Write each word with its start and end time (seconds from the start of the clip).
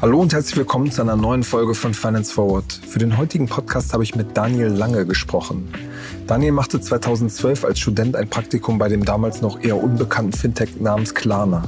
Hallo 0.00 0.18
und 0.18 0.32
herzlich 0.32 0.56
willkommen 0.56 0.90
zu 0.90 1.02
einer 1.02 1.16
neuen 1.16 1.42
Folge 1.42 1.74
von 1.74 1.92
Finance 1.92 2.32
Forward. 2.32 2.80
Für 2.88 2.98
den 2.98 3.18
heutigen 3.18 3.46
Podcast 3.46 3.92
habe 3.92 4.02
ich 4.02 4.14
mit 4.14 4.34
Daniel 4.34 4.68
Lange 4.68 5.04
gesprochen. 5.04 5.68
Daniel 6.26 6.52
machte 6.52 6.80
2012 6.80 7.66
als 7.66 7.80
Student 7.80 8.16
ein 8.16 8.30
Praktikum 8.30 8.78
bei 8.78 8.88
dem 8.88 9.04
damals 9.04 9.42
noch 9.42 9.62
eher 9.62 9.76
unbekannten 9.76 10.32
Fintech 10.32 10.80
namens 10.80 11.14
Klarna. 11.14 11.64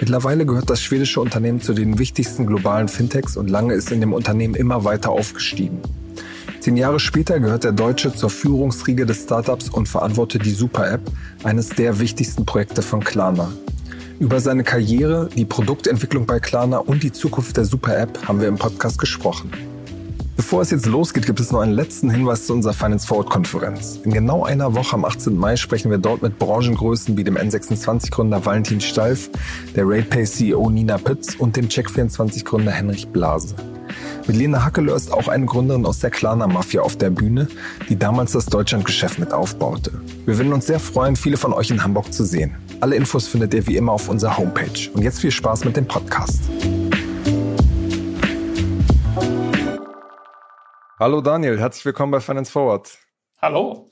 Mittlerweile 0.00 0.46
gehört 0.46 0.70
das 0.70 0.80
schwedische 0.80 1.20
Unternehmen 1.20 1.60
zu 1.60 1.74
den 1.74 1.98
wichtigsten 1.98 2.46
globalen 2.46 2.88
Fintechs 2.88 3.36
und 3.36 3.50
Lange 3.50 3.74
ist 3.74 3.92
in 3.92 4.00
dem 4.00 4.14
Unternehmen 4.14 4.54
immer 4.54 4.84
weiter 4.84 5.10
aufgestiegen. 5.10 5.82
Zehn 6.60 6.76
Jahre 6.76 6.98
später 6.98 7.38
gehört 7.38 7.64
der 7.64 7.72
Deutsche 7.72 8.12
zur 8.12 8.30
Führungsriege 8.30 9.06
des 9.06 9.22
Startups 9.22 9.68
und 9.68 9.88
verantwortet 9.88 10.44
die 10.44 10.50
Super-App, 10.50 11.00
eines 11.44 11.68
der 11.68 12.00
wichtigsten 12.00 12.44
Projekte 12.44 12.82
von 12.82 13.02
Klarna. 13.02 13.52
Über 14.18 14.40
seine 14.40 14.64
Karriere, 14.64 15.28
die 15.36 15.44
Produktentwicklung 15.44 16.26
bei 16.26 16.40
Klarna 16.40 16.78
und 16.78 17.04
die 17.04 17.12
Zukunft 17.12 17.56
der 17.56 17.64
Super-App 17.64 18.26
haben 18.26 18.40
wir 18.40 18.48
im 18.48 18.56
Podcast 18.56 18.98
gesprochen. 18.98 19.52
Bevor 20.36 20.62
es 20.62 20.70
jetzt 20.70 20.86
losgeht, 20.86 21.26
gibt 21.26 21.40
es 21.40 21.52
noch 21.52 21.60
einen 21.60 21.72
letzten 21.72 22.10
Hinweis 22.10 22.46
zu 22.46 22.52
unserer 22.52 22.72
Finance 22.72 23.06
Forward 23.06 23.30
Konferenz. 23.30 24.00
In 24.04 24.12
genau 24.12 24.44
einer 24.44 24.74
Woche 24.74 24.94
am 24.94 25.04
18. 25.04 25.36
Mai 25.36 25.56
sprechen 25.56 25.90
wir 25.90 25.98
dort 25.98 26.22
mit 26.22 26.38
Branchengrößen 26.38 27.16
wie 27.16 27.24
dem 27.24 27.36
N26-Gründer 27.36 28.44
Valentin 28.44 28.80
Stalf, 28.80 29.30
der 29.76 29.84
RatePay-CEO 29.84 30.70
Nina 30.70 30.98
Pütz 30.98 31.34
und 31.36 31.56
dem 31.56 31.68
Check24-Gründer 31.68 32.72
Henrich 32.72 33.08
Blase. 33.08 33.54
Mit 34.28 34.36
Lena 34.36 34.62
Hackelö 34.62 34.94
ist 34.94 35.10
auch 35.10 35.28
eine 35.28 35.46
Gründerin 35.46 35.86
aus 35.86 36.00
der 36.00 36.10
Klarna-Mafia 36.10 36.82
auf 36.82 36.96
der 36.96 37.08
Bühne, 37.08 37.48
die 37.88 37.98
damals 37.98 38.32
das 38.32 38.44
Deutschlandgeschäft 38.44 39.18
mit 39.18 39.32
aufbaute. 39.32 40.02
Wir 40.26 40.36
würden 40.36 40.52
uns 40.52 40.66
sehr 40.66 40.80
freuen, 40.80 41.16
viele 41.16 41.38
von 41.38 41.54
euch 41.54 41.70
in 41.70 41.82
Hamburg 41.82 42.12
zu 42.12 42.26
sehen. 42.26 42.54
Alle 42.82 42.96
Infos 42.96 43.26
findet 43.26 43.54
ihr 43.54 43.66
wie 43.66 43.78
immer 43.78 43.92
auf 43.92 44.10
unserer 44.10 44.36
Homepage. 44.36 44.90
Und 44.92 45.00
jetzt 45.00 45.20
viel 45.20 45.30
Spaß 45.30 45.64
mit 45.64 45.78
dem 45.78 45.86
Podcast. 45.86 46.42
Hallo 51.00 51.22
Daniel, 51.22 51.58
herzlich 51.58 51.86
willkommen 51.86 52.12
bei 52.12 52.20
Finance 52.20 52.52
Forward. 52.52 52.98
Hallo. 53.40 53.88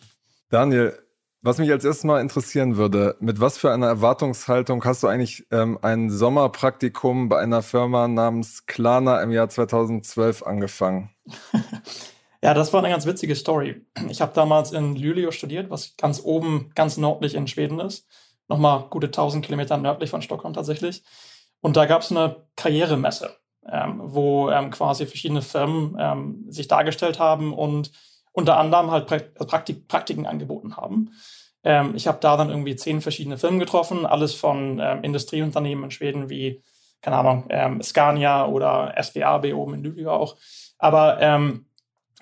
Daniel, 0.51 0.99
was 1.47 1.59
mich 1.59 1.71
als 1.71 1.85
erstes 1.85 2.05
mal 2.05 2.21
interessieren 2.21 2.77
würde, 2.77 3.17
mit 3.21 3.41
was 3.41 3.57
für 3.57 3.73
einer 3.73 3.87
Erwartungshaltung 3.87 4.85
hast 4.85 5.03
du 5.03 5.07
eigentlich 5.07 5.47
ähm, 5.51 5.79
ein 5.81 6.11
Sommerpraktikum 6.11 7.29
bei 7.29 7.39
einer 7.39 7.63
Firma 7.63 8.09
namens 8.09 8.67
Klarna 8.67 9.23
im 9.23 9.31
Jahr 9.31 9.49
2012 9.49 10.43
angefangen? 10.43 11.11
ja, 12.43 12.53
das 12.53 12.73
war 12.73 12.81
eine 12.81 12.93
ganz 12.93 13.07
witzige 13.07 13.35
Story. 13.35 13.87
Ich 14.11 14.21
habe 14.21 14.33
damals 14.35 14.73
in 14.73 14.97
Luleå 14.97 15.31
studiert, 15.31 15.71
was 15.71 15.97
ganz 15.97 16.21
oben, 16.23 16.73
ganz 16.75 16.97
nördlich 16.97 17.35
in 17.35 17.47
Schweden 17.47 17.81
ist 17.81 18.07
nochmal 18.49 18.87
gute 18.91 19.07
1000 19.09 19.45
Kilometer 19.45 19.77
nördlich 19.77 20.11
von 20.11 20.23
Stockholm 20.23 20.55
tatsächlich. 20.55 21.03
Und 21.61 21.77
da 21.77 21.87
gab 21.87 22.03
es 22.03 22.11
eine 22.11 22.45
Karrieremesse, 22.57 23.37
ähm, 23.71 24.01
wo 24.05 24.51
ähm, 24.51 24.71
quasi 24.71 25.07
verschiedene 25.07 25.43
Firmen 25.43 25.97
ähm, 25.99 26.45
sich 26.49 26.69
dargestellt 26.69 27.19
haben 27.19 27.53
und 27.53 27.91
unter 28.33 28.59
anderem 28.59 28.91
halt 28.91 29.07
Praktik 29.07 29.89
Praktiken 29.89 30.27
angeboten 30.27 30.77
haben. 30.77 31.13
Ähm, 31.67 31.95
ich 31.97 32.07
habe 32.07 32.19
da 32.21 32.37
dann 32.37 32.49
irgendwie 32.49 32.77
zehn 32.77 33.01
verschiedene 33.01 33.39
Firmen 33.39 33.59
getroffen, 33.59 34.07
alles 34.07 34.35
von 34.35 34.79
ähm, 34.81 35.03
Industrieunternehmen 35.03 35.85
in 35.85 35.91
Schweden 35.91 36.31
wie, 36.31 36.63
keine 37.03 37.17
Ahnung, 37.17 37.47
ähm, 37.49 37.83
Scania 37.83 38.47
oder 38.47 38.95
SBAB 38.97 39.53
oben 39.53 39.75
in 39.75 39.83
Lübeck 39.83 40.07
auch. 40.07 40.37
Aber 40.79 41.21
ähm, 41.21 41.67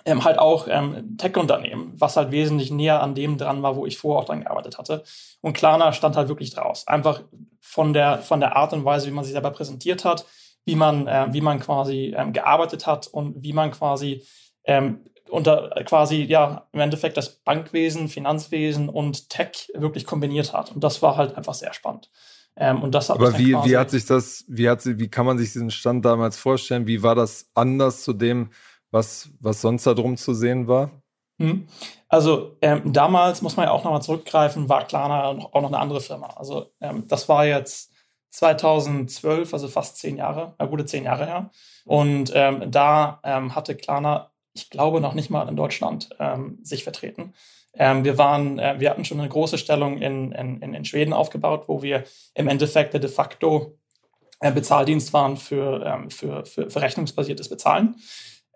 ähm, 0.07 0.25
halt 0.25 0.39
auch 0.39 0.67
ähm, 0.71 1.19
Tech-Unternehmen, 1.19 1.93
was 1.95 2.17
halt 2.17 2.31
wesentlich 2.31 2.71
näher 2.71 3.03
an 3.03 3.15
dem 3.15 3.37
dran 3.37 3.63
war, 3.63 3.77
wo 3.77 3.85
ich 3.85 3.99
vorher 3.99 4.23
auch 4.23 4.27
dran 4.27 4.41
gearbeitet 4.41 4.79
hatte. 4.79 5.05
Und 5.43 5.53
Klarna 5.53 5.93
stand 5.93 6.17
halt 6.17 6.29
wirklich 6.29 6.55
draus. 6.55 6.87
Einfach 6.89 7.21
von 7.61 7.93
der, 7.93 8.21
von 8.21 8.41
der 8.41 8.57
Art 8.57 8.73
und 8.73 8.87
Weise, 8.87 9.09
wie 9.09 9.13
man 9.13 9.25
sich 9.25 9.35
selber 9.35 9.51
präsentiert 9.51 10.07
hat, 10.07 10.25
wie 10.65 10.75
man, 10.75 11.07
äh, 11.07 11.27
wie 11.33 11.43
man 11.43 11.61
quasi 11.61 12.17
gearbeitet 12.33 12.87
hat 12.87 13.09
und 13.09 13.43
wie 13.43 13.53
man 13.53 13.73
quasi 13.73 14.25
ähm, 14.65 15.01
unter 15.29 15.71
quasi, 15.85 16.23
ja, 16.23 16.67
im 16.73 16.81
Endeffekt 16.81 17.17
das 17.17 17.31
Bankwesen, 17.31 18.09
Finanzwesen 18.09 18.89
und 18.89 19.31
Tech 19.31 19.71
wirklich 19.75 20.07
kombiniert 20.07 20.53
hat. 20.53 20.73
Und 20.73 20.85
das 20.85 21.03
war 21.03 21.17
halt 21.17 21.37
einfach 21.37 21.55
sehr 21.55 21.73
spannend. 21.73 22.11
Ähm, 22.57 22.83
und 22.83 22.95
das 22.95 23.09
hat 23.09 23.17
Aber 23.17 23.37
wie, 23.39 23.55
wie 23.65 23.77
hat 23.77 23.91
sich 23.91 24.07
das, 24.07 24.45
wie 24.49 24.69
hat 24.69 24.81
sie, 24.83 24.99
wie 24.99 25.09
kann 25.09 25.27
man 25.27 25.39
sich 25.39 25.53
diesen 25.53 25.71
Stand 25.71 26.05
damals 26.05 26.37
vorstellen? 26.37 26.87
Wie 26.87 27.03
war 27.03 27.15
das 27.15 27.51
anders 27.55 28.05
zu 28.05 28.13
dem, 28.13 28.51
was, 28.91 29.31
was 29.41 29.61
sonst 29.61 29.87
da 29.87 29.95
drum 29.95 30.17
zu 30.17 30.35
sehen 30.35 30.69
war? 30.69 30.91
Hm. 31.41 31.67
Also 32.09 32.57
ähm, 32.63 32.93
damals 32.93 33.43
muss 33.43 33.57
man 33.57 33.67
ja 33.67 33.73
auch 33.73 33.83
nochmal 33.83 34.03
zurückgreifen, 34.03 34.69
war 34.69 34.87
Klarna 34.87 35.25
auch 35.25 35.61
noch 35.61 35.69
eine 35.69 35.81
andere 35.81 36.01
Firma. 36.01 36.29
Also 36.37 36.73
ähm, 36.81 37.09
das 37.09 37.29
war 37.29 37.45
jetzt 37.45 37.93
2012, 38.31 39.53
also 39.53 39.69
fast 39.69 39.99
zehn 39.99 40.17
Jahre, 40.17 40.55
äh, 40.59 40.67
gute 40.69 40.87
zehn 40.87 41.05
Jahre 41.05 41.27
her. 41.27 41.51
Und 41.85 42.31
ähm, 42.35 42.71
da 42.71 43.21
ähm, 43.25 43.55
hatte 43.55 43.75
Klarna, 43.75 44.31
ich 44.55 44.71
glaube, 44.71 45.01
noch 45.01 45.15
nicht 45.15 45.31
mal 45.31 45.49
in 45.49 45.57
Deutschland 45.57 46.11
ähm, 46.19 46.59
sich 46.63 46.85
vertreten. 46.85 47.35
Ähm, 47.75 48.05
wir 48.05 48.19
waren, 48.19 48.59
äh, 48.59 48.77
wir 48.79 48.91
hatten 48.91 49.05
schon 49.05 49.21
eine 49.21 49.29
große 49.29 49.59
Stellung 49.59 49.99
in, 49.99 50.33
in, 50.33 50.63
in 50.63 50.85
Schweden 50.85 51.13
aufgebaut, 51.13 51.65
wo 51.67 51.83
wir 51.83 52.05
im 52.35 52.49
Endeffekt 52.49 52.95
de 52.95 53.09
facto 53.09 53.79
äh, 54.41 54.53
Bezahldienst 54.53 55.13
waren 55.13 55.37
für, 55.37 56.07
für, 56.09 56.45
für, 56.47 56.71
für 56.71 56.81
rechnungsbasiertes 56.81 57.49
Bezahlen. 57.49 57.97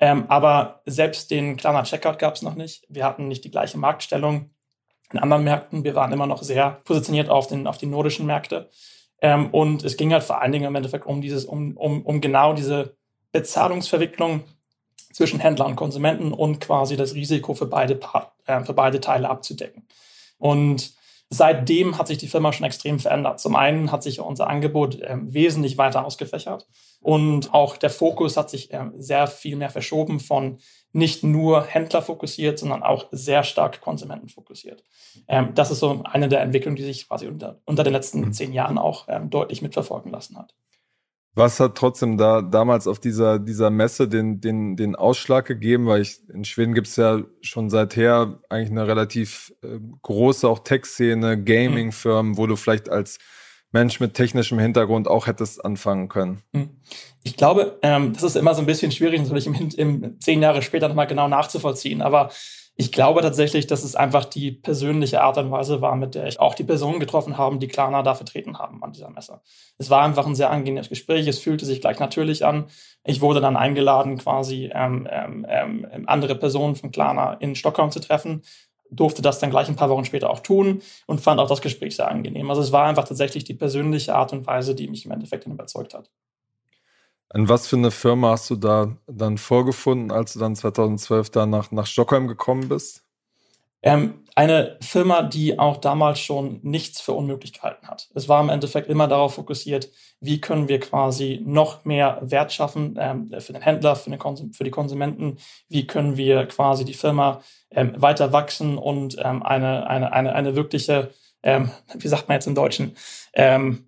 Ähm, 0.01 0.27
aber 0.29 0.83
selbst 0.87 1.31
den 1.31 1.57
Klarna 1.57 1.83
Checkout 1.83 2.19
gab 2.19 2.37
es 2.37 2.43
noch 2.43 2.55
nicht. 2.55 2.87
Wir 2.89 3.05
hatten 3.05 3.27
nicht 3.27 3.45
die 3.45 3.51
gleiche 3.51 3.79
Marktstellung 3.79 4.51
in 5.13 5.19
anderen 5.19 5.45
Märkten. 5.45 5.83
Wir 5.83 5.95
waren 5.95 6.13
immer 6.13 6.27
noch 6.27 6.43
sehr 6.43 6.81
positioniert 6.85 7.29
auf, 7.29 7.49
den, 7.49 7.67
auf 7.67 7.79
die 7.79 7.87
nordischen 7.87 8.27
Märkte. 8.27 8.71
Ähm, 9.21 9.51
und 9.51 9.85
es 9.85 9.97
ging 9.97 10.13
halt 10.13 10.23
vor 10.23 10.41
allen 10.41 10.53
Dingen 10.53 10.67
im 10.67 10.77
Endeffekt 10.77 11.07
um 11.07 11.21
dieses, 11.21 11.45
um, 11.45 11.77
um, 11.77 12.03
um 12.03 12.21
genau 12.21 12.53
diese 12.53 12.97
Bezahlungsverwicklung 13.33 14.45
zwischen 15.19 15.41
Händler 15.41 15.67
und 15.67 15.75
Konsumenten 15.75 16.33
und 16.33 16.61
quasi 16.61 16.97
das 16.97 17.15
Risiko 17.15 17.53
für 17.55 17.67
beide, 17.67 17.99
äh, 18.47 18.63
für 18.63 18.73
beide 18.73 19.01
Teile 19.01 19.29
abzudecken. 19.29 19.83
Und 20.39 20.97
Seitdem 21.31 21.99
hat 21.99 22.07
sich 22.07 22.17
die 22.17 22.27
Firma 22.27 22.55
schon 22.55 22.65
extrem 22.65 22.99
verändert. 22.99 23.39
Zum 23.39 23.55
einen 23.55 23.93
hat 23.93 24.03
sich 24.03 24.19
unser 24.21 24.49
Angebot 24.49 24.99
äh, 25.03 25.15
wesentlich 25.21 25.77
weiter 25.77 26.07
ausgefächert 26.07 26.67
und 27.03 27.53
auch 27.53 27.77
der 27.77 27.91
Fokus 27.91 28.39
hat 28.39 28.49
sich 28.49 28.73
äh, 28.73 28.87
sehr 28.97 29.27
viel 29.27 29.57
mehr 29.57 29.69
verschoben 29.69 30.21
von 30.21 30.57
nicht 30.93 31.25
nur 31.25 31.67
Händler 31.67 32.01
fokussiert, 32.01 32.59
sondern 32.59 32.83
auch 32.83 33.09
sehr 33.13 33.45
stark 33.45 33.83
Konsumenten 33.83 34.31
fokussiert. 34.31 34.83
Ähm, 35.29 35.51
das 35.55 35.71
ist 35.71 35.81
so 35.81 36.03
eine 36.05 36.31
der 36.31 36.41
Entwicklungen, 36.41 36.77
die 36.77 36.85
sich 36.85 37.07
quasi 37.07 37.27
unter, 37.27 37.61
unter 37.67 37.85
den 37.85 37.93
letzten 37.93 38.21
mhm. 38.21 38.33
zehn 38.33 38.55
Jahren 38.55 38.79
auch 38.79 39.05
ähm, 39.09 39.29
deutlich 39.29 39.61
mitverfolgen 39.61 40.11
lassen 40.11 40.39
hat. 40.39 40.55
Was 41.39 41.61
hat 41.61 41.77
trotzdem 41.77 42.19
da 42.19 42.43
damals 42.43 42.89
auf 42.89 42.99
dieser, 42.99 43.39
dieser 43.39 43.71
Messe 43.71 44.09
den, 44.09 44.41
den, 44.41 44.75
den 44.75 44.97
Ausschlag 44.97 45.47
gegeben? 45.47 45.87
Weil 45.87 46.03
ich, 46.03 46.19
in 46.35 46.45
Schweden 46.45 46.75
gibt 46.75 46.89
es 46.89 46.97
ja 46.97 47.23
schon 47.43 47.71
seither 47.71 48.41
eigentlich 48.49 48.73
eine 48.73 48.89
relativ 48.89 49.55
äh, 49.63 49.79
große 50.03 50.49
auch 50.49 50.59
Tech-Szene, 50.59 51.41
Gaming-Firmen, 51.41 52.37
wo 52.37 52.49
du 52.49 52.57
vielleicht 52.57 52.89
als 52.89 53.19
Mensch 53.71 54.01
mit 54.01 54.15
technischem 54.15 54.59
Hintergrund 54.59 55.07
auch 55.07 55.29
hättest 55.29 55.65
anfangen 55.65 56.09
können. 56.09 56.43
Hm. 56.55 56.71
Ich 57.23 57.37
glaube, 57.37 57.79
ähm, 57.83 58.15
das 58.15 58.25
ist 58.25 58.37
immer 58.37 58.55
so 58.55 58.61
ein 58.61 58.67
bisschen 58.67 58.91
schwierig, 58.91 59.21
natürlich 59.21 59.47
im, 59.47 59.55
im 59.77 60.21
zehn 60.21 60.43
Jahre 60.43 60.61
später 60.61 60.89
nochmal 60.89 61.07
genau 61.07 61.29
nachzuvollziehen. 61.29 62.03
Aber 62.03 62.31
ich 62.81 62.93
glaube 62.93 63.23
tatsächlich, 63.23 63.67
dass 63.67 63.83
es 63.83 63.97
einfach 63.97 64.25
die 64.25 64.53
persönliche 64.53 65.21
Art 65.21 65.37
und 65.37 65.51
Weise 65.51 65.81
war, 65.81 65.97
mit 65.97 66.15
der 66.15 66.29
ich 66.29 66.39
auch 66.39 66.55
die 66.55 66.63
Personen 66.63 67.01
getroffen 67.01 67.37
habe, 67.37 67.59
die 67.59 67.67
Klarna 67.67 68.05
da 68.05 68.15
vertreten 68.15 68.57
haben 68.57 68.85
an 68.85 68.93
dieser 68.93 69.11
Messe. 69.11 69.41
Es 69.79 69.91
war 69.91 70.03
einfach 70.05 70.25
ein 70.27 70.37
sehr 70.37 70.51
angenehmes 70.51 70.89
Gespräch. 70.89 71.27
Es 71.27 71.41
fühlte 71.41 71.67
sich 71.67 71.81
gleich 71.81 71.99
natürlich 71.99 72.47
an. 72.47 72.67
Ich 73.03 73.21
wurde 73.21 73.41
dann 73.41 73.57
eingeladen, 73.57 74.17
quasi 74.17 74.71
ähm, 74.73 75.09
ähm, 75.11 75.45
ähm, 75.49 76.05
andere 76.07 76.37
Personen 76.37 76.77
von 76.77 76.93
Klarna 76.93 77.33
in 77.41 77.57
Stockholm 77.57 77.91
zu 77.91 77.99
treffen 77.99 78.43
durfte 78.91 79.21
das 79.21 79.39
dann 79.39 79.51
gleich 79.51 79.69
ein 79.69 79.77
paar 79.77 79.91
Wochen 79.91 80.07
später 80.07 80.31
auch 80.31 80.41
tun 80.41 80.81
und 81.07 81.21
fand 81.21 81.41
auch 81.41 81.49
das 81.49 81.61
Gespräch 81.61 81.97
sehr 81.97 82.09
angenehm. 82.09 82.49
Also 82.49 82.63
es 82.63 82.73
war 82.73 82.87
einfach 82.87 83.07
tatsächlich 83.07 83.45
die 83.45 83.53
persönliche 83.53 84.15
Art 84.15 84.33
und 84.33 84.47
Weise, 84.47 84.75
die 84.75 84.89
mich 84.89 85.05
im 85.05 85.13
Endeffekt 85.13 85.45
dann 85.45 85.53
überzeugt 85.53 85.93
hat. 85.93 86.11
An 87.31 87.49
was 87.49 87.67
für 87.67 87.77
eine 87.77 87.91
Firma 87.91 88.31
hast 88.31 88.49
du 88.51 88.57
da 88.57 88.97
dann 89.07 89.37
vorgefunden, 89.37 90.11
als 90.11 90.33
du 90.33 90.39
dann 90.39 90.57
2012 90.57 91.31
da 91.31 91.47
nach, 91.47 91.71
nach 91.71 91.87
Stockholm 91.87 92.27
gekommen 92.27 92.69
bist? 92.69 93.05
Ähm, 93.83 94.25
eine 94.35 94.77
Firma, 94.81 95.23
die 95.23 95.59
auch 95.59 95.77
damals 95.77 96.21
schon 96.21 96.61
nichts 96.63 97.01
für 97.01 97.13
unmöglich 97.13 97.53
gehalten 97.53 97.87
hat. 97.89 98.09
Es 98.15 98.29
war 98.29 98.41
im 98.41 98.49
Endeffekt 98.49 98.89
immer 98.89 99.09
darauf 99.09 99.35
fokussiert, 99.35 99.91
wie 100.21 100.41
können 100.41 100.69
wir 100.69 100.81
quasi 100.81 101.43
noch 101.45 101.85
mehr 101.85 102.19
Wert 102.23 102.53
schaffen 102.53 102.97
ähm, 102.99 103.31
für 103.39 103.53
den 103.53 103.63
Händler, 103.63 103.95
für, 103.95 104.11
den 104.11 104.53
für, 104.53 104.65
die 104.65 104.71
Konsumenten, 104.71 105.39
wie 105.69 105.87
können 105.87 106.17
wir 106.17 106.47
quasi 106.47 106.85
die 106.85 106.95
Firma 106.95 107.41
ähm, 107.71 107.93
weiter 107.97 108.33
wachsen 108.33 108.79
und 108.79 109.17
ähm, 109.23 109.43
eine, 109.43 109.89
eine, 109.89 110.13
eine, 110.13 110.35
eine 110.35 110.57
wirkliche, 110.57 111.11
ähm, 111.43 111.71
wie 111.95 112.09
sagt 112.09 112.29
man 112.29 112.37
jetzt 112.37 112.47
im 112.47 112.55
Deutschen, 112.55 112.97
ähm, 113.33 113.88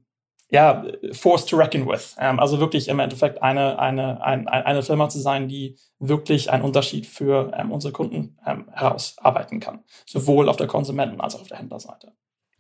ja, 0.50 0.85
forced 1.12 1.49
to 1.49 1.56
reckon 1.56 1.87
with. 1.87 2.17
Ähm, 2.19 2.41
also 2.41 2.58
wirklich 2.58 2.88
im 2.88 2.99
Endeffekt 2.99 3.43
eine, 3.43 3.79
eine, 3.79 4.23
ein, 4.23 4.49
eine 4.49 4.82
Firma 4.82 5.08
zu 5.08 5.20
sein, 5.20 5.49
die 5.49 5.76
wirklich 5.99 6.50
einen 6.50 6.64
Unterschied 6.64 7.06
für 7.06 7.52
ähm, 7.55 7.70
unsere 7.70 7.93
Kunden 7.93 8.37
ähm, 8.47 8.67
herausarbeiten 8.73 9.61
kann. 9.61 9.81
Sowohl 10.06 10.49
auf 10.49 10.56
der 10.56 10.67
Konsumenten- 10.67 11.20
als 11.20 11.37
auch 11.37 11.43
auf 11.43 11.49
der 11.49 11.58
Händlerseite. 11.58 12.12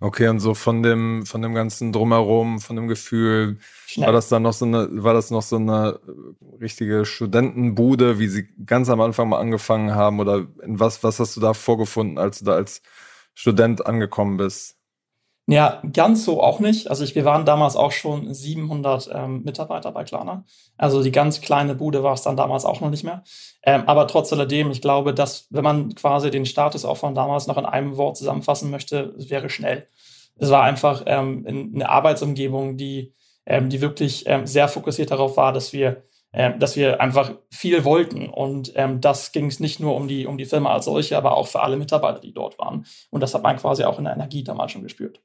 Okay, 0.02 0.28
und 0.28 0.40
so 0.40 0.54
von 0.54 0.82
dem, 0.82 1.26
von 1.26 1.42
dem 1.42 1.52
ganzen 1.52 1.92
Drumherum, 1.92 2.60
von 2.60 2.74
dem 2.74 2.88
Gefühl, 2.88 3.58
Schnell. 3.86 4.06
war 4.06 4.12
das 4.14 4.30
dann 4.30 4.42
noch 4.42 4.54
so 4.54 4.64
eine, 4.64 4.88
war 4.90 5.12
das 5.12 5.30
noch 5.30 5.42
so 5.42 5.56
eine 5.56 6.00
richtige 6.58 7.04
Studentenbude, 7.04 8.18
wie 8.18 8.28
sie 8.28 8.48
ganz 8.64 8.88
am 8.88 9.02
Anfang 9.02 9.28
mal 9.28 9.40
angefangen 9.40 9.94
haben? 9.94 10.18
Oder 10.20 10.46
in 10.62 10.80
was, 10.80 11.04
was 11.04 11.20
hast 11.20 11.36
du 11.36 11.40
da 11.40 11.52
vorgefunden, 11.52 12.16
als 12.16 12.38
du 12.38 12.46
da 12.46 12.54
als 12.54 12.80
Student 13.34 13.84
angekommen 13.84 14.38
bist? 14.38 14.79
Ja, 15.50 15.82
ganz 15.92 16.24
so 16.24 16.40
auch 16.40 16.60
nicht. 16.60 16.88
Also 16.88 17.02
ich, 17.02 17.16
wir 17.16 17.24
waren 17.24 17.44
damals 17.44 17.74
auch 17.74 17.90
schon 17.90 18.32
700 18.32 19.10
ähm, 19.12 19.42
Mitarbeiter 19.42 19.90
bei 19.90 20.04
Klarna. 20.04 20.44
Also 20.76 21.02
die 21.02 21.10
ganz 21.10 21.40
kleine 21.40 21.74
Bude 21.74 22.04
war 22.04 22.14
es 22.14 22.22
dann 22.22 22.36
damals 22.36 22.64
auch 22.64 22.80
noch 22.80 22.90
nicht 22.90 23.02
mehr. 23.02 23.24
Ähm, 23.64 23.82
aber 23.86 24.06
trotz 24.06 24.32
alledem, 24.32 24.70
ich 24.70 24.80
glaube, 24.80 25.12
dass 25.12 25.48
wenn 25.50 25.64
man 25.64 25.92
quasi 25.96 26.30
den 26.30 26.46
Status 26.46 26.84
auch 26.84 26.98
von 26.98 27.16
damals 27.16 27.48
noch 27.48 27.58
in 27.58 27.66
einem 27.66 27.96
Wort 27.96 28.16
zusammenfassen 28.16 28.70
möchte, 28.70 29.12
es 29.18 29.28
wäre 29.28 29.50
schnell. 29.50 29.88
Es 30.36 30.50
war 30.50 30.62
einfach 30.62 31.02
ähm, 31.06 31.44
eine 31.74 31.88
Arbeitsumgebung, 31.88 32.76
die, 32.76 33.12
ähm, 33.44 33.70
die 33.70 33.80
wirklich 33.80 34.28
ähm, 34.28 34.46
sehr 34.46 34.68
fokussiert 34.68 35.10
darauf 35.10 35.36
war, 35.36 35.52
dass 35.52 35.72
wir 35.72 36.04
ähm, 36.32 36.60
dass 36.60 36.76
wir 36.76 37.00
einfach 37.00 37.32
viel 37.50 37.84
wollten. 37.84 38.28
Und 38.28 38.72
ähm, 38.76 39.00
das 39.00 39.32
ging 39.32 39.46
es 39.46 39.58
nicht 39.58 39.80
nur 39.80 39.96
um 39.96 40.06
die, 40.06 40.26
um 40.26 40.38
die 40.38 40.44
Firma 40.44 40.72
als 40.72 40.84
solche, 40.84 41.16
aber 41.16 41.36
auch 41.36 41.48
für 41.48 41.60
alle 41.60 41.76
Mitarbeiter, 41.76 42.20
die 42.20 42.32
dort 42.32 42.56
waren. 42.56 42.86
Und 43.10 43.20
das 43.20 43.34
hat 43.34 43.42
man 43.42 43.56
quasi 43.56 43.82
auch 43.82 43.98
in 43.98 44.04
der 44.04 44.14
Energie 44.14 44.44
damals 44.44 44.70
schon 44.70 44.84
gespürt. 44.84 45.20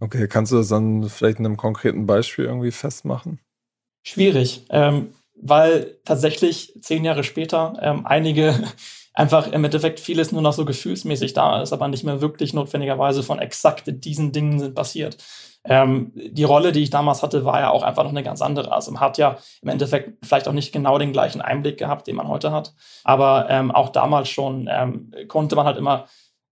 Okay, 0.00 0.28
kannst 0.28 0.52
du 0.52 0.56
das 0.56 0.68
dann 0.68 1.08
vielleicht 1.08 1.38
in 1.38 1.46
einem 1.46 1.56
konkreten 1.56 2.06
Beispiel 2.06 2.44
irgendwie 2.44 2.70
festmachen? 2.70 3.40
Schwierig, 4.02 4.66
ähm, 4.70 5.14
weil 5.34 5.98
tatsächlich 6.04 6.78
zehn 6.80 7.04
Jahre 7.04 7.24
später 7.24 7.74
ähm, 7.80 8.06
einige 8.06 8.54
einfach 9.14 9.50
im 9.50 9.64
Endeffekt 9.64 9.98
vieles 9.98 10.32
nur 10.32 10.42
noch 10.42 10.52
so 10.52 10.64
gefühlsmäßig 10.66 11.32
da 11.32 11.62
ist, 11.62 11.72
aber 11.72 11.88
nicht 11.88 12.04
mehr 12.04 12.20
wirklich 12.20 12.52
notwendigerweise 12.52 13.22
von 13.22 13.38
exakt 13.38 13.84
diesen 13.86 14.32
Dingen 14.32 14.60
sind 14.60 14.74
passiert. 14.74 15.16
Ähm, 15.64 16.12
die 16.14 16.44
Rolle, 16.44 16.70
die 16.72 16.82
ich 16.82 16.90
damals 16.90 17.22
hatte, 17.22 17.44
war 17.44 17.58
ja 17.60 17.70
auch 17.70 17.82
einfach 17.82 18.04
noch 18.04 18.10
eine 18.10 18.22
ganz 18.22 18.40
andere. 18.42 18.72
Also 18.72 18.92
man 18.92 19.00
hat 19.00 19.18
ja 19.18 19.38
im 19.62 19.70
Endeffekt 19.70 20.24
vielleicht 20.24 20.46
auch 20.46 20.52
nicht 20.52 20.72
genau 20.72 20.98
den 20.98 21.12
gleichen 21.12 21.40
Einblick 21.40 21.78
gehabt, 21.78 22.06
den 22.06 22.16
man 22.16 22.28
heute 22.28 22.52
hat, 22.52 22.74
aber 23.02 23.46
ähm, 23.48 23.70
auch 23.70 23.88
damals 23.88 24.28
schon 24.28 24.68
ähm, 24.70 25.10
konnte 25.26 25.56
man 25.56 25.66
halt 25.66 25.78
immer 25.78 26.06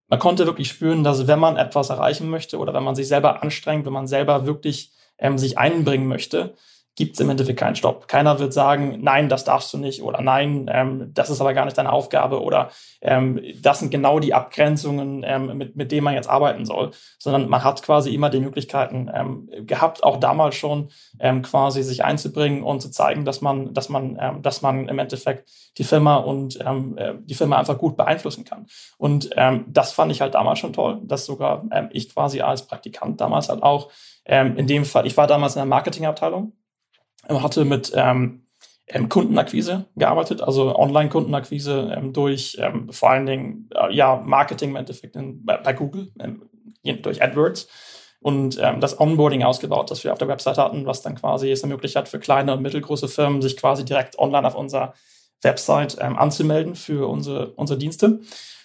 man 0.09 0.19
konnte 0.19 0.47
wirklich 0.47 0.69
spüren, 0.69 1.05
dass 1.05 1.27
wenn 1.27 1.39
man 1.39 1.57
etwas 1.57 1.91
erreichen 1.91 2.29
möchte 2.29 2.59
oder 2.59 2.75
wenn 2.75 2.85
man 2.85 2.95
sich 2.95 3.09
selber 3.09 3.43
anstrengt, 3.43 3.87
wenn 3.87 3.93
man 3.93 4.07
selber 4.07 4.47
wirklich 4.47 4.93
ähm, 5.19 5.39
sich 5.39 5.59
einbringen 5.59 6.07
möchte, 6.07 6.55
gibt 6.97 7.15
es 7.15 7.21
im 7.21 7.31
Endeffekt 7.31 7.59
keinen 7.59 7.77
Stopp. 7.77 8.07
Keiner 8.07 8.39
wird 8.39 8.53
sagen, 8.53 8.99
nein, 9.01 9.29
das 9.29 9.45
darfst 9.45 9.73
du 9.73 9.79
nicht 9.79 10.03
oder 10.03 10.21
nein, 10.21 10.71
ähm, 10.73 11.11
das 11.13 11.29
ist 11.29 11.41
aber 11.41 11.55
gar 11.55 11.65
nicht 11.65 11.77
deine 11.77 11.93
Aufgabe 11.93 12.41
oder 12.41 12.71
ähm, 13.01 13.41
das 13.61 13.81
sind 13.81 13.91
genau 13.91 14.21
die 14.21 14.33
Abgrenzungen, 14.33 15.25
ähm, 15.27 15.57
mit, 15.59 15.77
mit 15.77 15.91
denen 15.91 16.05
man 16.05 16.15
jetzt 16.15 16.29
arbeiten 16.29 16.65
soll, 16.65 16.93
sondern 17.19 17.49
man 17.49 17.65
hat 17.65 17.83
quasi 17.83 18.15
immer 18.15 18.31
die 18.31 18.41
Möglichkeiten 18.41 19.11
ähm, 19.13 19.49
gehabt, 19.67 20.05
auch 20.05 20.19
damals 20.19 20.55
schon 20.55 20.91
ähm, 21.19 21.43
quasi 21.43 21.83
sich 21.83 22.05
einzubringen 22.05 22.63
und 22.63 22.81
zu 22.81 22.91
zeigen, 22.91 23.25
dass 23.25 23.41
man, 23.41 23.75
dass 23.75 23.89
man, 23.89 24.17
ähm, 24.21 24.43
dass 24.43 24.63
man 24.63 24.89
im 24.89 24.99
Endeffekt 24.99 25.51
die 25.79 25.85
Firma 25.85 26.17
und 26.17 26.61
äh, 26.61 27.15
die 27.25 27.35
Firma 27.35 27.59
einfach 27.59 27.79
gut 27.79 27.97
beeinflussen 27.97 28.45
kann. 28.45 28.67
Und 28.97 29.31
das 29.67 29.93
fand 29.93 30.13
ich 30.13 30.21
halt 30.21 30.35
damals 30.35 30.59
schon 30.59 30.73
toll, 30.73 31.01
dass 31.05 31.27
sogar 31.27 31.65
ich 31.91 32.13
quasi 32.13 32.41
als 32.41 32.67
Praktikant 32.67 33.21
damals 33.21 33.49
halt 33.49 33.63
auch 33.63 33.91
in 34.25 34.67
dem 34.67 34.85
Fall, 34.85 35.07
ich 35.07 35.17
war 35.17 35.27
damals 35.27 35.55
in 35.55 35.61
der 35.61 35.67
Marketingabteilung 35.67 36.53
hatte 37.29 37.65
mit 37.65 37.93
ähm, 37.95 38.45
ähm, 38.87 39.09
Kundenakquise 39.09 39.87
gearbeitet, 39.97 40.43
also 40.43 40.77
Online-Kundenakquise 40.77 41.93
ähm, 41.97 42.13
durch 42.13 42.57
ähm, 42.61 42.93
vor 42.93 43.11
allen 43.11 43.27
Dingen 43.27 43.71
äh, 43.75 43.95
ja 43.95 44.17
Marketing 44.25 44.71
im 44.71 44.77
Endeffekt 44.77 45.17
in, 45.17 45.45
bei, 45.45 45.57
bei, 45.57 45.73
Google 45.73 46.13
ähm, 46.21 46.43
durch 47.03 47.23
AdWords 47.23 47.69
und 48.21 48.59
ähm, 48.63 48.81
das 48.81 49.01
Onboarding 49.01 49.43
ausgebaut, 49.43 49.91
das 49.91 50.05
wir 50.05 50.13
auf 50.13 50.19
der 50.19 50.29
Website 50.29 50.59
hatten, 50.59 50.87
was 50.87 51.03
dann 51.03 51.15
quasi 51.15 51.51
es 51.51 51.63
ermöglicht 51.63 51.97
hat 51.97 52.09
für 52.09 52.19
kleine 52.19 52.53
und 52.53 52.63
mittelgroße 52.63 53.09
Firmen, 53.09 53.41
sich 53.41 53.57
quasi 53.57 53.85
direkt 53.85 54.19
online 54.19 54.47
auf 54.47 54.55
unserer 54.55 54.95
Website 55.43 55.97
ähm, 56.01 56.19
anzumelden 56.19 56.75
für 56.75 57.09
unsere, 57.09 57.53
unsere 57.53 57.79
Dienste. 57.79 58.21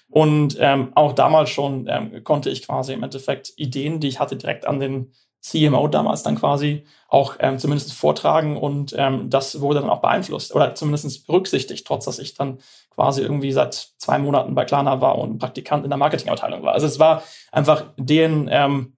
Und 0.09 0.57
ähm, 0.59 0.91
auch 0.95 1.13
damals 1.13 1.49
schon 1.49 1.87
ähm, 1.87 2.23
konnte 2.23 2.49
ich 2.49 2.65
quasi 2.65 2.93
im 2.93 3.03
Endeffekt 3.03 3.53
Ideen, 3.57 3.99
die 3.99 4.07
ich 4.07 4.19
hatte, 4.19 4.35
direkt 4.35 4.65
an 4.65 4.79
den 4.79 5.11
CMO 5.41 5.87
damals 5.87 6.23
dann 6.23 6.35
quasi 6.35 6.85
auch 7.07 7.35
ähm, 7.39 7.57
zumindest 7.57 7.93
vortragen 7.93 8.57
und 8.57 8.93
ähm, 8.97 9.29
das 9.29 9.61
wurde 9.61 9.79
dann 9.79 9.89
auch 9.89 10.01
beeinflusst 10.01 10.53
oder 10.53 10.75
zumindest 10.75 11.25
berücksichtigt, 11.25 11.87
trotz 11.87 12.05
dass 12.05 12.19
ich 12.19 12.33
dann 12.33 12.59
quasi 12.93 13.21
irgendwie 13.21 13.51
seit 13.51 13.93
zwei 13.97 14.19
Monaten 14.19 14.53
bei 14.55 14.65
Klarna 14.65 15.01
war 15.01 15.17
und 15.17 15.39
Praktikant 15.39 15.85
in 15.85 15.89
der 15.89 15.97
Marketingabteilung 15.97 16.63
war. 16.63 16.73
Also 16.73 16.85
es 16.85 16.99
war 16.99 17.23
einfach 17.51 17.85
den, 17.97 18.49
ähm, 18.51 18.97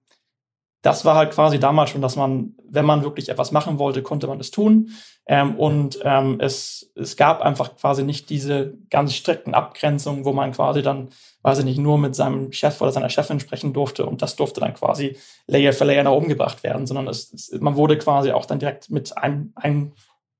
das 0.82 1.04
war 1.04 1.14
halt 1.14 1.32
quasi 1.32 1.58
damals 1.58 1.90
schon, 1.90 2.02
dass 2.02 2.16
man, 2.16 2.54
wenn 2.68 2.84
man 2.84 3.02
wirklich 3.02 3.28
etwas 3.28 3.52
machen 3.52 3.78
wollte, 3.78 4.02
konnte 4.02 4.26
man 4.26 4.38
das 4.38 4.50
tun. 4.50 4.90
Ähm, 5.26 5.56
und 5.56 6.00
ähm, 6.02 6.38
es, 6.40 6.92
es 6.96 7.16
gab 7.16 7.40
einfach 7.40 7.76
quasi 7.76 8.02
nicht 8.02 8.28
diese 8.28 8.74
ganz 8.90 9.14
strikten 9.14 9.54
Abgrenzungen, 9.54 10.24
wo 10.24 10.32
man 10.32 10.52
quasi 10.52 10.82
dann 10.82 11.08
weiß 11.42 11.58
ich 11.58 11.64
nicht, 11.64 11.78
nur 11.78 11.98
mit 11.98 12.14
seinem 12.14 12.52
Chef 12.52 12.80
oder 12.80 12.92
seiner 12.92 13.10
Chefin 13.10 13.40
sprechen 13.40 13.72
durfte 13.72 14.06
und 14.06 14.22
das 14.22 14.36
durfte 14.36 14.60
dann 14.60 14.74
quasi 14.74 15.16
Layer 15.46 15.72
für 15.72 15.84
Layer 15.84 16.04
nach 16.04 16.12
oben 16.12 16.28
gebracht 16.28 16.62
werden, 16.62 16.86
sondern 16.86 17.08
es, 17.08 17.32
es, 17.32 17.60
man 17.60 17.76
wurde 17.76 17.98
quasi 17.98 18.30
auch 18.30 18.46
dann 18.46 18.58
direkt 18.60 18.90
mit 18.90 19.16
ein, 19.18 19.52
ein, 19.56 19.92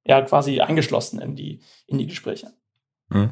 ja, 0.04 0.22
quasi 0.22 0.60
eingeschlossen 0.60 1.20
in 1.20 1.34
die, 1.34 1.60
in 1.86 1.98
die 1.98 2.06
Gespräche. 2.06 2.52
Mhm. 3.08 3.30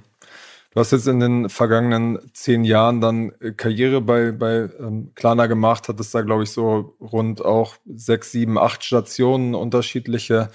Du 0.72 0.78
hast 0.78 0.92
jetzt 0.92 1.08
in 1.08 1.18
den 1.18 1.48
vergangenen 1.48 2.18
zehn 2.32 2.62
Jahren 2.62 3.00
dann 3.00 3.32
Karriere 3.56 4.00
bei, 4.00 4.30
bei 4.30 4.68
ähm, 4.78 5.12
Klarna 5.14 5.46
gemacht, 5.46 5.88
hattest 5.88 6.14
da, 6.14 6.22
glaube 6.22 6.44
ich, 6.44 6.52
so 6.52 6.96
rund 7.00 7.44
auch 7.44 7.74
sechs, 7.86 8.30
sieben, 8.30 8.56
acht 8.56 8.84
Stationen, 8.84 9.54
unterschiedliche 9.54 10.50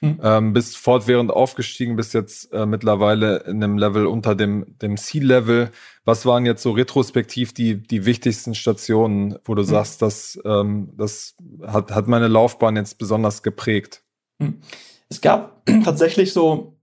hm. 0.00 0.20
Ähm, 0.22 0.52
bist 0.52 0.76
fortwährend 0.76 1.32
aufgestiegen, 1.32 1.96
bist 1.96 2.14
jetzt 2.14 2.52
äh, 2.52 2.66
mittlerweile 2.66 3.38
in 3.38 3.62
einem 3.62 3.78
Level 3.78 4.06
unter 4.06 4.36
dem, 4.36 4.78
dem 4.78 4.96
C-Level. 4.96 5.70
Was 6.04 6.24
waren 6.24 6.46
jetzt 6.46 6.62
so 6.62 6.70
retrospektiv 6.70 7.52
die, 7.52 7.82
die 7.82 8.04
wichtigsten 8.06 8.54
Stationen, 8.54 9.38
wo 9.44 9.56
du 9.56 9.62
hm. 9.62 9.68
sagst, 9.68 10.02
dass, 10.02 10.38
ähm, 10.44 10.92
das 10.96 11.34
hat, 11.66 11.90
hat 11.90 12.06
meine 12.06 12.28
Laufbahn 12.28 12.76
jetzt 12.76 12.98
besonders 12.98 13.42
geprägt? 13.42 14.02
Hm. 14.40 14.60
Es 15.08 15.20
gab 15.20 15.66
tatsächlich 15.84 16.32
so 16.32 16.78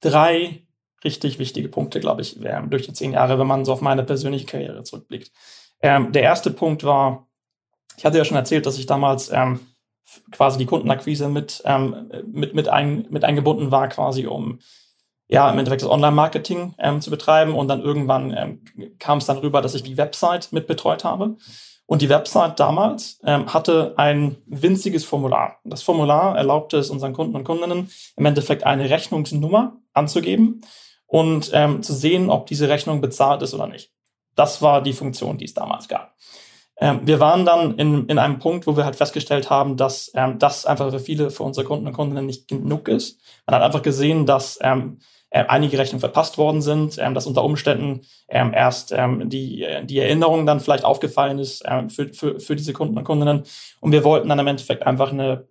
drei 0.00 0.65
richtig 1.04 1.38
wichtige 1.38 1.68
Punkte, 1.68 2.00
glaube 2.00 2.22
ich, 2.22 2.38
durch 2.68 2.86
die 2.86 2.92
zehn 2.92 3.12
Jahre, 3.12 3.38
wenn 3.38 3.46
man 3.46 3.64
so 3.64 3.72
auf 3.72 3.80
meine 3.80 4.02
persönliche 4.02 4.46
Karriere 4.46 4.82
zurückblickt. 4.82 5.30
Ähm, 5.82 6.12
der 6.12 6.22
erste 6.22 6.50
Punkt 6.50 6.84
war, 6.84 7.26
ich 7.96 8.04
hatte 8.04 8.18
ja 8.18 8.24
schon 8.24 8.36
erzählt, 8.36 8.66
dass 8.66 8.78
ich 8.78 8.86
damals 8.86 9.30
ähm, 9.32 9.60
quasi 10.30 10.58
die 10.58 10.66
Kundenakquise 10.66 11.28
mit, 11.28 11.62
ähm, 11.64 12.10
mit, 12.26 12.54
mit, 12.54 12.68
ein, 12.68 13.06
mit 13.10 13.24
eingebunden 13.24 13.70
war, 13.70 13.88
quasi 13.88 14.26
um 14.26 14.58
ja, 15.28 15.50
im 15.50 15.58
Endeffekt 15.58 15.82
das 15.82 15.90
Online-Marketing 15.90 16.74
ähm, 16.78 17.00
zu 17.00 17.10
betreiben. 17.10 17.54
Und 17.54 17.68
dann 17.68 17.82
irgendwann 17.82 18.34
ähm, 18.36 18.94
kam 18.98 19.18
es 19.18 19.26
dann 19.26 19.38
rüber, 19.38 19.60
dass 19.60 19.74
ich 19.74 19.82
die 19.82 19.96
Website 19.96 20.52
mit 20.52 20.66
betreut 20.66 21.04
habe. 21.04 21.36
Und 21.86 22.02
die 22.02 22.08
Website 22.08 22.58
damals 22.58 23.20
ähm, 23.24 23.52
hatte 23.52 23.94
ein 23.96 24.36
winziges 24.46 25.04
Formular. 25.04 25.58
Das 25.64 25.82
Formular 25.82 26.36
erlaubte 26.36 26.78
es 26.78 26.90
unseren 26.90 27.12
Kunden 27.12 27.36
und 27.36 27.44
Kundinnen 27.44 27.90
im 28.16 28.26
Endeffekt 28.26 28.64
eine 28.64 28.90
Rechnungsnummer 28.90 29.76
anzugeben 29.92 30.62
und 31.06 31.50
ähm, 31.54 31.82
zu 31.82 31.92
sehen, 31.92 32.30
ob 32.30 32.46
diese 32.46 32.68
Rechnung 32.68 33.00
bezahlt 33.00 33.42
ist 33.42 33.54
oder 33.54 33.66
nicht. 33.66 33.90
Das 34.34 34.60
war 34.62 34.82
die 34.82 34.92
Funktion, 34.92 35.38
die 35.38 35.46
es 35.46 35.54
damals 35.54 35.88
gab. 35.88 36.14
Ähm, 36.78 37.00
wir 37.04 37.20
waren 37.20 37.44
dann 37.44 37.78
in, 37.78 38.06
in 38.06 38.18
einem 38.18 38.38
Punkt, 38.38 38.66
wo 38.66 38.76
wir 38.76 38.84
halt 38.84 38.96
festgestellt 38.96 39.48
haben, 39.48 39.76
dass 39.76 40.10
ähm, 40.14 40.38
das 40.38 40.66
einfach 40.66 40.90
für 40.90 40.98
viele, 40.98 41.30
für 41.30 41.42
unsere 41.42 41.66
Kunden 41.66 41.86
und 41.86 41.94
Kundinnen 41.94 42.26
nicht 42.26 42.48
genug 42.48 42.88
ist. 42.88 43.18
Man 43.46 43.56
hat 43.56 43.62
einfach 43.62 43.82
gesehen, 43.82 44.26
dass 44.26 44.58
ähm, 44.60 44.98
äh, 45.30 45.44
einige 45.48 45.78
Rechnungen 45.78 46.00
verpasst 46.00 46.36
worden 46.36 46.60
sind, 46.60 46.98
ähm, 46.98 47.14
dass 47.14 47.26
unter 47.26 47.44
Umständen 47.44 48.02
ähm, 48.28 48.52
erst 48.52 48.92
ähm, 48.92 49.30
die, 49.30 49.66
die 49.84 49.98
Erinnerung 49.98 50.44
dann 50.44 50.60
vielleicht 50.60 50.84
aufgefallen 50.84 51.38
ist 51.38 51.62
ähm, 51.66 51.88
für, 51.88 52.12
für, 52.12 52.40
für 52.40 52.56
diese 52.56 52.74
Kunden 52.74 52.98
und 52.98 53.04
Kundinnen. 53.04 53.44
Und 53.80 53.92
wir 53.92 54.04
wollten 54.04 54.28
dann 54.28 54.38
im 54.38 54.46
Endeffekt 54.46 54.86
einfach 54.86 55.12
eine, 55.12 55.46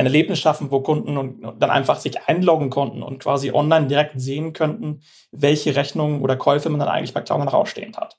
ein 0.00 0.06
Erlebnis 0.06 0.40
schaffen, 0.40 0.70
wo 0.70 0.80
Kunden 0.80 1.16
und, 1.16 1.44
und 1.44 1.62
dann 1.62 1.70
einfach 1.70 1.98
sich 2.00 2.20
einloggen 2.26 2.70
konnten 2.70 3.02
und 3.02 3.20
quasi 3.20 3.52
online 3.52 3.86
direkt 3.86 4.20
sehen 4.20 4.52
könnten, 4.52 5.02
welche 5.30 5.76
Rechnungen 5.76 6.22
oder 6.22 6.36
Käufe 6.36 6.68
man 6.70 6.80
dann 6.80 6.88
eigentlich 6.88 7.14
bei 7.14 7.20
Cloud 7.20 7.52
rausstehend 7.52 7.96
hat. 7.96 8.18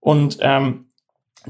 Und 0.00 0.38
ähm, 0.40 0.88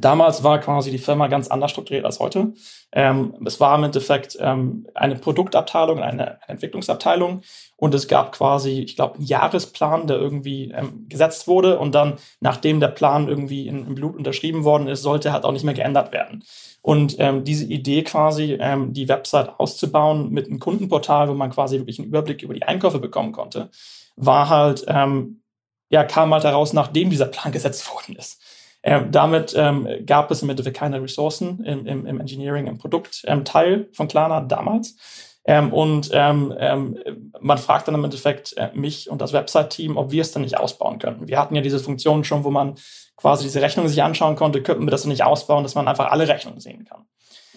Damals 0.00 0.44
war 0.44 0.58
quasi 0.58 0.90
die 0.90 0.98
Firma 0.98 1.28
ganz 1.28 1.48
anders 1.48 1.70
strukturiert 1.70 2.04
als 2.04 2.20
heute. 2.20 2.52
Ähm, 2.92 3.34
es 3.46 3.58
war 3.58 3.76
im 3.76 3.84
Endeffekt 3.84 4.36
ähm, 4.40 4.86
eine 4.94 5.16
Produktabteilung, 5.16 6.00
eine, 6.00 6.22
eine, 6.22 6.38
Entwicklungsabteilung 6.46 7.42
und 7.76 7.94
es 7.94 8.06
gab 8.06 8.32
quasi, 8.32 8.82
ich 8.82 8.96
glaube, 8.96 9.16
einen 9.16 9.24
Jahresplan, 9.24 10.06
der 10.06 10.18
irgendwie 10.18 10.70
ähm, 10.70 11.06
gesetzt 11.08 11.48
wurde 11.48 11.78
und 11.78 11.94
dann, 11.94 12.14
nachdem 12.40 12.80
der 12.80 12.88
Plan 12.88 13.28
irgendwie 13.28 13.66
in, 13.66 13.86
in, 13.86 13.94
Blut 13.94 14.16
unterschrieben 14.16 14.64
worden 14.64 14.88
ist, 14.88 15.02
sollte 15.02 15.32
halt 15.32 15.44
auch 15.44 15.52
nicht 15.52 15.64
mehr 15.64 15.74
geändert 15.74 16.12
werden. 16.12 16.44
Und 16.88 17.16
ähm, 17.18 17.44
diese 17.44 17.66
Idee 17.66 18.02
quasi, 18.02 18.56
ähm, 18.58 18.94
die 18.94 19.10
Website 19.10 19.60
auszubauen 19.60 20.30
mit 20.30 20.46
einem 20.46 20.58
Kundenportal, 20.58 21.28
wo 21.28 21.34
man 21.34 21.50
quasi 21.50 21.76
wirklich 21.76 21.98
einen 21.98 22.08
Überblick 22.08 22.42
über 22.42 22.54
die 22.54 22.62
Einkäufe 22.62 22.98
bekommen 22.98 23.32
konnte, 23.32 23.68
war 24.16 24.48
halt, 24.48 24.86
ähm, 24.88 25.42
ja, 25.90 26.02
kam 26.04 26.32
halt 26.32 26.44
heraus, 26.44 26.72
nachdem 26.72 27.10
dieser 27.10 27.26
Plan 27.26 27.52
gesetzt 27.52 27.92
worden 27.92 28.16
ist. 28.16 28.40
Ähm, 28.82 29.12
damit 29.12 29.52
ähm, 29.54 29.86
gab 30.06 30.30
es 30.30 30.42
im 30.42 30.48
Endeffekt 30.48 30.78
keine 30.78 31.02
Ressourcen 31.02 31.62
im, 31.62 31.84
im, 31.84 32.06
im 32.06 32.20
Engineering, 32.20 32.68
im 32.68 32.78
Produktteil 32.78 33.74
ähm, 33.74 33.86
von 33.92 34.08
Klarna 34.08 34.40
damals. 34.40 34.96
Ähm, 35.44 35.74
und 35.74 36.08
ähm, 36.14 36.54
ähm, 36.58 37.32
man 37.38 37.58
fragt 37.58 37.88
dann 37.88 37.96
im 37.96 38.04
Endeffekt 38.04 38.56
äh, 38.56 38.70
mich 38.72 39.10
und 39.10 39.20
das 39.20 39.34
Website-Team, 39.34 39.98
ob 39.98 40.10
wir 40.10 40.22
es 40.22 40.32
dann 40.32 40.40
nicht 40.40 40.56
ausbauen 40.56 40.98
könnten. 40.98 41.28
Wir 41.28 41.38
hatten 41.38 41.54
ja 41.54 41.60
diese 41.60 41.80
Funktion 41.80 42.24
schon, 42.24 42.44
wo 42.44 42.50
man 42.50 42.76
quasi 43.18 43.44
diese 43.44 43.60
Rechnung 43.60 43.88
sich 43.88 44.02
anschauen 44.02 44.36
konnte, 44.36 44.62
könnten 44.62 44.86
wir 44.86 44.90
das 44.90 45.04
nicht 45.04 45.24
ausbauen, 45.24 45.64
dass 45.64 45.74
man 45.74 45.88
einfach 45.88 46.10
alle 46.10 46.28
Rechnungen 46.28 46.60
sehen 46.60 46.84
kann. 46.84 47.04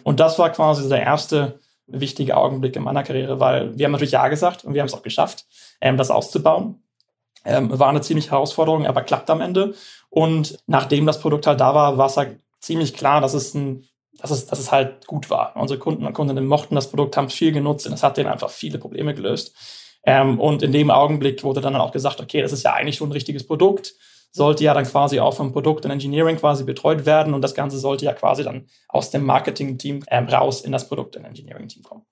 Und 0.03 0.20
das 0.20 0.38
war 0.39 0.50
quasi 0.50 0.89
der 0.89 1.03
erste 1.03 1.60
wichtige 1.88 2.36
Augenblick 2.36 2.75
in 2.75 2.84
meiner 2.84 3.03
Karriere, 3.03 3.39
weil 3.39 3.77
wir 3.77 3.86
haben 3.86 3.91
natürlich 3.91 4.12
Ja 4.12 4.27
gesagt 4.27 4.65
und 4.65 4.74
wir 4.74 4.82
haben 4.82 4.88
es 4.88 4.94
auch 4.94 5.03
geschafft, 5.03 5.46
ähm, 5.80 5.98
das 5.98 6.10
auszubauen. 6.10 6.84
Ähm, 7.46 7.77
war 7.80 7.89
eine 7.89 8.01
ziemliche 8.01 8.32
Herausforderung, 8.32 8.86
aber 8.86 9.01
klappt 9.03 9.30
am 9.30 9.41
Ende. 9.41 9.74
Und 10.10 10.58
nachdem 10.68 11.06
das 11.06 11.20
Produkt 11.20 11.48
halt 11.48 11.60
da 11.60 11.74
war, 11.74 11.98
war 11.98 12.08
es 12.08 12.18
halt 12.18 12.39
ziemlich 12.60 12.94
klar, 12.94 13.22
dass 13.22 13.34
es 13.34 13.53
ein 13.53 13.88
dass 14.22 14.32
es, 14.32 14.46
dass 14.46 14.60
es 14.60 14.72
halt 14.72 15.08
gut 15.08 15.30
war. 15.30 15.56
Unsere 15.56 15.80
Kunden 15.80 16.06
und 16.06 16.13
Kundinnen 16.13 16.46
mochten 16.46 16.75
das 16.75 16.89
Produkt, 16.89 17.18
haben 17.18 17.25
es 17.25 17.34
viel 17.34 17.51
genutzt 17.51 17.88
und 17.88 17.94
es 17.94 18.03
hat 18.03 18.18
denen 18.18 18.30
einfach 18.30 18.50
viele 18.50 18.77
Probleme 18.77 19.13
gelöst. 19.15 19.56
Ähm, 20.03 20.39
und 20.39 20.63
in 20.63 20.72
dem 20.72 20.91
Augenblick 20.91 21.44
wurde 21.44 21.62
dann 21.62 21.75
auch 21.75 21.91
gesagt, 21.91 22.22
okay, 22.22 22.41
das 22.41 22.51
ist 22.51 22.63
ja 22.63 22.74
eigentlich 22.74 22.98
schon 22.98 23.10
ein 23.10 23.13
richtiges 23.13 23.46
Produkt, 23.46 23.94
sollte 24.32 24.64
ja 24.64 24.74
dann 24.74 24.86
quasi 24.86 25.20
auch 25.20 25.36
vom 25.36 25.52
Produkt 25.52 25.86
und 25.86 25.92
Engineering 25.92 26.38
quasi 26.38 26.64
betreut 26.64 27.06
werden 27.06 27.34
und 27.34 27.42
das 27.42 27.54
Ganze 27.54 27.78
sollte 27.78 28.06
ja 28.06 28.14
quasi 28.14 28.44
dann 28.44 28.66
aus 28.88 29.12
dem 29.12 29.26
Marketing-Team 29.26 30.04
ähm, 30.10 30.28
raus 30.28 30.62
in 30.62 30.72
das 30.72 30.88
Produkt- 30.88 31.18
und 31.18 31.26
Engineering-Team 31.26 31.84
kommen. 31.84 32.04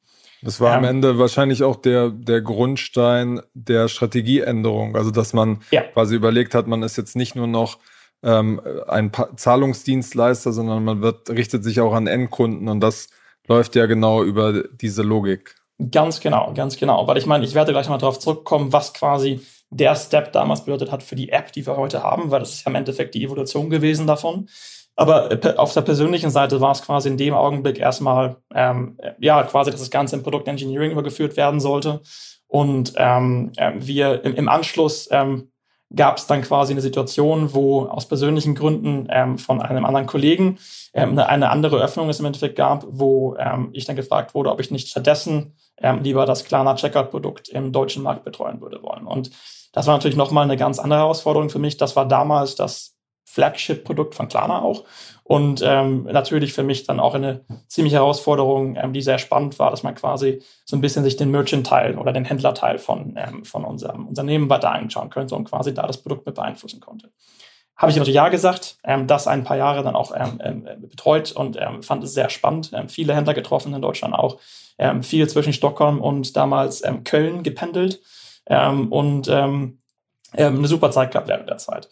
Das 0.41 0.59
war 0.59 0.71
ähm, 0.71 0.79
am 0.79 0.83
Ende 0.85 1.17
wahrscheinlich 1.17 1.63
auch 1.63 1.75
der, 1.75 2.09
der 2.09 2.41
Grundstein 2.41 3.41
der 3.53 3.87
Strategieänderung. 3.87 4.95
Also, 4.95 5.11
dass 5.11 5.33
man 5.33 5.61
ja. 5.71 5.81
quasi 5.81 6.15
überlegt 6.15 6.55
hat, 6.55 6.67
man 6.67 6.83
ist 6.83 6.97
jetzt 6.97 7.15
nicht 7.15 7.35
nur 7.35 7.47
noch 7.47 7.77
ähm, 8.23 8.61
ein 8.87 9.11
pa 9.11 9.35
Zahlungsdienstleister, 9.35 10.51
sondern 10.51 10.83
man 10.83 11.01
wird, 11.01 11.29
richtet 11.29 11.63
sich 11.63 11.79
auch 11.81 11.93
an 11.93 12.07
Endkunden 12.07 12.67
und 12.67 12.79
das 12.81 13.07
läuft 13.47 13.75
ja 13.75 13.85
genau 13.85 14.23
über 14.23 14.63
diese 14.63 15.01
Logik. 15.01 15.55
Ganz 15.91 16.19
genau, 16.19 16.53
ganz 16.53 16.77
genau. 16.77 17.07
Weil 17.07 17.17
ich 17.17 17.25
meine, 17.25 17.45
ich 17.45 17.55
werde 17.55 17.71
gleich 17.71 17.87
mal 17.87 17.97
darauf 17.97 18.19
zurückkommen, 18.19 18.73
was 18.73 18.93
quasi 18.93 19.41
der 19.69 19.95
Step 19.95 20.31
damals 20.31 20.65
bedeutet 20.65 20.91
hat 20.91 21.03
für 21.03 21.15
die 21.15 21.29
App, 21.29 21.51
die 21.51 21.65
wir 21.65 21.77
heute 21.77 22.03
haben, 22.03 22.31
weil 22.31 22.39
das 22.39 22.51
ist 22.51 22.65
ja 22.65 22.69
im 22.69 22.75
Endeffekt 22.75 23.13
die 23.13 23.23
Evolution 23.23 23.69
gewesen 23.69 24.07
davon. 24.07 24.49
Aber 24.95 25.31
äh, 25.31 25.55
auf 25.55 25.73
der 25.73 25.81
persönlichen 25.81 26.29
Seite 26.29 26.59
war 26.59 26.71
es 26.71 26.81
quasi 26.81 27.07
in 27.07 27.17
dem 27.17 27.33
Augenblick 27.33 27.79
erstmal, 27.79 28.37
ähm, 28.53 28.97
ja, 29.19 29.43
quasi, 29.43 29.71
dass 29.71 29.79
das 29.79 29.91
Ganze 29.91 30.15
im 30.15 30.23
Produkt 30.23 30.47
Engineering 30.47 30.91
übergeführt 30.91 31.37
werden 31.37 31.59
sollte. 31.59 32.01
Und 32.47 32.93
ähm, 32.97 33.51
äh, 33.57 33.73
wir 33.75 34.25
im, 34.25 34.35
im 34.35 34.49
Anschluss 34.49 35.07
ähm, 35.11 35.51
gab 35.95 36.17
es 36.17 36.27
dann 36.27 36.41
quasi 36.41 36.73
eine 36.73 36.81
Situation, 36.81 37.53
wo 37.53 37.85
aus 37.85 38.07
persönlichen 38.07 38.55
Gründen 38.55 39.07
ähm, 39.09 39.37
von 39.37 39.61
einem 39.61 39.85
anderen 39.85 40.05
Kollegen 40.07 40.57
ähm, 40.93 41.11
eine, 41.11 41.29
eine, 41.29 41.49
andere 41.49 41.81
Öffnung 41.81 42.09
es 42.09 42.19
im 42.19 42.25
Endeffekt 42.25 42.55
gab, 42.55 42.85
wo 42.89 43.35
ähm, 43.39 43.69
ich 43.73 43.85
dann 43.85 43.95
gefragt 43.95 44.33
wurde, 44.33 44.51
ob 44.51 44.59
ich 44.59 44.71
nicht 44.71 44.89
stattdessen 44.89 45.55
ähm, 45.77 46.01
lieber 46.03 46.25
das 46.25 46.43
Klarna 46.43 46.75
Checkout-Produkt 46.75 47.49
im 47.49 47.71
deutschen 47.71 48.03
Markt 48.03 48.23
betreuen 48.23 48.61
würde 48.61 48.83
wollen. 48.83 49.07
Und 49.07 49.31
das 49.71 49.87
war 49.87 49.95
natürlich 49.95 50.17
nochmal 50.17 50.43
eine 50.43 50.57
ganz 50.57 50.79
andere 50.79 50.99
Herausforderung 50.99 51.49
für 51.49 51.59
mich. 51.59 51.77
Das 51.77 51.95
war 51.95 52.07
damals 52.07 52.55
das 52.55 52.95
Flagship-Produkt 53.29 54.15
von 54.15 54.27
Klarna 54.27 54.61
auch. 54.61 54.85
Und 55.23 55.61
ähm, 55.63 56.03
natürlich 56.05 56.53
für 56.53 56.63
mich 56.63 56.85
dann 56.87 56.99
auch 56.99 57.13
eine 57.13 57.45
ziemliche 57.67 57.97
Herausforderung, 57.97 58.75
ähm, 58.75 58.93
die 58.93 59.03
sehr 59.03 59.19
spannend 59.19 59.59
war, 59.59 59.69
dass 59.69 59.83
man 59.83 59.93
quasi 59.93 60.41
so 60.65 60.75
ein 60.75 60.81
bisschen 60.81 61.03
sich 61.03 61.15
den 61.15 61.29
Merchant-Teil 61.29 61.99
oder 61.99 62.11
den 62.11 62.25
Händler-Teil 62.25 62.79
von, 62.79 63.13
ähm, 63.15 63.45
von 63.45 63.63
unserem 63.63 64.07
Unternehmen 64.07 64.49
weiter 64.49 64.71
anschauen 64.71 65.11
könnte 65.11 65.35
und 65.35 65.45
quasi 65.45 65.73
da 65.75 65.85
das 65.85 66.01
Produkt 66.01 66.25
mit 66.25 66.33
beeinflussen 66.33 66.79
konnte. 66.79 67.11
Habe 67.75 67.91
ich 67.91 67.97
natürlich 67.97 68.15
Ja 68.15 68.29
gesagt, 68.29 68.77
ähm, 68.83 69.05
das 69.05 69.27
ein 69.27 69.43
paar 69.43 69.57
Jahre 69.57 69.83
dann 69.83 69.95
auch 69.95 70.11
ähm, 70.15 70.41
ähm, 70.43 70.81
betreut 70.81 71.31
und 71.31 71.55
ähm, 71.61 71.83
fand 71.83 72.03
es 72.03 72.15
sehr 72.15 72.31
spannend. 72.31 72.71
Viele 72.87 73.15
Händler 73.15 73.35
getroffen 73.35 73.73
in 73.73 73.81
Deutschland 73.81 74.15
auch, 74.15 74.39
viel 75.01 75.27
zwischen 75.27 75.51
Stockholm 75.51 75.99
und 75.99 76.37
damals 76.37 76.83
Köln 77.03 77.43
gependelt 77.43 77.99
ähm, 78.49 78.91
und 78.91 79.27
ähm, 79.27 79.79
ähm, 80.35 80.57
eine 80.57 80.67
super 80.67 80.91
Zeit 80.91 81.11
gehabt 81.11 81.27
während 81.27 81.49
der 81.49 81.57
Zeit. 81.57 81.89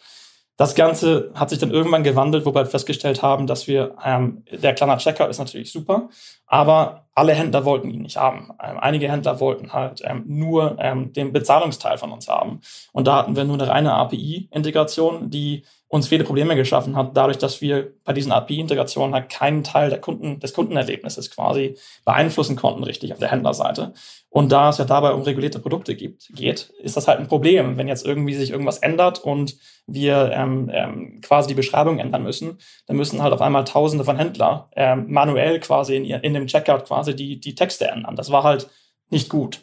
Das 0.58 0.74
Ganze 0.74 1.30
hat 1.34 1.50
sich 1.50 1.60
dann 1.60 1.70
irgendwann 1.70 2.02
gewandelt, 2.02 2.44
wobei 2.44 2.62
wir 2.62 2.66
festgestellt 2.66 3.22
haben, 3.22 3.46
dass 3.46 3.68
wir, 3.68 3.94
ähm, 4.04 4.42
der 4.50 4.74
kleine 4.74 4.96
Checker 4.96 5.28
ist 5.28 5.38
natürlich 5.38 5.70
super, 5.70 6.08
aber 6.48 7.06
alle 7.14 7.32
Händler 7.32 7.64
wollten 7.64 7.90
ihn 7.90 8.02
nicht 8.02 8.16
haben. 8.16 8.50
Ähm, 8.60 8.76
einige 8.80 9.08
Händler 9.08 9.38
wollten 9.38 9.72
halt 9.72 10.02
ähm, 10.04 10.24
nur 10.26 10.76
ähm, 10.80 11.12
den 11.12 11.32
Bezahlungsteil 11.32 11.96
von 11.96 12.10
uns 12.10 12.26
haben. 12.26 12.60
Und 12.92 13.06
da 13.06 13.18
hatten 13.18 13.36
wir 13.36 13.44
nur 13.44 13.54
eine 13.54 13.68
reine 13.68 13.92
API-Integration, 13.94 15.30
die 15.30 15.64
uns 15.88 16.08
viele 16.08 16.24
Probleme 16.24 16.54
geschaffen 16.54 16.96
hat, 16.96 17.16
dadurch, 17.16 17.38
dass 17.38 17.62
wir 17.62 17.94
bei 18.04 18.12
diesen 18.12 18.30
API-Integrationen 18.30 19.14
halt 19.14 19.30
keinen 19.30 19.64
Teil 19.64 19.88
der 19.88 20.00
Kunden, 20.00 20.38
des 20.38 20.52
Kundenerlebnisses 20.52 21.30
quasi 21.30 21.76
beeinflussen 22.04 22.56
konnten, 22.56 22.84
richtig 22.84 23.12
auf 23.12 23.18
der 23.18 23.30
Händlerseite. 23.30 23.94
Und 24.28 24.52
da 24.52 24.68
es 24.68 24.76
ja 24.76 24.84
dabei 24.84 25.12
um 25.12 25.22
regulierte 25.22 25.58
Produkte 25.58 25.96
gibt, 25.96 26.28
geht, 26.34 26.70
ist 26.82 26.98
das 26.98 27.08
halt 27.08 27.18
ein 27.18 27.28
Problem, 27.28 27.78
wenn 27.78 27.88
jetzt 27.88 28.04
irgendwie 28.04 28.34
sich 28.34 28.50
irgendwas 28.50 28.78
ändert 28.78 29.20
und 29.20 29.56
wir 29.86 30.30
ähm, 30.34 30.70
ähm, 30.72 31.20
quasi 31.22 31.48
die 31.48 31.54
Beschreibung 31.54 31.98
ändern 31.98 32.22
müssen, 32.22 32.58
dann 32.86 32.96
müssen 32.96 33.22
halt 33.22 33.32
auf 33.32 33.40
einmal 33.40 33.64
Tausende 33.64 34.04
von 34.04 34.16
Händler 34.16 34.68
ähm, 34.76 35.06
manuell 35.08 35.58
quasi 35.58 35.96
in, 35.96 36.04
in 36.04 36.34
dem 36.34 36.46
Checkout 36.46 36.84
quasi 36.84 37.16
die, 37.16 37.40
die 37.40 37.54
Texte 37.54 37.88
ändern. 37.88 38.14
Das 38.14 38.30
war 38.30 38.44
halt 38.44 38.68
nicht 39.08 39.30
gut. 39.30 39.60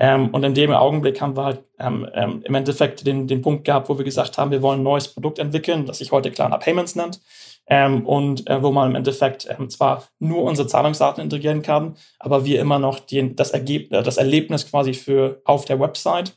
Ähm, 0.00 0.28
und 0.30 0.44
in 0.44 0.54
dem 0.54 0.70
Augenblick 0.70 1.20
haben 1.20 1.36
wir 1.36 1.44
halt 1.44 1.64
ähm, 1.80 2.08
ähm, 2.14 2.42
im 2.44 2.54
Endeffekt 2.54 3.04
den, 3.04 3.26
den 3.26 3.42
Punkt 3.42 3.64
gehabt, 3.64 3.88
wo 3.88 3.98
wir 3.98 4.04
gesagt 4.04 4.38
haben, 4.38 4.52
wir 4.52 4.62
wollen 4.62 4.80
ein 4.80 4.84
neues 4.84 5.08
Produkt 5.08 5.40
entwickeln, 5.40 5.86
das 5.86 5.98
sich 5.98 6.12
heute 6.12 6.30
Klarna 6.30 6.56
Payments 6.56 6.94
nennt. 6.94 7.20
Ähm, 7.66 8.06
und 8.06 8.48
äh, 8.48 8.62
wo 8.62 8.70
man 8.70 8.90
im 8.90 8.96
Endeffekt 8.96 9.46
ähm, 9.50 9.68
zwar 9.68 10.04
nur 10.20 10.44
unsere 10.44 10.68
Zahlungsdaten 10.68 11.22
integrieren 11.22 11.62
kann, 11.62 11.96
aber 12.18 12.44
wir 12.46 12.60
immer 12.60 12.78
noch 12.78 13.00
die, 13.00 13.34
das, 13.34 13.50
Ergeb 13.50 13.92
äh, 13.92 14.02
das 14.02 14.16
Erlebnis 14.16 14.70
quasi 14.70 14.94
für 14.94 15.42
auf 15.44 15.66
der 15.66 15.78
Website 15.78 16.34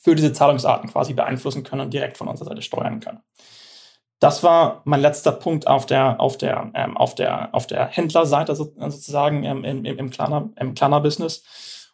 für 0.00 0.16
diese 0.16 0.32
Zahlungsarten 0.32 0.90
quasi 0.90 1.12
beeinflussen 1.12 1.62
können 1.62 1.82
und 1.82 1.94
direkt 1.94 2.16
von 2.16 2.26
unserer 2.26 2.48
Seite 2.48 2.62
steuern 2.62 2.98
können. 2.98 3.20
Das 4.18 4.42
war 4.42 4.82
mein 4.84 5.00
letzter 5.00 5.30
Punkt 5.30 5.68
auf 5.68 5.86
der, 5.86 6.20
auf 6.20 6.38
der, 6.38 6.72
ähm, 6.74 6.96
auf 6.96 7.14
der, 7.14 7.54
auf 7.54 7.66
der 7.68 7.86
Händlerseite 7.86 8.56
sozusagen 8.56 9.44
ähm, 9.44 9.62
im, 9.64 9.84
im, 9.84 9.98
im 9.98 10.10
Klarna-Business. 10.74 11.44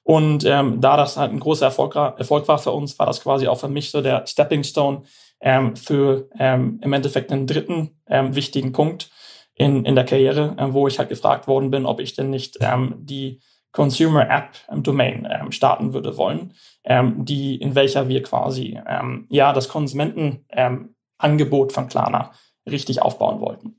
Und 0.05 0.45
ähm, 0.45 0.81
da 0.81 0.97
das 0.97 1.17
halt 1.17 1.33
ein 1.33 1.41
großer 1.41 1.67
Erfolg, 1.67 1.97
Erfolg 1.97 2.47
war 2.47 2.59
für 2.59 2.73
uns, 2.73 2.99
war 2.99 3.07
das 3.07 3.23
quasi 3.23 3.49
auch 3.49 3.59
für 3.59 3.69
mich 3.69 3.91
so 3.91 4.03
der 4.03 4.27
Stepping 4.27 4.63
Stone 4.63 5.03
ähm, 5.41 5.77
für 5.77 6.29
ähm, 6.39 6.79
im 6.83 6.93
Endeffekt 6.93 7.33
einen 7.33 7.47
dritten 7.47 7.99
ähm, 8.07 8.35
wichtigen 8.35 8.73
Punkt 8.73 9.11
in, 9.55 9.85
in 9.85 9.95
der 9.95 10.05
Karriere, 10.05 10.55
ähm, 10.59 10.75
wo 10.75 10.87
ich 10.87 10.99
halt 10.99 11.09
gefragt 11.09 11.49
worden 11.49 11.71
bin, 11.71 11.87
ob 11.87 12.01
ich 12.01 12.15
denn 12.15 12.29
nicht 12.29 12.59
ähm, 12.61 12.97
die 12.99 13.41
Consumer 13.73 14.31
App 14.31 14.51
ähm, 14.71 14.83
Domain 14.83 15.27
ähm, 15.31 15.53
starten 15.53 15.95
würde 15.95 16.19
wollen, 16.19 16.53
ähm, 16.85 17.25
die 17.25 17.57
in 17.57 17.75
welcher 17.75 18.09
wir 18.09 18.23
quasi 18.23 18.79
ähm, 18.87 19.27
ja 19.31 19.55
das 19.55 19.69
Konsumentenangebot 19.69 21.71
ähm, 21.71 21.75
von 21.75 21.89
Klarna 21.89 22.33
richtig 22.71 23.03
aufbauen 23.03 23.41
wollten. 23.41 23.77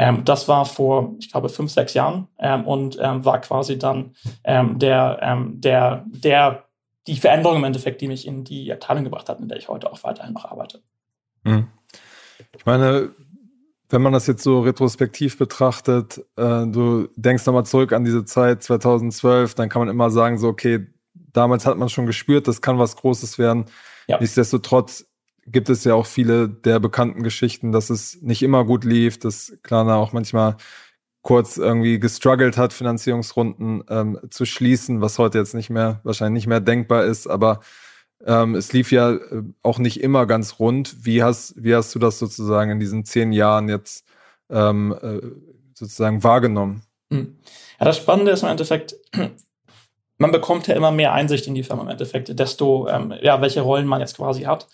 Ähm, 0.00 0.24
das 0.24 0.48
war 0.48 0.64
vor, 0.64 1.14
ich 1.18 1.30
glaube, 1.30 1.50
fünf, 1.50 1.70
sechs 1.70 1.92
Jahren 1.92 2.26
ähm, 2.38 2.64
und 2.64 2.96
ähm, 3.02 3.22
war 3.26 3.38
quasi 3.42 3.78
dann 3.78 4.14
ähm, 4.44 4.78
der, 4.78 5.18
ähm, 5.20 5.60
der, 5.60 6.06
der, 6.06 6.64
die 7.06 7.16
Veränderung 7.16 7.58
im 7.58 7.64
Endeffekt, 7.64 8.00
die 8.00 8.08
mich 8.08 8.26
in 8.26 8.42
die 8.42 8.72
Abteilung 8.72 9.04
gebracht 9.04 9.28
hat, 9.28 9.40
in 9.40 9.48
der 9.48 9.58
ich 9.58 9.68
heute 9.68 9.92
auch 9.92 10.02
weiterhin 10.02 10.32
noch 10.32 10.46
arbeite. 10.46 10.80
Mhm. 11.44 11.66
Ich 12.56 12.64
meine, 12.64 13.10
wenn 13.90 14.00
man 14.00 14.14
das 14.14 14.26
jetzt 14.26 14.42
so 14.42 14.60
retrospektiv 14.60 15.36
betrachtet, 15.36 16.24
äh, 16.36 16.66
du 16.66 17.08
denkst 17.16 17.44
nochmal 17.44 17.66
zurück 17.66 17.92
an 17.92 18.02
diese 18.02 18.24
Zeit 18.24 18.62
2012, 18.62 19.54
dann 19.54 19.68
kann 19.68 19.80
man 19.80 19.90
immer 19.90 20.10
sagen, 20.10 20.38
so, 20.38 20.48
okay, 20.48 20.86
damals 21.12 21.66
hat 21.66 21.76
man 21.76 21.90
schon 21.90 22.06
gespürt, 22.06 22.48
das 22.48 22.62
kann 22.62 22.78
was 22.78 22.96
Großes 22.96 23.38
werden. 23.38 23.66
Ja. 24.06 24.18
Nichtsdestotrotz 24.18 25.09
gibt 25.52 25.68
es 25.68 25.84
ja 25.84 25.94
auch 25.94 26.06
viele 26.06 26.48
der 26.48 26.80
bekannten 26.80 27.22
Geschichten, 27.22 27.72
dass 27.72 27.90
es 27.90 28.20
nicht 28.22 28.42
immer 28.42 28.64
gut 28.64 28.84
lief, 28.84 29.18
dass 29.18 29.56
Klarna 29.62 29.96
auch 29.96 30.12
manchmal 30.12 30.56
kurz 31.22 31.58
irgendwie 31.58 32.00
gestruggelt 32.00 32.56
hat, 32.56 32.72
Finanzierungsrunden 32.72 33.84
ähm, 33.88 34.18
zu 34.30 34.46
schließen, 34.46 35.00
was 35.00 35.18
heute 35.18 35.38
jetzt 35.38 35.54
nicht 35.54 35.70
mehr, 35.70 36.00
wahrscheinlich 36.02 36.42
nicht 36.42 36.46
mehr 36.46 36.60
denkbar 36.60 37.04
ist, 37.04 37.26
aber 37.26 37.60
ähm, 38.24 38.54
es 38.54 38.72
lief 38.72 38.92
ja 38.92 39.12
äh, 39.12 39.42
auch 39.62 39.78
nicht 39.78 40.00
immer 40.02 40.26
ganz 40.26 40.58
rund. 40.58 41.04
Wie 41.04 41.22
hast, 41.22 41.54
wie 41.62 41.74
hast 41.74 41.94
du 41.94 41.98
das 41.98 42.18
sozusagen 42.18 42.70
in 42.70 42.80
diesen 42.80 43.04
zehn 43.04 43.32
Jahren 43.32 43.68
jetzt 43.68 44.06
ähm, 44.50 44.94
äh, 45.00 45.20
sozusagen 45.74 46.22
wahrgenommen? 46.22 46.82
Hm. 47.10 47.38
Ja, 47.78 47.86
das 47.86 47.96
Spannende 47.96 48.32
ist 48.32 48.42
im 48.42 48.50
Endeffekt, 48.50 48.96
man 50.18 50.32
bekommt 50.32 50.66
ja 50.66 50.74
immer 50.74 50.90
mehr 50.90 51.12
Einsicht 51.12 51.46
in 51.46 51.54
die 51.54 51.64
Firma 51.64 51.82
im 51.82 51.88
Endeffekt, 51.88 52.38
desto, 52.38 52.88
ähm, 52.88 53.14
ja, 53.22 53.40
welche 53.40 53.62
Rollen 53.62 53.86
man 53.86 54.00
jetzt 54.00 54.16
quasi 54.16 54.42
hat. 54.42 54.68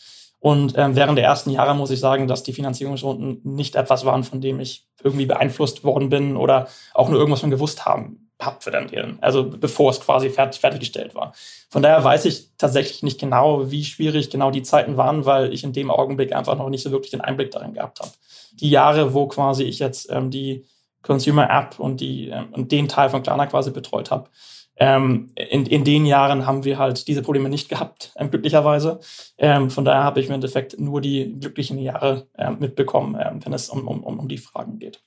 Und 0.46 0.74
ähm, 0.76 0.94
während 0.94 1.18
der 1.18 1.24
ersten 1.24 1.50
Jahre 1.50 1.74
muss 1.74 1.90
ich 1.90 1.98
sagen, 1.98 2.28
dass 2.28 2.44
die 2.44 2.52
Finanzierungsrunden 2.52 3.40
nicht 3.42 3.74
etwas 3.74 4.04
waren, 4.04 4.22
von 4.22 4.40
dem 4.40 4.60
ich 4.60 4.86
irgendwie 5.02 5.26
beeinflusst 5.26 5.82
worden 5.82 6.08
bin 6.08 6.36
oder 6.36 6.68
auch 6.94 7.08
nur 7.08 7.18
irgendwas 7.18 7.40
von 7.40 7.50
gewusst 7.50 7.84
haben 7.84 8.28
hab 8.38 8.62
finanzieren. 8.62 9.18
Also 9.20 9.42
bevor 9.42 9.90
es 9.90 10.00
quasi 10.00 10.30
fertig, 10.30 10.60
fertiggestellt 10.60 11.16
war. 11.16 11.32
Von 11.68 11.82
daher 11.82 12.04
weiß 12.04 12.26
ich 12.26 12.50
tatsächlich 12.58 13.02
nicht 13.02 13.18
genau, 13.18 13.72
wie 13.72 13.82
schwierig 13.82 14.30
genau 14.30 14.52
die 14.52 14.62
Zeiten 14.62 14.96
waren, 14.96 15.24
weil 15.24 15.52
ich 15.52 15.64
in 15.64 15.72
dem 15.72 15.90
Augenblick 15.90 16.32
einfach 16.32 16.56
noch 16.56 16.68
nicht 16.68 16.82
so 16.84 16.92
wirklich 16.92 17.10
den 17.10 17.22
Einblick 17.22 17.50
darin 17.50 17.72
gehabt 17.72 17.98
habe. 17.98 18.12
die 18.52 18.70
Jahre, 18.70 19.14
wo 19.14 19.26
quasi 19.26 19.64
ich 19.64 19.80
jetzt 19.80 20.12
ähm, 20.12 20.30
die 20.30 20.64
Consumer 21.02 21.50
App 21.50 21.80
und 21.80 22.00
die 22.00 22.28
ähm, 22.28 22.50
und 22.52 22.70
den 22.70 22.86
Teil 22.86 23.10
von 23.10 23.24
Klarna 23.24 23.46
quasi 23.46 23.72
betreut 23.72 24.12
habe. 24.12 24.30
Ähm, 24.78 25.30
in, 25.34 25.64
in 25.64 25.84
den 25.84 26.04
Jahren 26.04 26.46
haben 26.46 26.64
wir 26.64 26.78
halt 26.78 27.08
diese 27.08 27.22
Probleme 27.22 27.48
nicht 27.48 27.68
gehabt, 27.68 28.12
ähm, 28.16 28.30
glücklicherweise. 28.30 29.00
Ähm, 29.38 29.70
von 29.70 29.84
daher 29.84 30.04
habe 30.04 30.20
ich 30.20 30.26
im 30.26 30.34
Endeffekt 30.34 30.78
nur 30.78 31.00
die 31.00 31.38
glücklichen 31.40 31.78
Jahre 31.78 32.26
ähm, 32.36 32.58
mitbekommen, 32.58 33.16
ähm, 33.18 33.44
wenn 33.44 33.54
es 33.54 33.70
um, 33.70 33.88
um, 33.88 34.02
um 34.02 34.28
die 34.28 34.38
Fragen 34.38 34.78
geht. 34.78 35.02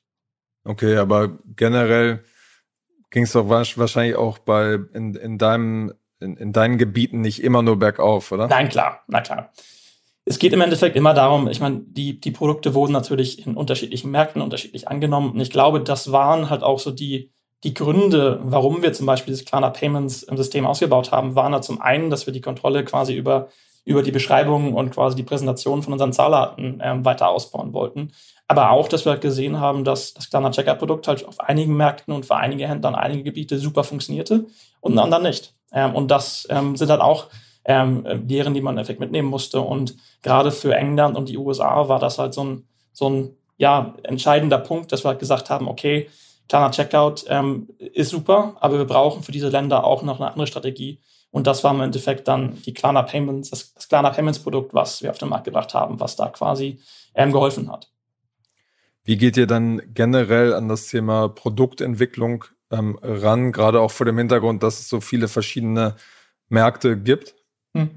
Okay, 0.64 0.98
aber 0.98 1.38
generell 1.56 2.24
ging 3.12 3.24
es 3.24 3.34
doch 3.34 3.48
wahrscheinlich 3.48 4.16
auch 4.16 4.40
bei 4.40 4.80
in, 4.94 5.16
in 5.16 5.38
deinem 5.38 5.94
in, 6.20 6.36
in 6.36 6.52
deinen 6.52 6.78
Gebieten 6.78 7.22
nicht 7.22 7.44
immer 7.44 7.62
nur 7.62 7.80
bergauf, 7.80 8.32
oder? 8.32 8.48
Nein, 8.48 8.70
klar, 8.70 9.04
na 9.08 9.22
klar. 9.22 9.52
Es 10.26 10.38
geht 10.38 10.54
im 10.54 10.62
Endeffekt 10.62 10.96
immer 10.96 11.14
darum, 11.14 11.48
ich 11.48 11.60
meine, 11.60 11.82
die, 11.88 12.20
die 12.20 12.32
Produkte 12.32 12.74
wurden 12.74 12.92
natürlich 12.92 13.48
in 13.48 13.56
unterschiedlichen 13.56 14.12
Märkten 14.12 14.42
unterschiedlich 14.42 14.88
angenommen. 14.88 15.32
Und 15.32 15.40
ich 15.40 15.50
glaube, 15.50 15.82
das 15.82 16.12
waren 16.12 16.50
halt 16.50 16.62
auch 16.62 16.78
so 16.78 16.92
die, 16.92 17.32
die 17.64 17.74
Gründe, 17.74 18.40
warum 18.44 18.82
wir 18.82 18.94
zum 18.94 19.06
Beispiel 19.06 19.34
dieses 19.34 19.46
Klarna 19.46 19.70
Payments 19.70 20.24
im 20.24 20.38
System 20.38 20.66
ausgebaut 20.66 21.12
haben, 21.12 21.36
waren 21.36 21.52
da 21.52 21.62
zum 21.62 21.82
einen, 21.82 22.10
dass 22.10 22.26
wir 22.26 22.34
die 22.34 22.42
Kontrolle 22.42 22.86
quasi 22.86 23.14
über, 23.14 23.50
über 23.84 24.02
die 24.02 24.12
Beschreibung 24.12 24.74
und 24.74 24.92
quasi 24.92 25.16
die 25.16 25.24
Präsentation 25.24 25.84
von 25.84 25.94
unseren 25.94 26.14
Zahlarten 26.14 26.82
ähm, 26.84 27.04
weiter 27.04 27.30
ausbauen 27.30 27.74
wollten. 27.74 28.12
Aber 28.48 28.72
auch, 28.72 28.88
dass 28.88 29.06
wir 29.06 29.12
halt 29.12 29.22
gesehen 29.22 29.60
haben, 29.60 29.84
dass 29.84 30.14
das 30.14 30.30
Klarna 30.30 30.52
Checkout-Produkt 30.52 31.08
halt 31.08 31.28
auf 31.28 31.40
einigen 31.40 31.76
Märkten 31.76 32.14
und 32.14 32.26
für 32.26 32.36
einige 32.36 32.68
Händler 32.68 32.98
einige 32.98 33.24
Gebiete 33.24 33.60
super 33.60 33.84
funktionierte 33.84 34.46
und 34.80 34.94
in 34.94 35.00
anderen 35.00 35.24
nicht. 35.24 35.54
Ähm, 35.74 35.94
und 35.96 36.10
das 36.10 36.48
ähm, 36.50 36.78
sind 36.78 36.90
halt 36.90 37.02
auch 37.02 37.28
ähm, 37.66 38.06
Lehren, 38.28 38.54
die 38.54 38.62
man 38.62 38.74
im 38.74 38.80
Endeffekt 38.80 39.00
mitnehmen 39.00 39.28
musste. 39.28 39.60
Und 39.60 39.96
gerade 40.22 40.52
für 40.52 40.74
England 40.76 41.18
und 41.18 41.30
die 41.30 41.38
USA 41.38 41.90
war 41.90 42.00
das 42.00 42.18
halt 42.18 42.34
so 42.34 42.44
ein, 42.44 42.68
so 42.94 43.10
ein 43.10 43.36
ja, 43.58 43.94
entscheidender 44.04 44.58
Punkt, 44.58 44.92
dass 44.92 45.04
wir 45.04 45.10
halt 45.10 45.20
gesagt 45.20 45.50
haben, 45.50 45.68
okay, 45.68 46.10
kleiner 46.50 46.72
Checkout 46.72 47.26
ähm, 47.28 47.70
ist 47.78 48.10
super, 48.10 48.58
aber 48.60 48.80
wir 48.80 48.86
brauchen 48.86 49.24
für 49.24 49.32
diese 49.32 49.50
Länder 49.50 49.84
auch 49.84 50.04
noch 50.04 50.20
eine 50.20 50.32
andere 50.32 50.48
Strategie. 50.48 51.00
Und 51.32 51.46
das 51.46 51.64
war 51.64 51.74
im 51.74 51.82
Endeffekt 51.82 52.28
dann 52.28 52.60
die 52.64 52.74
Klarna 52.74 53.04
Payments, 53.04 53.52
das, 53.52 53.74
das 53.76 53.88
Klarna 53.88 54.10
Payments 54.10 54.40
Produkt, 54.40 54.74
was 54.74 55.04
wir 55.04 55.12
auf 55.12 55.20
den 55.20 55.30
Markt 55.30 55.46
gebracht 55.46 55.74
haben, 55.76 56.00
was 56.00 56.16
da 56.16 56.28
quasi 56.28 56.80
ähm, 57.14 57.32
geholfen 57.32 57.72
hat. 57.72 57.92
Wie 59.04 59.18
geht 59.18 59.38
ihr 59.38 59.48
dann 59.48 59.82
generell 59.94 60.54
an 60.54 60.68
das 60.68 60.88
Thema 60.88 61.30
Produktentwicklung 61.30 62.46
ähm, 62.72 62.98
ran, 63.02 63.52
gerade 63.52 63.80
auch 63.80 63.92
vor 63.92 64.06
dem 64.06 64.18
Hintergrund, 64.18 64.64
dass 64.64 64.80
es 64.80 64.90
so 64.90 65.02
viele 65.02 65.28
verschiedene 65.28 65.96
Märkte 66.50 66.98
gibt? 66.98 67.36
Hm. 67.76 67.90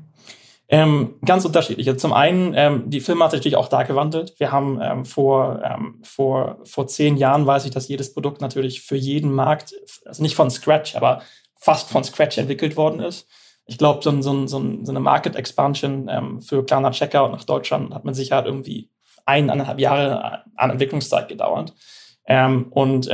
Ähm, 0.72 1.16
ganz 1.22 1.44
unterschiedlich. 1.44 1.86
Also 1.86 1.98
zum 1.98 2.14
einen, 2.14 2.54
ähm, 2.56 2.88
die 2.88 3.02
Firma 3.02 3.26
hat 3.26 3.32
sich 3.32 3.40
natürlich 3.40 3.56
auch 3.56 3.68
da 3.68 3.82
gewandelt. 3.82 4.32
Wir 4.38 4.52
haben 4.52 4.80
ähm, 4.82 5.04
vor, 5.04 5.60
ähm, 5.62 6.00
vor, 6.02 6.60
vor 6.64 6.86
zehn 6.86 7.18
Jahren, 7.18 7.44
weiß 7.44 7.66
ich, 7.66 7.72
dass 7.72 7.88
jedes 7.88 8.14
Produkt 8.14 8.40
natürlich 8.40 8.80
für 8.80 8.96
jeden 8.96 9.34
Markt, 9.34 9.74
also 10.06 10.22
nicht 10.22 10.34
von 10.34 10.50
Scratch, 10.50 10.96
aber 10.96 11.20
fast 11.56 11.90
von 11.90 12.04
Scratch 12.04 12.38
entwickelt 12.38 12.78
worden 12.78 13.00
ist. 13.00 13.28
Ich 13.66 13.76
glaube, 13.76 14.02
so, 14.02 14.22
so, 14.22 14.46
so, 14.46 14.58
eine 14.58 15.00
Market 15.00 15.36
Expansion 15.36 16.08
ähm, 16.08 16.40
für 16.40 16.64
Klarna 16.64 16.90
Checkout 16.90 17.32
nach 17.32 17.44
Deutschland 17.44 17.92
hat 17.92 18.06
mit 18.06 18.16
Sicherheit 18.16 18.46
irgendwie 18.46 18.88
eineinhalb 19.26 19.78
Jahre 19.78 20.44
an 20.56 20.70
Entwicklungszeit 20.70 21.28
gedauert. 21.28 21.74
Ähm, 22.26 22.68
und 22.70 23.10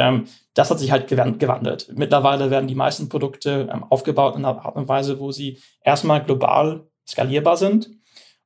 das 0.55 0.71
hat 0.71 0.79
sich 0.79 0.93
halt 0.93 1.09
gewandelt. 1.09 1.91
Mittlerweile 1.95 2.51
werden 2.51 2.69
die 2.69 2.75
meisten 2.75 3.09
Produkte 3.09 3.69
aufgebaut 3.91 4.37
in 4.37 4.45
einer 4.45 4.65
Art 4.65 4.77
und 4.77 4.89
Weise, 4.89 5.19
wo 5.19 5.33
sie 5.33 5.59
erstmal 5.83 6.23
global 6.23 6.89
skalierbar 7.09 7.57
sind 7.57 7.91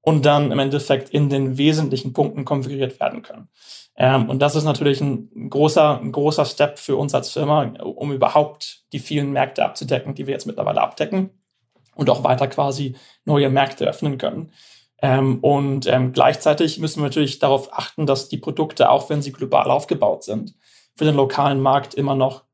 und 0.00 0.24
dann 0.24 0.52
im 0.52 0.58
Endeffekt 0.58 1.10
in 1.10 1.28
den 1.28 1.58
wesentlichen 1.58 2.12
Punkten 2.12 2.44
konfiguriert 2.44 2.98
werden 3.00 3.22
können. 3.22 3.48
Ähm, 3.96 4.28
und 4.28 4.40
das 4.40 4.54
ist 4.54 4.64
natürlich 4.64 5.00
ein 5.00 5.50
großer, 5.50 6.00
ein 6.00 6.12
großer 6.12 6.44
Step 6.44 6.78
für 6.78 6.96
uns 6.96 7.14
als 7.14 7.30
Firma, 7.30 7.64
um 7.82 8.12
überhaupt 8.12 8.84
die 8.92 8.98
vielen 8.98 9.32
Märkte 9.32 9.64
abzudecken, 9.64 10.14
die 10.14 10.26
wir 10.26 10.32
jetzt 10.32 10.46
mittlerweile 10.46 10.80
abdecken 10.80 11.30
und 11.94 12.08
auch 12.10 12.24
weiter 12.24 12.48
quasi 12.48 12.96
neue 13.24 13.50
Märkte 13.50 13.86
öffnen 13.86 14.18
können. 14.18 14.52
Ähm, 15.02 15.40
und 15.40 15.86
ähm, 15.86 16.12
gleichzeitig 16.12 16.78
müssen 16.78 17.00
wir 17.00 17.08
natürlich 17.08 17.38
darauf 17.38 17.72
achten, 17.72 18.06
dass 18.06 18.28
die 18.28 18.38
Produkte, 18.38 18.88
auch 18.90 19.10
wenn 19.10 19.20
sie 19.20 19.32
global 19.32 19.70
aufgebaut 19.70 20.24
sind, 20.24 20.54
für 20.96 21.04
den 21.04 21.16
lokalen 21.16 21.60
Markt 21.60 21.94
immer 21.94 22.14
noch 22.14 22.44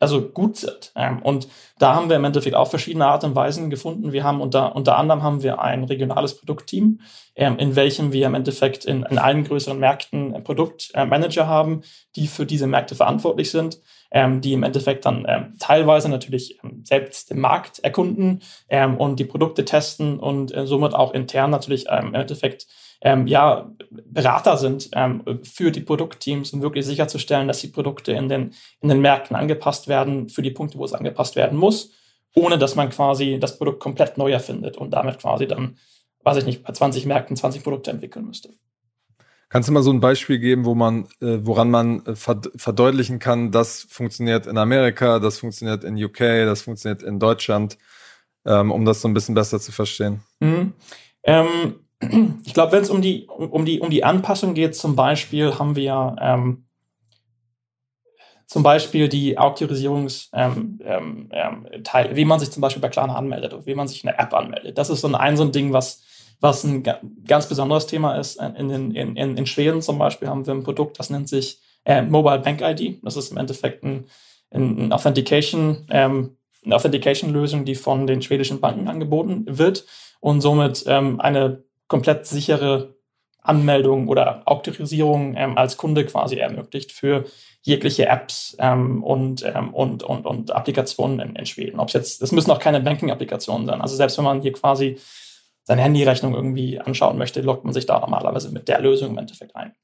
also 0.00 0.28
gut 0.28 0.56
sind. 0.56 0.92
Und 1.22 1.48
da 1.78 1.94
haben 1.94 2.08
wir 2.08 2.16
im 2.16 2.24
Endeffekt 2.24 2.56
auch 2.56 2.68
verschiedene 2.68 3.06
Art 3.06 3.24
und 3.24 3.34
Weisen 3.34 3.70
gefunden. 3.70 4.12
Wir 4.12 4.24
haben 4.24 4.40
unter, 4.40 4.74
unter 4.74 4.96
anderem 4.96 5.22
haben 5.22 5.42
wir 5.42 5.60
ein 5.60 5.84
regionales 5.84 6.36
Produktteam, 6.36 7.00
ähm, 7.36 7.58
in 7.58 7.76
welchem 7.76 8.12
wir 8.12 8.26
im 8.26 8.34
Endeffekt 8.34 8.84
in, 8.84 9.04
in 9.04 9.18
allen 9.18 9.44
größeren 9.44 9.78
Märkten 9.78 10.42
Produktmanager 10.42 11.46
haben, 11.46 11.82
die 12.16 12.26
für 12.26 12.46
diese 12.46 12.66
Märkte 12.66 12.94
verantwortlich 12.94 13.50
sind, 13.50 13.78
ähm, 14.10 14.40
die 14.40 14.54
im 14.54 14.62
Endeffekt 14.62 15.04
dann 15.06 15.24
ähm, 15.28 15.54
teilweise 15.58 16.08
natürlich 16.08 16.58
selbst 16.82 17.30
den 17.30 17.40
Markt 17.40 17.78
erkunden 17.80 18.40
und 18.98 19.20
die 19.20 19.24
Produkte 19.24 19.64
testen 19.64 20.18
und 20.18 20.54
äh, 20.54 20.66
somit 20.66 20.94
auch 20.94 21.12
intern 21.12 21.50
natürlich 21.50 21.86
im 21.86 22.14
Endeffekt 22.14 22.66
ähm, 23.00 23.26
ja, 23.26 23.70
Berater 23.90 24.56
sind 24.56 24.90
ähm, 24.92 25.22
für 25.44 25.70
die 25.70 25.80
Produktteams, 25.80 26.52
um 26.52 26.62
wirklich 26.62 26.84
sicherzustellen, 26.84 27.48
dass 27.48 27.60
die 27.60 27.68
Produkte 27.68 28.12
in 28.12 28.28
den, 28.28 28.54
in 28.80 28.88
den 28.88 29.00
Märkten 29.00 29.36
angepasst 29.36 29.88
werden 29.88 30.28
für 30.28 30.42
die 30.42 30.50
Punkte, 30.50 30.78
wo 30.78 30.84
es 30.84 30.92
angepasst 30.92 31.36
werden 31.36 31.56
muss, 31.58 31.92
ohne 32.34 32.58
dass 32.58 32.74
man 32.74 32.90
quasi 32.90 33.38
das 33.40 33.56
Produkt 33.56 33.80
komplett 33.80 34.18
neu 34.18 34.32
erfindet 34.32 34.76
und 34.76 34.90
damit 34.90 35.20
quasi 35.20 35.46
dann, 35.46 35.76
weiß 36.24 36.38
ich 36.38 36.44
nicht, 36.44 36.64
bei 36.64 36.72
20 36.72 37.06
Märkten 37.06 37.36
20 37.36 37.62
Produkte 37.62 37.90
entwickeln 37.90 38.26
müsste. 38.26 38.50
Kannst 39.48 39.68
du 39.68 39.72
mal 39.72 39.82
so 39.82 39.92
ein 39.92 40.00
Beispiel 40.00 40.38
geben, 40.38 40.66
wo 40.66 40.74
man, 40.74 41.04
äh, 41.22 41.38
woran 41.40 41.70
man 41.70 42.04
äh, 42.04 42.14
verdeutlichen 42.14 43.18
kann, 43.18 43.50
das 43.50 43.86
funktioniert 43.88 44.46
in 44.46 44.58
Amerika, 44.58 45.20
das 45.20 45.38
funktioniert 45.38 45.84
in 45.84 46.02
UK, 46.02 46.18
das 46.18 46.62
funktioniert 46.62 47.02
in 47.02 47.18
Deutschland, 47.18 47.78
ähm, 48.44 48.70
um 48.70 48.84
das 48.84 49.00
so 49.00 49.08
ein 49.08 49.14
bisschen 49.14 49.34
besser 49.34 49.58
zu 49.58 49.72
verstehen? 49.72 50.20
Mhm. 50.40 50.74
Ähm, 51.22 51.76
ich 52.00 52.54
glaube, 52.54 52.72
wenn 52.72 52.82
es 52.82 52.90
um 52.90 53.02
die, 53.02 53.26
um, 53.26 53.64
die, 53.64 53.80
um 53.80 53.90
die 53.90 54.04
Anpassung 54.04 54.54
geht, 54.54 54.76
zum 54.76 54.94
Beispiel 54.94 55.58
haben 55.58 55.74
wir 55.74 56.16
ähm, 56.20 56.68
zum 58.46 58.62
Beispiel 58.62 59.08
die 59.08 59.36
Autorisierungsteile, 59.36 60.54
ähm, 60.54 60.78
ähm, 60.82 61.28
ähm, 61.32 62.16
wie 62.16 62.24
man 62.24 62.40
sich 62.40 62.50
zum 62.50 62.62
Beispiel 62.62 62.80
bei 62.80 62.88
Klarna 62.88 63.14
anmeldet 63.14 63.52
oder 63.52 63.66
wie 63.66 63.74
man 63.74 63.88
sich 63.88 64.02
in 64.02 64.08
der 64.08 64.18
App 64.18 64.32
anmeldet. 64.32 64.78
Das 64.78 64.90
ist 64.90 65.02
so 65.02 65.08
ein, 65.08 65.14
ein, 65.14 65.36
so 65.36 65.42
ein 65.42 65.52
Ding, 65.52 65.72
was, 65.72 66.02
was 66.40 66.64
ein 66.64 66.82
ganz 67.26 67.46
besonderes 67.46 67.86
Thema 67.86 68.16
ist. 68.16 68.40
In, 68.40 68.70
in, 68.70 68.94
in, 68.94 69.36
in 69.36 69.46
Schweden 69.46 69.82
zum 69.82 69.98
Beispiel 69.98 70.28
haben 70.28 70.46
wir 70.46 70.54
ein 70.54 70.62
Produkt, 70.62 70.98
das 70.98 71.10
nennt 71.10 71.28
sich 71.28 71.60
äh, 71.84 72.00
Mobile 72.02 72.38
Bank 72.38 72.62
ID. 72.62 73.04
Das 73.04 73.16
ist 73.16 73.32
im 73.32 73.36
Endeffekt 73.36 73.84
ein, 73.84 74.06
ein 74.50 74.92
Authentication, 74.92 75.86
ähm, 75.90 76.36
eine 76.64 76.76
Authentication-Lösung, 76.76 77.66
die 77.66 77.74
von 77.74 78.06
den 78.06 78.22
schwedischen 78.22 78.60
Banken 78.60 78.88
angeboten 78.88 79.44
wird 79.46 79.84
und 80.20 80.40
somit 80.40 80.84
ähm, 80.86 81.20
eine 81.20 81.64
komplett 81.88 82.26
sichere 82.26 82.94
Anmeldung 83.42 84.08
oder 84.08 84.42
Autorisierung 84.44 85.34
ähm, 85.36 85.56
als 85.56 85.76
Kunde 85.76 86.04
quasi 86.04 86.36
ermöglicht 86.36 86.92
für 86.92 87.24
jegliche 87.62 88.06
Apps 88.06 88.56
ähm, 88.60 89.02
und, 89.02 89.44
ähm, 89.44 89.74
und, 89.74 90.02
und, 90.02 90.26
und 90.26 90.50
Applikationen 90.50 91.20
in, 91.20 91.36
in 91.36 91.46
Schweden. 91.46 91.80
Ob 91.80 91.90
jetzt, 91.90 92.22
es 92.22 92.32
müssen 92.32 92.50
auch 92.50 92.58
keine 92.58 92.80
Banking-Applikationen 92.80 93.66
sein. 93.66 93.80
Also 93.80 93.96
selbst 93.96 94.18
wenn 94.18 94.24
man 94.24 94.42
hier 94.42 94.52
quasi 94.52 94.98
seine 95.64 95.82
Handyrechnung 95.82 96.34
irgendwie 96.34 96.78
anschauen 96.78 97.18
möchte, 97.18 97.40
loggt 97.40 97.64
man 97.64 97.74
sich 97.74 97.86
da 97.86 97.98
normalerweise 98.00 98.50
mit 98.50 98.68
der 98.68 98.80
Lösung 98.80 99.10
im 99.10 99.18
Endeffekt 99.18 99.56
ein. 99.56 99.74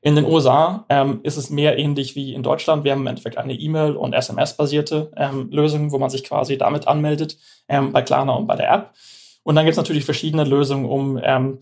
In 0.00 0.14
den 0.14 0.24
USA 0.24 0.86
ähm, 0.88 1.20
ist 1.24 1.36
es 1.36 1.50
mehr 1.50 1.76
ähnlich 1.76 2.14
wie 2.14 2.32
in 2.32 2.44
Deutschland. 2.44 2.84
Wir 2.84 2.92
haben 2.92 3.00
im 3.00 3.08
Endeffekt 3.08 3.36
eine 3.36 3.54
E-Mail- 3.54 3.96
und 3.96 4.12
SMS-basierte 4.12 5.10
ähm, 5.16 5.48
Lösung, 5.50 5.90
wo 5.90 5.98
man 5.98 6.10
sich 6.10 6.22
quasi 6.22 6.56
damit 6.56 6.86
anmeldet, 6.86 7.36
ähm, 7.68 7.92
bei 7.92 8.02
Klarna 8.02 8.34
und 8.34 8.46
bei 8.46 8.54
der 8.54 8.72
App. 8.72 8.90
Und 9.42 9.54
dann 9.54 9.64
gibt 9.64 9.72
es 9.72 9.78
natürlich 9.78 10.04
verschiedene 10.04 10.44
Lösungen, 10.44 10.84
um, 10.84 11.20
ähm, 11.22 11.60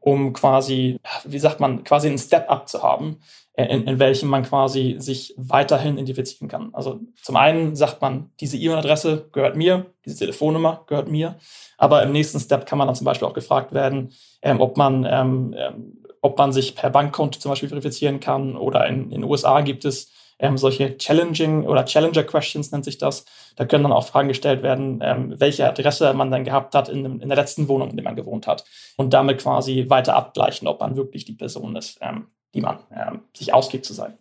um 0.00 0.32
quasi, 0.32 0.98
wie 1.24 1.38
sagt 1.38 1.60
man, 1.60 1.84
quasi 1.84 2.08
einen 2.08 2.18
Step-up 2.18 2.68
zu 2.68 2.82
haben, 2.82 3.18
äh, 3.52 3.66
in, 3.66 3.84
in 3.84 3.98
welchem 3.98 4.28
man 4.28 4.42
quasi 4.42 4.96
sich 4.98 5.34
weiterhin 5.36 5.98
identifizieren 5.98 6.48
kann. 6.48 6.70
Also 6.72 7.00
zum 7.22 7.36
einen 7.36 7.76
sagt 7.76 8.00
man, 8.00 8.30
diese 8.40 8.56
E-Mail-Adresse 8.56 9.28
gehört 9.32 9.56
mir, 9.56 9.86
diese 10.04 10.18
Telefonnummer 10.18 10.84
gehört 10.86 11.10
mir, 11.10 11.36
aber 11.78 12.02
im 12.02 12.12
nächsten 12.12 12.40
Step 12.40 12.66
kann 12.66 12.78
man 12.78 12.88
dann 12.88 12.96
zum 12.96 13.04
Beispiel 13.04 13.28
auch 13.28 13.34
gefragt 13.34 13.72
werden, 13.72 14.12
ähm, 14.42 14.60
ob 14.60 14.76
man 14.76 15.06
ähm, 15.08 15.54
ähm 15.56 15.96
ob 16.22 16.38
man 16.38 16.52
sich 16.52 16.74
per 16.74 16.90
Bankkonto 16.90 17.38
zum 17.38 17.50
Beispiel 17.50 17.68
verifizieren 17.68 18.20
kann 18.20 18.56
oder 18.56 18.86
in, 18.86 19.04
in 19.04 19.22
den 19.22 19.24
USA 19.24 19.60
gibt 19.62 19.84
es 19.84 20.12
ähm, 20.40 20.58
solche 20.58 20.96
Challenging 20.96 21.64
oder 21.64 21.84
Challenger 21.84 22.24
Questions 22.24 22.72
nennt 22.72 22.84
sich 22.84 22.98
das. 22.98 23.24
Da 23.56 23.66
können 23.66 23.84
dann 23.84 23.92
auch 23.92 24.06
Fragen 24.06 24.28
gestellt 24.28 24.62
werden, 24.62 25.00
ähm, 25.02 25.34
welche 25.38 25.68
Adresse 25.68 26.12
man 26.14 26.30
dann 26.30 26.44
gehabt 26.44 26.74
hat 26.74 26.88
in, 26.88 27.20
in, 27.20 27.28
der 27.28 27.36
letzten 27.36 27.68
Wohnung, 27.68 27.90
in 27.90 27.96
der 27.96 28.04
man 28.04 28.16
gewohnt 28.16 28.46
hat. 28.46 28.64
Und 28.96 29.12
damit 29.12 29.42
quasi 29.42 29.86
weiter 29.88 30.16
abgleichen, 30.16 30.66
ob 30.66 30.80
man 30.80 30.96
wirklich 30.96 31.24
die 31.24 31.34
Person 31.34 31.76
ist, 31.76 31.98
ähm, 32.00 32.26
die 32.54 32.62
man 32.62 32.78
ähm, 32.90 33.20
sich 33.36 33.52
ausgibt 33.52 33.84
zu 33.84 33.92
sein. 33.92 34.14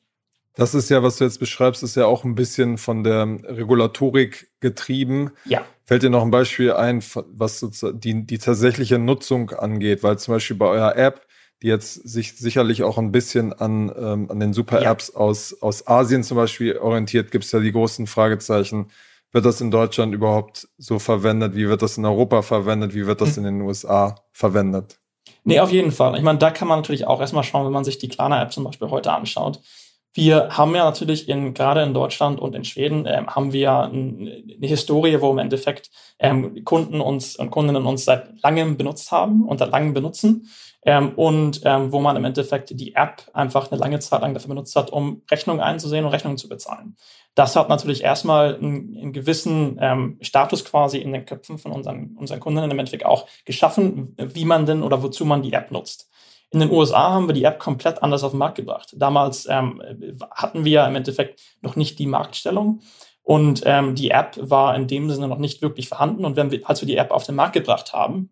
Das 0.55 0.73
ist 0.73 0.89
ja, 0.89 1.01
was 1.01 1.17
du 1.17 1.23
jetzt 1.23 1.39
beschreibst, 1.39 1.83
ist 1.83 1.95
ja 1.95 2.05
auch 2.05 2.25
ein 2.25 2.35
bisschen 2.35 2.77
von 2.77 3.03
der 3.05 3.25
Regulatorik 3.43 4.49
getrieben. 4.59 5.31
Ja. 5.45 5.63
Fällt 5.85 6.03
dir 6.03 6.09
noch 6.09 6.23
ein 6.23 6.31
Beispiel 6.31 6.73
ein, 6.73 7.01
was 7.31 7.65
die, 7.93 8.25
die 8.25 8.37
tatsächliche 8.39 8.99
Nutzung 8.99 9.51
angeht? 9.51 10.03
Weil 10.03 10.19
zum 10.19 10.33
Beispiel 10.33 10.57
bei 10.57 10.65
eurer 10.65 10.97
App 10.97 11.25
die 11.61 11.67
jetzt 11.67 11.95
sich 12.07 12.37
sicherlich 12.37 12.83
auch 12.83 12.97
ein 12.97 13.11
bisschen 13.11 13.53
an, 13.53 13.91
ähm, 13.97 14.31
an 14.31 14.39
den 14.39 14.53
Super-Apps 14.53 15.11
ja. 15.13 15.19
aus, 15.19 15.61
aus 15.61 15.87
Asien 15.87 16.23
zum 16.23 16.37
Beispiel 16.37 16.77
orientiert, 16.77 17.31
gibt 17.31 17.45
es 17.45 17.51
ja 17.51 17.59
die 17.59 17.71
großen 17.71 18.07
Fragezeichen. 18.07 18.87
Wird 19.31 19.45
das 19.45 19.61
in 19.61 19.69
Deutschland 19.69 20.13
überhaupt 20.13 20.67
so 20.77 20.97
verwendet? 20.97 21.55
Wie 21.55 21.67
wird 21.67 21.81
das 21.81 21.97
in 21.97 22.05
Europa 22.05 22.41
verwendet? 22.41 22.95
Wie 22.95 23.05
wird 23.05 23.21
das 23.21 23.35
hm. 23.35 23.45
in 23.45 23.53
den 23.57 23.61
USA 23.61 24.15
verwendet? 24.31 24.97
Nee, 25.43 25.59
auf 25.59 25.71
jeden 25.71 25.91
Fall. 25.91 26.15
Ich 26.15 26.23
meine, 26.23 26.39
da 26.39 26.51
kann 26.51 26.67
man 26.67 26.79
natürlich 26.79 27.05
auch 27.05 27.19
erstmal 27.19 27.43
schauen, 27.43 27.65
wenn 27.65 27.73
man 27.73 27.83
sich 27.83 27.97
die 27.97 28.07
Klarna-App 28.07 28.51
zum 28.51 28.63
Beispiel 28.63 28.89
heute 28.89 29.11
anschaut. 29.11 29.59
Wir 30.13 30.57
haben 30.57 30.75
ja 30.75 30.83
natürlich 30.83 31.29
in, 31.29 31.53
gerade 31.53 31.83
in 31.83 31.93
Deutschland 31.93 32.39
und 32.39 32.55
in 32.55 32.65
Schweden 32.65 33.05
ähm, 33.05 33.27
haben 33.27 33.53
wir 33.53 33.83
eine 33.83 34.43
Historie, 34.61 35.21
wo 35.21 35.31
im 35.31 35.37
Endeffekt 35.37 35.91
ähm, 36.17 36.63
Kunden 36.65 36.99
uns 36.99 37.35
und 37.35 37.51
Kundinnen 37.51 37.85
uns 37.85 38.05
seit 38.05 38.41
langem 38.41 38.75
benutzt 38.75 39.11
haben 39.11 39.45
und 39.45 39.59
seit 39.59 39.71
langem 39.71 39.93
benutzen. 39.93 40.49
Ähm, 40.83 41.09
und 41.15 41.61
ähm, 41.65 41.91
wo 41.91 41.99
man 41.99 42.15
im 42.15 42.23
Endeffekt 42.23 42.69
die 42.79 42.95
App 42.95 43.23
einfach 43.33 43.69
eine 43.69 43.79
lange 43.79 43.99
Zeit 43.99 44.21
lang 44.21 44.33
dafür 44.33 44.49
benutzt 44.49 44.75
hat, 44.77 44.91
um 44.91 45.23
Rechnungen 45.29 45.61
einzusehen 45.61 46.05
und 46.05 46.11
Rechnungen 46.11 46.37
zu 46.37 46.47
bezahlen. 46.47 46.95
Das 47.35 47.55
hat 47.55 47.67
natürlich 47.67 48.03
erstmal 48.03 48.55
einen, 48.55 48.97
einen 48.97 49.13
gewissen 49.13 49.77
ähm, 49.81 50.17
Status 50.21 50.63
quasi 50.63 50.99
in 50.99 51.11
den 51.11 51.25
Köpfen 51.25 51.57
von 51.57 51.71
unseren, 51.71 52.15
unseren 52.17 52.39
Kunden 52.39 52.63
im 52.69 52.79
Endeffekt 52.79 53.05
auch 53.05 53.27
geschaffen, 53.45 54.15
wie 54.17 54.45
man 54.45 54.65
denn 54.65 54.83
oder 54.83 55.03
wozu 55.03 55.25
man 55.25 55.41
die 55.41 55.53
App 55.53 55.71
nutzt. 55.71 56.09
In 56.51 56.61
den 56.61 56.71
USA 56.71 57.11
haben 57.11 57.27
wir 57.27 57.33
die 57.33 57.43
App 57.43 57.59
komplett 57.59 58.01
anders 58.01 58.23
auf 58.23 58.31
den 58.31 58.39
Markt 58.39 58.55
gebracht. 58.55 58.93
Damals 58.95 59.47
ähm, 59.49 59.83
hatten 60.31 60.65
wir 60.65 60.85
im 60.87 60.95
Endeffekt 60.95 61.41
noch 61.61 61.75
nicht 61.75 61.99
die 61.99 62.07
Marktstellung. 62.07 62.81
Und 63.21 63.61
ähm, 63.65 63.93
die 63.93 64.09
App 64.09 64.39
war 64.41 64.75
in 64.75 64.87
dem 64.87 65.11
Sinne 65.11 65.27
noch 65.27 65.37
nicht 65.37 65.61
wirklich 65.61 65.87
vorhanden. 65.87 66.25
Und 66.25 66.35
wenn 66.35 66.49
wir, 66.49 66.67
als 66.67 66.81
wir 66.81 66.87
die 66.87 66.97
App 66.97 67.11
auf 67.11 67.25
den 67.25 67.35
Markt 67.35 67.53
gebracht 67.53 67.93
haben, 67.93 68.31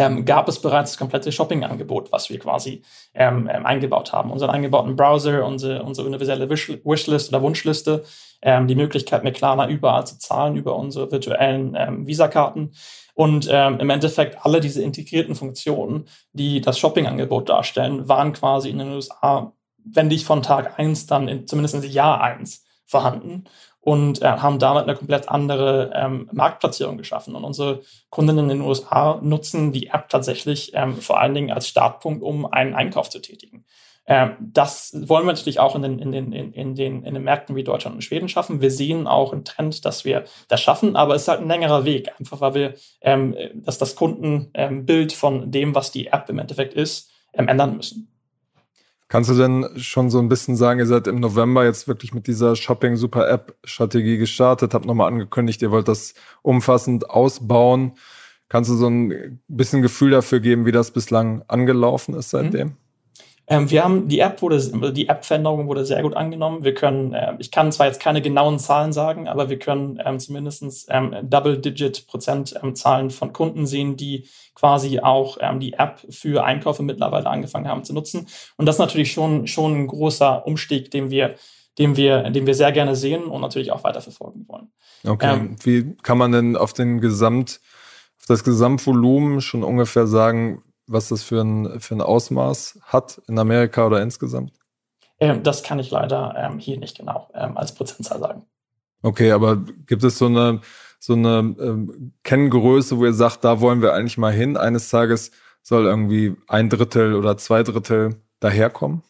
ähm, 0.00 0.24
gab 0.24 0.48
es 0.48 0.58
bereits 0.58 0.92
das 0.92 0.98
komplette 0.98 1.30
Shopping-Angebot, 1.30 2.10
was 2.10 2.30
wir 2.30 2.38
quasi 2.38 2.80
ähm, 3.12 3.50
ähm, 3.52 3.66
eingebaut 3.66 4.14
haben. 4.14 4.30
Unseren 4.30 4.48
eingebauten 4.48 4.96
Browser, 4.96 5.44
unsere, 5.44 5.82
unsere 5.82 6.06
universelle 6.06 6.48
Wish 6.48 6.70
Wishlist 6.84 7.28
oder 7.28 7.42
Wunschliste, 7.42 8.04
ähm, 8.40 8.66
die 8.66 8.76
Möglichkeit, 8.76 9.24
mit 9.24 9.36
Klarna 9.36 9.68
überall 9.68 10.06
zu 10.06 10.18
zahlen 10.18 10.56
über 10.56 10.74
unsere 10.76 11.12
virtuellen 11.12 11.76
ähm, 11.78 12.06
Visakarten 12.06 12.72
und 13.12 13.46
ähm, 13.52 13.78
im 13.78 13.90
Endeffekt 13.90 14.38
alle 14.42 14.60
diese 14.60 14.82
integrierten 14.82 15.34
Funktionen, 15.34 16.06
die 16.32 16.62
das 16.62 16.78
Shopping-Angebot 16.78 17.50
darstellen, 17.50 18.08
waren 18.08 18.32
quasi 18.32 18.70
in 18.70 18.78
den 18.78 18.92
USA, 18.92 19.52
wenn 19.84 20.08
nicht 20.08 20.24
von 20.24 20.42
Tag 20.42 20.78
eins 20.78 21.04
dann 21.04 21.28
in, 21.28 21.46
zumindest 21.46 21.74
in 21.74 21.90
Jahr 21.90 22.22
eins 22.22 22.64
vorhanden 22.86 23.44
und 23.80 24.22
äh, 24.22 24.26
haben 24.26 24.58
damit 24.58 24.84
eine 24.84 24.94
komplett 24.94 25.28
andere 25.28 25.92
ähm, 25.94 26.28
Marktplatzierung 26.32 26.98
geschaffen. 26.98 27.34
Und 27.34 27.44
unsere 27.44 27.80
Kundinnen 28.10 28.50
in 28.50 28.58
den 28.58 28.66
USA 28.66 29.18
nutzen 29.22 29.72
die 29.72 29.88
App 29.88 30.08
tatsächlich 30.08 30.72
ähm, 30.74 30.96
vor 30.96 31.20
allen 31.20 31.34
Dingen 31.34 31.50
als 31.50 31.68
Startpunkt, 31.68 32.22
um 32.22 32.46
einen 32.46 32.74
Einkauf 32.74 33.08
zu 33.08 33.20
tätigen. 33.20 33.64
Ähm, 34.06 34.36
das 34.40 34.92
wollen 35.08 35.24
wir 35.24 35.32
natürlich 35.32 35.60
auch 35.60 35.76
in 35.76 35.82
den, 35.82 35.98
in, 35.98 36.12
den, 36.12 36.32
in, 36.32 36.74
den, 36.74 37.04
in 37.04 37.14
den 37.14 37.22
Märkten 37.22 37.56
wie 37.56 37.64
Deutschland 37.64 37.94
und 37.94 38.02
Schweden 38.02 38.28
schaffen. 38.28 38.60
Wir 38.60 38.70
sehen 38.70 39.06
auch 39.06 39.32
einen 39.32 39.44
Trend, 39.44 39.84
dass 39.84 40.04
wir 40.04 40.24
das 40.48 40.60
schaffen, 40.60 40.96
aber 40.96 41.14
es 41.14 41.22
ist 41.22 41.28
halt 41.28 41.40
ein 41.40 41.48
längerer 41.48 41.84
Weg, 41.84 42.10
einfach 42.18 42.40
weil 42.40 42.54
wir 42.54 42.74
ähm, 43.02 43.36
dass 43.54 43.78
das 43.78 43.94
Kundenbild 43.94 45.12
von 45.12 45.50
dem, 45.50 45.74
was 45.74 45.92
die 45.92 46.08
App 46.08 46.28
im 46.28 46.38
Endeffekt 46.38 46.74
ist, 46.74 47.10
ähm, 47.32 47.48
ändern 47.48 47.76
müssen. 47.76 48.09
Kannst 49.10 49.28
du 49.28 49.34
denn 49.34 49.66
schon 49.76 50.08
so 50.08 50.20
ein 50.20 50.28
bisschen 50.28 50.54
sagen, 50.54 50.78
ihr 50.78 50.86
seid 50.86 51.08
im 51.08 51.18
November 51.18 51.64
jetzt 51.64 51.88
wirklich 51.88 52.14
mit 52.14 52.28
dieser 52.28 52.54
Shopping-Super-App-Strategie 52.54 54.18
gestartet, 54.18 54.72
habt 54.72 54.86
nochmal 54.86 55.08
angekündigt, 55.08 55.60
ihr 55.62 55.72
wollt 55.72 55.88
das 55.88 56.14
umfassend 56.42 57.10
ausbauen. 57.10 57.94
Kannst 58.48 58.70
du 58.70 58.76
so 58.76 58.86
ein 58.86 59.40
bisschen 59.48 59.82
Gefühl 59.82 60.12
dafür 60.12 60.38
geben, 60.38 60.64
wie 60.64 60.70
das 60.70 60.92
bislang 60.92 61.42
angelaufen 61.48 62.14
ist 62.14 62.30
seitdem? 62.30 62.76
Ähm, 63.50 63.68
wir 63.68 63.82
haben 63.82 64.06
die 64.06 64.20
App 64.20 64.40
wurde, 64.42 64.92
die 64.92 65.08
App-Veränderung 65.08 65.66
wurde 65.66 65.84
sehr 65.84 66.02
gut 66.02 66.16
angenommen. 66.16 66.62
Wir 66.62 66.72
können, 66.72 67.12
äh, 67.12 67.34
ich 67.40 67.50
kann 67.50 67.72
zwar 67.72 67.88
jetzt 67.88 68.00
keine 68.00 68.22
genauen 68.22 68.60
Zahlen 68.60 68.92
sagen, 68.92 69.26
aber 69.26 69.50
wir 69.50 69.58
können 69.58 70.00
ähm, 70.04 70.20
zumindest 70.20 70.86
ähm, 70.88 71.16
Double-Digit-Prozent-Zahlen 71.24 73.06
ähm, 73.06 73.10
von 73.10 73.32
Kunden 73.32 73.66
sehen, 73.66 73.96
die 73.96 74.28
quasi 74.54 75.00
auch 75.00 75.36
ähm, 75.40 75.58
die 75.58 75.72
App 75.72 76.00
für 76.10 76.44
Einkäufe 76.44 76.84
mittlerweile 76.84 77.26
angefangen 77.26 77.66
haben 77.66 77.82
zu 77.82 77.92
nutzen. 77.92 78.28
Und 78.56 78.66
das 78.66 78.76
ist 78.76 78.80
natürlich 78.80 79.12
schon, 79.12 79.48
schon 79.48 79.82
ein 79.82 79.86
großer 79.88 80.46
Umstieg, 80.46 80.92
den 80.92 81.10
wir 81.10 81.34
den 81.78 81.96
wir, 81.96 82.28
den 82.30 82.46
wir 82.46 82.54
sehr 82.54 82.72
gerne 82.72 82.94
sehen 82.94 83.24
und 83.24 83.40
natürlich 83.40 83.72
auch 83.72 83.84
weiter 83.84 84.02
verfolgen 84.02 84.44
wollen. 84.48 84.68
Okay. 85.06 85.34
Ähm, 85.34 85.56
Wie 85.62 85.96
kann 86.02 86.18
man 86.18 86.32
denn 86.32 86.56
auf 86.56 86.74
den 86.74 87.00
Gesamt, 87.00 87.60
auf 88.18 88.26
das 88.26 88.44
Gesamtvolumen 88.44 89.40
schon 89.40 89.62
ungefähr 89.62 90.06
sagen, 90.06 90.62
was 90.90 91.08
das 91.08 91.22
für 91.22 91.40
ein, 91.40 91.80
für 91.80 91.94
ein 91.94 92.00
Ausmaß 92.00 92.80
hat 92.84 93.20
in 93.28 93.38
Amerika 93.38 93.86
oder 93.86 94.02
insgesamt? 94.02 94.52
Ähm, 95.20 95.42
das 95.42 95.62
kann 95.62 95.78
ich 95.78 95.90
leider 95.90 96.34
ähm, 96.36 96.58
hier 96.58 96.78
nicht 96.78 96.98
genau 96.98 97.28
ähm, 97.34 97.56
als 97.56 97.74
Prozentzahl 97.74 98.18
sagen. 98.18 98.46
Okay, 99.02 99.30
aber 99.32 99.56
gibt 99.86 100.02
es 100.02 100.18
so 100.18 100.26
eine, 100.26 100.60
so 100.98 101.12
eine 101.12 101.54
ähm, 101.60 102.12
Kenngröße, 102.24 102.98
wo 102.98 103.04
ihr 103.04 103.12
sagt, 103.12 103.44
da 103.44 103.60
wollen 103.60 103.82
wir 103.82 103.94
eigentlich 103.94 104.18
mal 104.18 104.32
hin? 104.32 104.56
Eines 104.56 104.90
Tages 104.90 105.30
soll 105.62 105.86
irgendwie 105.86 106.36
ein 106.48 106.68
Drittel 106.68 107.14
oder 107.14 107.36
zwei 107.36 107.62
Drittel 107.62 108.16
daherkommen? 108.40 109.02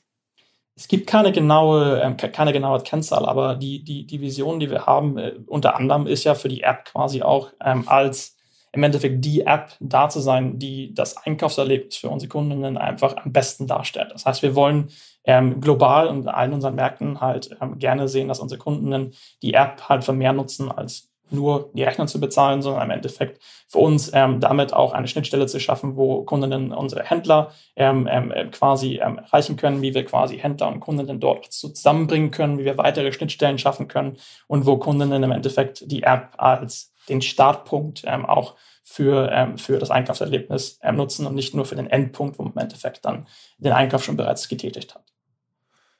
Es 0.76 0.88
gibt 0.88 1.06
keine 1.06 1.32
genaue, 1.32 2.00
ähm, 2.00 2.16
keine 2.16 2.52
genaue 2.52 2.80
Kennzahl, 2.80 3.26
aber 3.26 3.54
die, 3.54 3.84
die, 3.84 4.06
die 4.06 4.20
Vision, 4.20 4.60
die 4.60 4.70
wir 4.70 4.86
haben, 4.86 5.18
äh, 5.18 5.34
unter 5.46 5.76
anderem 5.76 6.06
ist 6.06 6.24
ja 6.24 6.34
für 6.34 6.48
die 6.48 6.62
App 6.62 6.84
quasi 6.86 7.22
auch 7.22 7.50
ähm, 7.64 7.84
als 7.86 8.36
im 8.72 8.82
Endeffekt 8.82 9.24
die 9.24 9.42
App 9.42 9.72
da 9.80 10.08
zu 10.08 10.20
sein, 10.20 10.58
die 10.58 10.94
das 10.94 11.16
Einkaufserlebnis 11.16 11.96
für 11.96 12.08
unsere 12.08 12.28
Kundinnen 12.28 12.76
einfach 12.76 13.16
am 13.16 13.32
besten 13.32 13.66
darstellt. 13.66 14.12
Das 14.12 14.26
heißt, 14.26 14.42
wir 14.42 14.54
wollen 14.54 14.90
ähm, 15.24 15.60
global 15.60 16.06
und 16.06 16.22
in 16.22 16.28
allen 16.28 16.52
unseren 16.52 16.76
Märkten 16.76 17.20
halt 17.20 17.56
ähm, 17.60 17.78
gerne 17.78 18.08
sehen, 18.08 18.28
dass 18.28 18.40
unsere 18.40 18.60
Kundinnen 18.60 19.12
die 19.42 19.54
App 19.54 19.88
halt 19.88 20.04
für 20.04 20.12
mehr 20.12 20.32
nutzen 20.32 20.70
als 20.70 21.10
nur 21.32 21.70
die 21.74 21.82
Rechnung 21.82 22.08
zu 22.08 22.20
bezahlen, 22.20 22.62
sondern 22.62 22.84
im 22.84 22.90
Endeffekt 22.90 23.40
für 23.68 23.78
uns 23.78 24.10
ähm, 24.14 24.40
damit 24.40 24.72
auch 24.72 24.92
eine 24.92 25.06
Schnittstelle 25.06 25.46
zu 25.46 25.60
schaffen, 25.60 25.96
wo 25.96 26.22
Kundinnen 26.24 26.72
unsere 26.72 27.04
Händler 27.04 27.52
ähm, 27.76 28.08
ähm, 28.10 28.32
äh, 28.32 28.46
quasi 28.46 29.00
ähm, 29.02 29.18
erreichen 29.18 29.56
können, 29.56 29.82
wie 29.82 29.94
wir 29.94 30.04
quasi 30.04 30.38
Händler 30.38 30.68
und 30.68 30.80
Kundinnen 30.80 31.20
dort 31.20 31.52
zusammenbringen 31.52 32.30
können, 32.30 32.58
wie 32.58 32.64
wir 32.64 32.78
weitere 32.78 33.12
Schnittstellen 33.12 33.58
schaffen 33.58 33.88
können 33.88 34.16
und 34.48 34.66
wo 34.66 34.76
Kundinnen 34.76 35.22
im 35.22 35.32
Endeffekt 35.32 35.90
die 35.90 36.02
App 36.02 36.34
als 36.38 36.89
den 37.08 37.22
Startpunkt 37.22 38.02
ähm, 38.06 38.26
auch 38.26 38.56
für, 38.82 39.30
ähm, 39.32 39.56
für 39.58 39.78
das 39.78 39.90
Einkaufserlebnis 39.90 40.78
ähm, 40.82 40.96
nutzen 40.96 41.26
und 41.26 41.34
nicht 41.34 41.54
nur 41.54 41.64
für 41.64 41.76
den 41.76 41.86
Endpunkt, 41.86 42.38
wo 42.38 42.42
man 42.42 42.52
im 42.52 42.58
Endeffekt 42.58 43.04
dann 43.04 43.26
den 43.58 43.72
Einkauf 43.72 44.04
schon 44.04 44.16
bereits 44.16 44.48
getätigt 44.48 44.94
hat. 44.94 45.04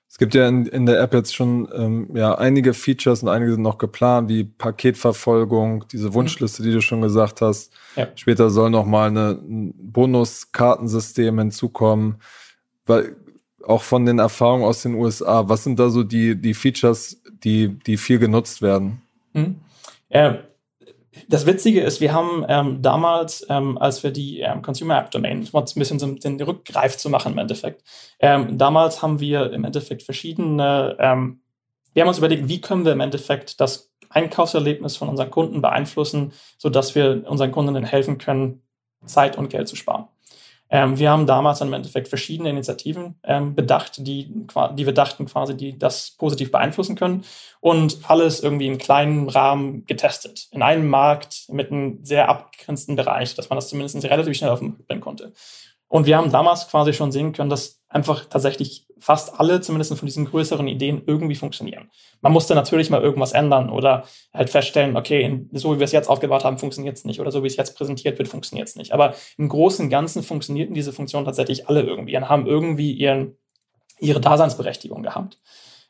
Es 0.08 0.18
gibt 0.18 0.34
ja 0.34 0.48
in, 0.48 0.66
in 0.66 0.86
der 0.86 1.00
App 1.00 1.14
jetzt 1.14 1.36
schon 1.36 1.68
ähm, 1.72 2.10
ja, 2.14 2.34
einige 2.34 2.74
Features 2.74 3.22
und 3.22 3.28
einige 3.28 3.52
sind 3.52 3.62
noch 3.62 3.78
geplant, 3.78 4.28
wie 4.28 4.42
Paketverfolgung, 4.42 5.86
diese 5.86 6.08
mhm. 6.08 6.14
Wunschliste, 6.14 6.64
die 6.64 6.72
du 6.72 6.80
schon 6.80 7.00
gesagt 7.00 7.40
hast. 7.42 7.72
Ja. 7.94 8.08
Später 8.16 8.50
soll 8.50 8.70
noch 8.70 8.86
mal 8.86 9.08
eine, 9.08 9.38
ein 9.40 9.72
Bonuskartensystem 9.76 11.38
hinzukommen. 11.38 12.16
Weil 12.86 13.14
auch 13.64 13.82
von 13.82 14.04
den 14.04 14.18
Erfahrungen 14.18 14.64
aus 14.64 14.82
den 14.82 14.94
USA, 14.94 15.48
was 15.48 15.62
sind 15.62 15.78
da 15.78 15.90
so 15.90 16.02
die, 16.02 16.34
die 16.34 16.54
Features, 16.54 17.22
die, 17.44 17.78
die 17.78 17.96
viel 17.96 18.18
genutzt 18.18 18.62
werden? 18.62 19.02
Mhm. 19.32 19.60
Äh, 20.08 20.38
das 21.28 21.46
Witzige 21.46 21.80
ist, 21.82 22.00
wir 22.00 22.12
haben 22.12 22.44
ähm, 22.48 22.82
damals, 22.82 23.46
ähm, 23.48 23.78
als 23.78 24.02
wir 24.02 24.10
die 24.10 24.40
ähm, 24.40 24.62
Consumer 24.62 24.98
App 24.98 25.10
Domain, 25.10 25.48
um 25.52 25.60
ein 25.60 25.64
bisschen 25.74 25.98
so 25.98 26.06
den 26.06 26.40
Rückgreif 26.40 26.96
zu 26.96 27.10
machen 27.10 27.32
im 27.32 27.38
Endeffekt, 27.38 27.82
ähm, 28.18 28.58
damals 28.58 29.02
haben 29.02 29.20
wir 29.20 29.52
im 29.52 29.64
Endeffekt 29.64 30.02
verschiedene, 30.02 30.96
ähm, 30.98 31.40
wir 31.92 32.02
haben 32.02 32.08
uns 32.08 32.18
überlegt, 32.18 32.48
wie 32.48 32.60
können 32.60 32.84
wir 32.84 32.92
im 32.92 33.00
Endeffekt 33.00 33.60
das 33.60 33.90
Einkaufserlebnis 34.10 34.96
von 34.96 35.08
unseren 35.08 35.30
Kunden 35.30 35.60
beeinflussen, 35.62 36.32
sodass 36.58 36.94
wir 36.94 37.24
unseren 37.26 37.52
Kundinnen 37.52 37.84
helfen 37.84 38.18
können, 38.18 38.62
Zeit 39.06 39.38
und 39.38 39.48
Geld 39.48 39.68
zu 39.68 39.76
sparen. 39.76 40.08
Ähm, 40.70 40.98
wir 40.98 41.10
haben 41.10 41.26
damals 41.26 41.60
im 41.60 41.72
Endeffekt 41.72 42.08
verschiedene 42.08 42.50
Initiativen 42.50 43.16
ähm, 43.24 43.54
bedacht, 43.54 44.06
die, 44.06 44.32
die 44.74 44.86
wir 44.86 44.94
dachten 44.94 45.26
quasi, 45.26 45.56
die 45.56 45.76
das 45.78 46.12
positiv 46.16 46.52
beeinflussen 46.52 46.94
können 46.94 47.24
und 47.60 47.98
alles 48.08 48.40
irgendwie 48.40 48.68
in 48.68 48.78
kleinen 48.78 49.28
Rahmen 49.28 49.84
getestet. 49.86 50.48
In 50.52 50.62
einem 50.62 50.88
Markt 50.88 51.46
mit 51.48 51.72
einem 51.72 52.04
sehr 52.04 52.28
abgrenzten 52.28 52.94
Bereich, 52.94 53.34
dass 53.34 53.50
man 53.50 53.56
das 53.56 53.68
zumindest 53.68 54.02
relativ 54.04 54.36
schnell 54.36 54.50
auf 54.50 54.60
den 54.60 54.68
Markt 54.68 54.86
bringen 54.86 55.00
konnte. 55.00 55.32
Und 55.88 56.06
wir 56.06 56.16
haben 56.16 56.30
damals 56.30 56.68
quasi 56.68 56.92
schon 56.92 57.10
sehen 57.10 57.32
können, 57.32 57.50
dass 57.50 57.80
einfach 57.88 58.26
tatsächlich 58.26 58.86
fast 59.00 59.40
alle, 59.40 59.60
zumindest 59.60 59.96
von 59.98 60.06
diesen 60.06 60.26
größeren 60.26 60.68
Ideen, 60.68 61.02
irgendwie 61.06 61.34
funktionieren. 61.34 61.90
Man 62.20 62.32
musste 62.32 62.54
natürlich 62.54 62.90
mal 62.90 63.02
irgendwas 63.02 63.32
ändern 63.32 63.70
oder 63.70 64.04
halt 64.32 64.50
feststellen, 64.50 64.96
okay, 64.96 65.46
so 65.52 65.74
wie 65.74 65.78
wir 65.78 65.84
es 65.84 65.92
jetzt 65.92 66.08
aufgebaut 66.08 66.44
haben, 66.44 66.58
funktioniert 66.58 66.96
es 66.96 67.04
nicht 67.04 67.20
oder 67.20 67.32
so 67.32 67.42
wie 67.42 67.48
es 67.48 67.56
jetzt 67.56 67.76
präsentiert 67.76 68.18
wird, 68.18 68.28
funktioniert 68.28 68.68
es 68.68 68.76
nicht. 68.76 68.92
Aber 68.92 69.14
im 69.38 69.48
Großen 69.48 69.86
und 69.86 69.90
Ganzen 69.90 70.22
funktionierten 70.22 70.74
diese 70.74 70.92
Funktionen 70.92 71.24
tatsächlich 71.24 71.68
alle 71.68 71.82
irgendwie 71.82 72.16
und 72.16 72.28
haben 72.28 72.46
irgendwie 72.46 72.92
ihren, 72.92 73.36
ihre 73.98 74.20
Daseinsberechtigung 74.20 75.02
gehabt. 75.02 75.38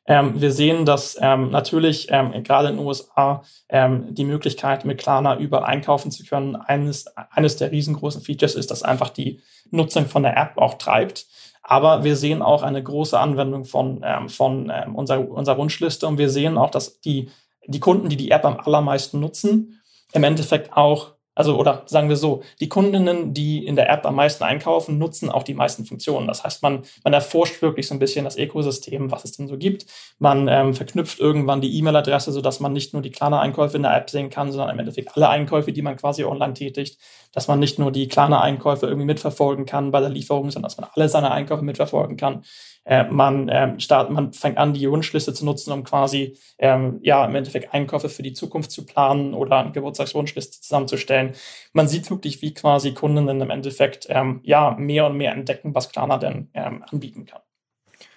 Ähm, 0.07 0.41
wir 0.41 0.51
sehen, 0.51 0.87
dass 0.87 1.17
ähm, 1.21 1.51
natürlich 1.51 2.09
ähm, 2.11 2.43
gerade 2.43 2.69
in 2.69 2.77
den 2.77 2.87
USA 2.87 3.45
ähm, 3.69 4.07
die 4.15 4.25
Möglichkeit, 4.25 4.85
mit 4.85 4.99
Klarna 4.99 5.39
überall 5.39 5.67
einkaufen 5.67 6.11
zu 6.11 6.25
können, 6.25 6.57
eines, 6.57 7.07
eines 7.31 7.57
der 7.57 7.71
riesengroßen 7.71 8.23
Features 8.23 8.55
ist, 8.55 8.71
dass 8.71 8.83
einfach 8.83 9.11
die 9.11 9.41
Nutzung 9.71 10.07
von 10.07 10.23
der 10.23 10.37
App 10.37 10.57
auch 10.57 10.75
treibt. 10.75 11.27
Aber 11.63 12.05
wir 12.05 12.17
sehen 12.17 12.43
auch 12.43 12.63
eine 12.63 12.83
große 12.83 13.19
Anwendung 13.19 13.65
von, 13.65 14.01
ähm, 14.05 14.29
von 14.29 14.73
ähm, 14.75 14.95
unserer, 14.95 15.29
unserer 15.29 15.59
Wunschliste 15.59 16.07
und 16.07 16.19
wir 16.19 16.31
sehen 16.31 16.59
auch, 16.59 16.71
dass 16.71 17.01
die, 17.01 17.31
die 17.67 17.81
Kunden, 17.81 18.09
die 18.09 18.17
die 18.17 18.31
App 18.31 18.45
am 18.45 18.59
allermeisten 18.59 19.21
nutzen, 19.21 19.81
im 20.13 20.25
Endeffekt 20.25 20.77
auch 20.77 21.15
also, 21.35 21.57
oder 21.57 21.85
sagen 21.87 22.09
wir 22.09 22.17
so, 22.17 22.43
die 22.59 22.69
Kundinnen, 22.69 23.33
die 23.33 23.65
in 23.65 23.77
der 23.77 23.89
App 23.89 24.05
am 24.05 24.17
meisten 24.17 24.43
einkaufen, 24.43 24.99
nutzen 24.99 25.31
auch 25.31 25.45
die 25.45 25.55
meisten 25.55 25.85
Funktionen. 25.85 26.27
Das 26.27 26.43
heißt, 26.43 26.63
man, 26.63 26.83
man 27.05 27.13
erforscht 27.13 27.63
wirklich 27.63 27.87
so 27.87 27.95
ein 27.95 28.01
bisschen 28.01 28.25
das 28.25 28.37
Ökosystem, 28.37 29.11
was 29.13 29.25
es 29.25 29.33
denn 29.33 29.47
so 29.47 29.57
gibt. 29.57 29.87
Man 30.19 30.49
ähm, 30.49 30.75
verknüpft 30.75 31.21
irgendwann 31.21 31.61
die 31.61 31.79
E-Mail-Adresse, 31.79 32.33
sodass 32.33 32.59
man 32.59 32.73
nicht 32.73 32.93
nur 32.93 33.03
die 33.03 33.13
kleine 33.13 33.39
Einkäufe 33.39 33.77
in 33.77 33.85
der 33.85 33.97
App 33.97 34.11
sehen 34.11 34.29
kann, 34.29 34.51
sondern 34.51 34.71
im 34.71 34.79
Endeffekt 34.81 35.17
alle 35.17 35.29
Einkäufe, 35.29 35.73
die 35.73 35.83
man 35.83 35.97
quasi 35.97 36.25
online 36.25 36.55
tätigt. 36.55 36.99
Dass 37.33 37.47
man 37.47 37.61
nicht 37.61 37.79
nur 37.79 37.93
die 37.93 38.09
kleine 38.09 38.41
Einkäufe 38.41 38.87
irgendwie 38.87 39.07
mitverfolgen 39.07 39.65
kann 39.65 39.93
bei 39.93 40.01
der 40.01 40.11
Lieferung, 40.11 40.51
sondern 40.51 40.69
dass 40.69 40.79
man 40.79 40.91
alle 40.95 41.09
seine 41.09 41.31
Einkäufe 41.31 41.65
mitverfolgen 41.65 42.17
kann. 42.17 42.43
Äh, 42.85 43.05
man, 43.05 43.49
ähm, 43.53 43.79
start, 43.79 44.11
man 44.11 44.33
fängt 44.33 44.57
an, 44.57 44.73
die 44.73 44.91
Wunschliste 44.91 45.35
zu 45.35 45.45
nutzen, 45.45 45.73
um 45.73 45.85
quasi 45.85 46.37
ähm, 46.59 46.99
ja 47.03 47.25
im 47.25 47.35
Endeffekt 47.35 47.75
Einkäufe 47.75 48.09
für 48.09 48.23
die 48.23 48.33
Zukunft 48.33 48.71
zu 48.71 48.87
planen 48.87 49.35
oder 49.35 49.59
eine 49.59 49.73
Geburtstagswunschliste 49.73 50.61
zusammenzustellen. 50.61 51.35
Man 51.73 51.89
sieht 51.89 52.11
wirklich, 52.11 52.41
wie 52.41 52.55
quasi 52.55 52.93
Kundinnen 52.93 53.41
im 53.41 53.51
Endeffekt 53.51 54.07
ähm, 54.09 54.41
ja 54.45 54.75
mehr 54.79 55.07
und 55.07 55.17
mehr 55.17 55.33
entdecken, 55.33 55.75
was 55.75 55.91
Klarna 55.91 56.17
denn 56.17 56.49
ähm, 56.55 56.83
anbieten 56.91 57.27
kann. 57.27 57.43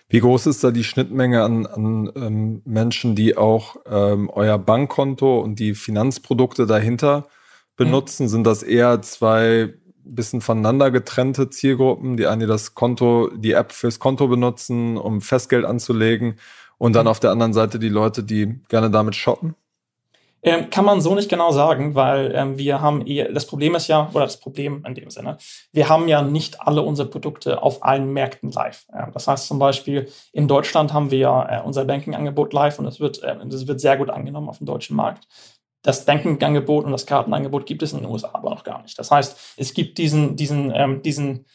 Wie 0.09 0.19
groß 0.19 0.45
ist 0.47 0.63
da 0.63 0.71
die 0.71 0.83
Schnittmenge 0.83 1.43
an, 1.43 1.65
an 1.65 2.11
ähm, 2.15 2.61
Menschen, 2.65 3.15
die 3.15 3.35
auch 3.35 3.77
ähm, 3.85 4.29
euer 4.29 4.59
Bankkonto 4.59 5.39
und 5.39 5.59
die 5.59 5.73
Finanzprodukte 5.73 6.65
dahinter 6.67 7.27
benutzen? 7.75 8.23
Mhm. 8.23 8.29
Sind 8.29 8.43
das 8.45 8.63
eher 8.63 9.01
zwei 9.01 9.73
bisschen 10.03 10.41
voneinander 10.41 10.91
getrennte 10.91 11.49
Zielgruppen. 11.49 12.17
Die 12.17 12.27
einen, 12.27 12.41
die 12.41 12.47
das 12.47 12.75
Konto, 12.75 13.29
die 13.35 13.53
App 13.53 13.71
fürs 13.71 13.99
Konto 13.99 14.27
benutzen, 14.27 14.97
um 14.97 15.21
Festgeld 15.21 15.65
anzulegen. 15.65 16.37
Und 16.77 16.93
dann 16.93 17.07
auf 17.07 17.19
der 17.19 17.31
anderen 17.31 17.53
Seite 17.53 17.79
die 17.79 17.89
Leute, 17.89 18.23
die 18.23 18.59
gerne 18.67 18.91
damit 18.91 19.15
shoppen. 19.15 19.55
Ähm, 20.45 20.69
kann 20.69 20.83
man 20.83 20.99
so 20.99 21.15
nicht 21.15 21.29
genau 21.29 21.53
sagen, 21.53 21.95
weil 21.95 22.33
ähm, 22.35 22.57
wir 22.57 22.81
haben 22.81 23.07
eher, 23.07 23.31
das 23.31 23.47
Problem 23.47 23.75
ist 23.75 23.87
ja, 23.87 24.09
oder 24.13 24.25
das 24.25 24.41
Problem 24.41 24.83
in 24.85 24.93
dem 24.93 25.09
Sinne, 25.09 25.37
wir 25.71 25.87
haben 25.87 26.09
ja 26.09 26.21
nicht 26.21 26.59
alle 26.59 26.81
unsere 26.81 27.09
Produkte 27.09 27.63
auf 27.63 27.81
allen 27.81 28.11
Märkten 28.11 28.51
live. 28.51 28.85
Ja, 28.91 29.09
das 29.09 29.25
heißt 29.25 29.47
zum 29.47 29.57
Beispiel, 29.57 30.09
in 30.33 30.49
Deutschland 30.49 30.91
haben 30.91 31.11
wir 31.11 31.17
ja 31.17 31.59
äh, 31.59 31.63
unser 31.63 31.85
Banking-Angebot 31.85 32.51
live 32.51 32.77
und 32.77 32.87
es 32.87 32.99
wird, 32.99 33.23
äh, 33.23 33.37
das 33.45 33.67
wird 33.67 33.79
sehr 33.79 33.95
gut 33.95 34.09
angenommen 34.09 34.49
auf 34.49 34.57
dem 34.57 34.67
deutschen 34.67 34.97
Markt 34.97 35.27
das 35.83 36.05
Banking-Angebot 36.05 36.85
und 36.85 36.91
das 36.91 37.05
Kartenangebot 37.05 37.65
gibt 37.65 37.83
es 37.83 37.93
in 37.93 37.99
den 37.99 38.09
USA 38.09 38.31
aber 38.33 38.49
noch 38.49 38.63
gar 38.63 38.81
nicht. 38.81 38.97
Das 38.97 39.11
heißt, 39.11 39.55
es 39.57 39.73
gibt 39.73 39.97
diesen, 39.97 40.35
diesen, 40.35 40.71
ähm, 40.73 41.01
diesen, 41.03 41.45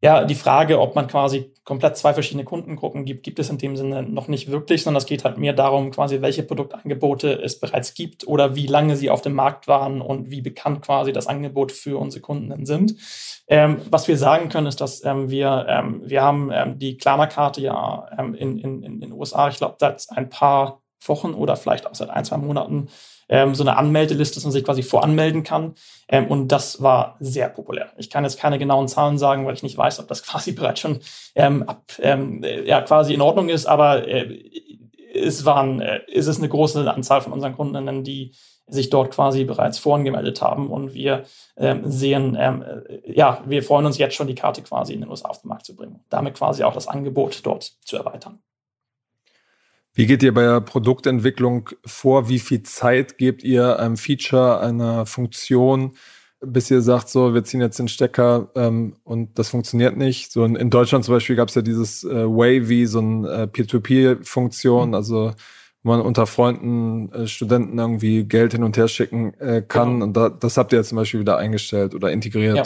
ja, 0.00 0.24
die 0.24 0.36
Frage, 0.36 0.80
ob 0.80 0.94
man 0.94 1.08
quasi 1.08 1.52
komplett 1.64 1.96
zwei 1.96 2.14
verschiedene 2.14 2.44
Kundengruppen 2.44 3.04
gibt, 3.04 3.24
gibt 3.24 3.38
es 3.38 3.50
in 3.50 3.58
dem 3.58 3.76
Sinne 3.76 4.02
noch 4.04 4.28
nicht 4.28 4.50
wirklich, 4.50 4.82
sondern 4.82 5.00
es 5.00 5.06
geht 5.06 5.24
halt 5.24 5.38
mehr 5.38 5.52
darum, 5.52 5.90
quasi, 5.90 6.20
welche 6.20 6.44
Produktangebote 6.44 7.32
es 7.32 7.58
bereits 7.58 7.94
gibt 7.94 8.26
oder 8.26 8.54
wie 8.54 8.66
lange 8.66 8.96
sie 8.96 9.10
auf 9.10 9.22
dem 9.22 9.34
Markt 9.34 9.68
waren 9.68 10.00
und 10.00 10.30
wie 10.30 10.40
bekannt 10.40 10.82
quasi 10.82 11.12
das 11.12 11.26
Angebot 11.26 11.72
für 11.72 11.98
unsere 11.98 12.20
Kunden 12.20 12.64
sind. 12.64 12.96
Ähm, 13.48 13.80
was 13.90 14.06
wir 14.06 14.16
sagen 14.16 14.48
können, 14.48 14.68
ist, 14.68 14.80
dass 14.80 15.04
ähm, 15.04 15.30
wir, 15.30 15.66
ähm, 15.68 16.02
wir 16.04 16.22
haben 16.22 16.50
ähm, 16.52 16.78
die 16.78 16.96
Klarna-Karte 16.96 17.60
ja 17.60 18.08
ähm, 18.18 18.34
in, 18.34 18.58
in, 18.58 18.82
in 18.82 19.00
den 19.00 19.12
USA, 19.12 19.48
ich 19.48 19.56
glaube, 19.56 19.76
seit 19.78 20.04
ein 20.10 20.30
paar 20.30 20.82
Wochen 21.04 21.34
oder 21.34 21.56
vielleicht 21.56 21.86
auch 21.86 21.94
seit 21.94 22.10
ein, 22.10 22.24
zwei 22.24 22.38
Monaten 22.38 22.88
ähm, 23.28 23.54
so 23.54 23.62
eine 23.62 23.76
Anmeldeliste, 23.76 24.36
dass 24.36 24.44
man 24.44 24.52
sich 24.52 24.64
quasi 24.64 24.82
voranmelden 24.82 25.42
kann. 25.42 25.74
Ähm, 26.08 26.26
und 26.26 26.48
das 26.48 26.82
war 26.82 27.16
sehr 27.20 27.48
populär. 27.48 27.90
Ich 27.96 28.10
kann 28.10 28.24
jetzt 28.24 28.38
keine 28.38 28.58
genauen 28.58 28.88
Zahlen 28.88 29.18
sagen, 29.18 29.46
weil 29.46 29.54
ich 29.54 29.62
nicht 29.62 29.76
weiß, 29.76 30.00
ob 30.00 30.08
das 30.08 30.22
quasi 30.26 30.52
bereits 30.52 30.80
schon 30.80 31.00
ähm, 31.34 31.62
ab, 31.64 31.82
ähm, 32.00 32.44
ja, 32.64 32.80
quasi 32.82 33.14
in 33.14 33.20
Ordnung 33.20 33.48
ist, 33.48 33.66
aber 33.66 34.06
äh, 34.06 34.38
es 35.14 35.44
waren, 35.44 35.80
äh, 35.80 36.00
ist 36.06 36.26
es 36.26 36.38
eine 36.38 36.48
große 36.48 36.90
Anzahl 36.90 37.20
von 37.20 37.32
unseren 37.32 37.54
Kundinnen, 37.54 38.04
die 38.04 38.32
sich 38.68 38.90
dort 38.90 39.12
quasi 39.12 39.44
bereits 39.44 39.78
vorangemeldet 39.78 40.40
haben 40.40 40.70
und 40.70 40.94
wir 40.94 41.24
ähm, 41.56 41.82
sehen, 41.84 42.36
ähm, 42.38 42.62
äh, 42.62 43.12
ja, 43.12 43.42
wir 43.44 43.62
freuen 43.62 43.86
uns 43.86 43.98
jetzt 43.98 44.14
schon, 44.14 44.26
die 44.26 44.34
Karte 44.34 44.62
quasi 44.62 44.94
in 44.94 45.00
den 45.00 45.10
USA 45.10 45.28
auf 45.28 45.42
den 45.42 45.48
Markt 45.48 45.66
zu 45.66 45.76
bringen, 45.76 46.00
damit 46.08 46.34
quasi 46.34 46.62
auch 46.64 46.74
das 46.74 46.88
Angebot 46.88 47.40
dort 47.44 47.64
zu 47.84 47.96
erweitern. 47.96 48.40
Wie 49.94 50.06
geht 50.06 50.22
ihr 50.22 50.32
bei 50.32 50.42
der 50.42 50.60
Produktentwicklung 50.60 51.68
vor? 51.84 52.28
Wie 52.28 52.38
viel 52.38 52.62
Zeit 52.62 53.18
gebt 53.18 53.44
ihr 53.44 53.78
einem 53.78 53.96
Feature, 53.96 54.60
einer 54.60 55.04
Funktion, 55.04 55.92
bis 56.40 56.70
ihr 56.70 56.80
sagt, 56.80 57.10
so, 57.10 57.34
wir 57.34 57.44
ziehen 57.44 57.60
jetzt 57.60 57.78
den 57.78 57.88
Stecker 57.88 58.50
ähm, 58.54 58.96
und 59.04 59.38
das 59.38 59.50
funktioniert 59.50 59.96
nicht? 59.96 60.32
So 60.32 60.44
in, 60.44 60.56
in 60.56 60.70
Deutschland 60.70 61.04
zum 61.04 61.14
Beispiel 61.14 61.36
gab 61.36 61.50
es 61.50 61.54
ja 61.54 61.62
dieses 61.62 62.04
äh, 62.04 62.24
Wavy, 62.26 62.86
so 62.86 63.00
eine 63.00 63.28
äh, 63.28 63.46
Peer-to-Peer-Funktion, 63.46 64.88
mhm. 64.88 64.94
also 64.94 65.32
wo 65.82 65.90
man 65.90 66.00
unter 66.00 66.26
Freunden, 66.26 67.12
äh, 67.12 67.26
Studenten 67.26 67.78
irgendwie 67.78 68.24
Geld 68.24 68.52
hin 68.52 68.64
und 68.64 68.76
her 68.76 68.88
schicken 68.88 69.34
äh, 69.40 69.62
kann. 69.66 69.94
Genau. 69.94 70.04
Und 70.06 70.16
da, 70.16 70.28
das 70.30 70.56
habt 70.56 70.72
ihr 70.72 70.78
jetzt 70.78 70.88
zum 70.88 70.96
Beispiel 70.96 71.20
wieder 71.20 71.36
eingestellt 71.36 71.94
oder 71.94 72.10
integriert. 72.10 72.56
Ja. 72.56 72.64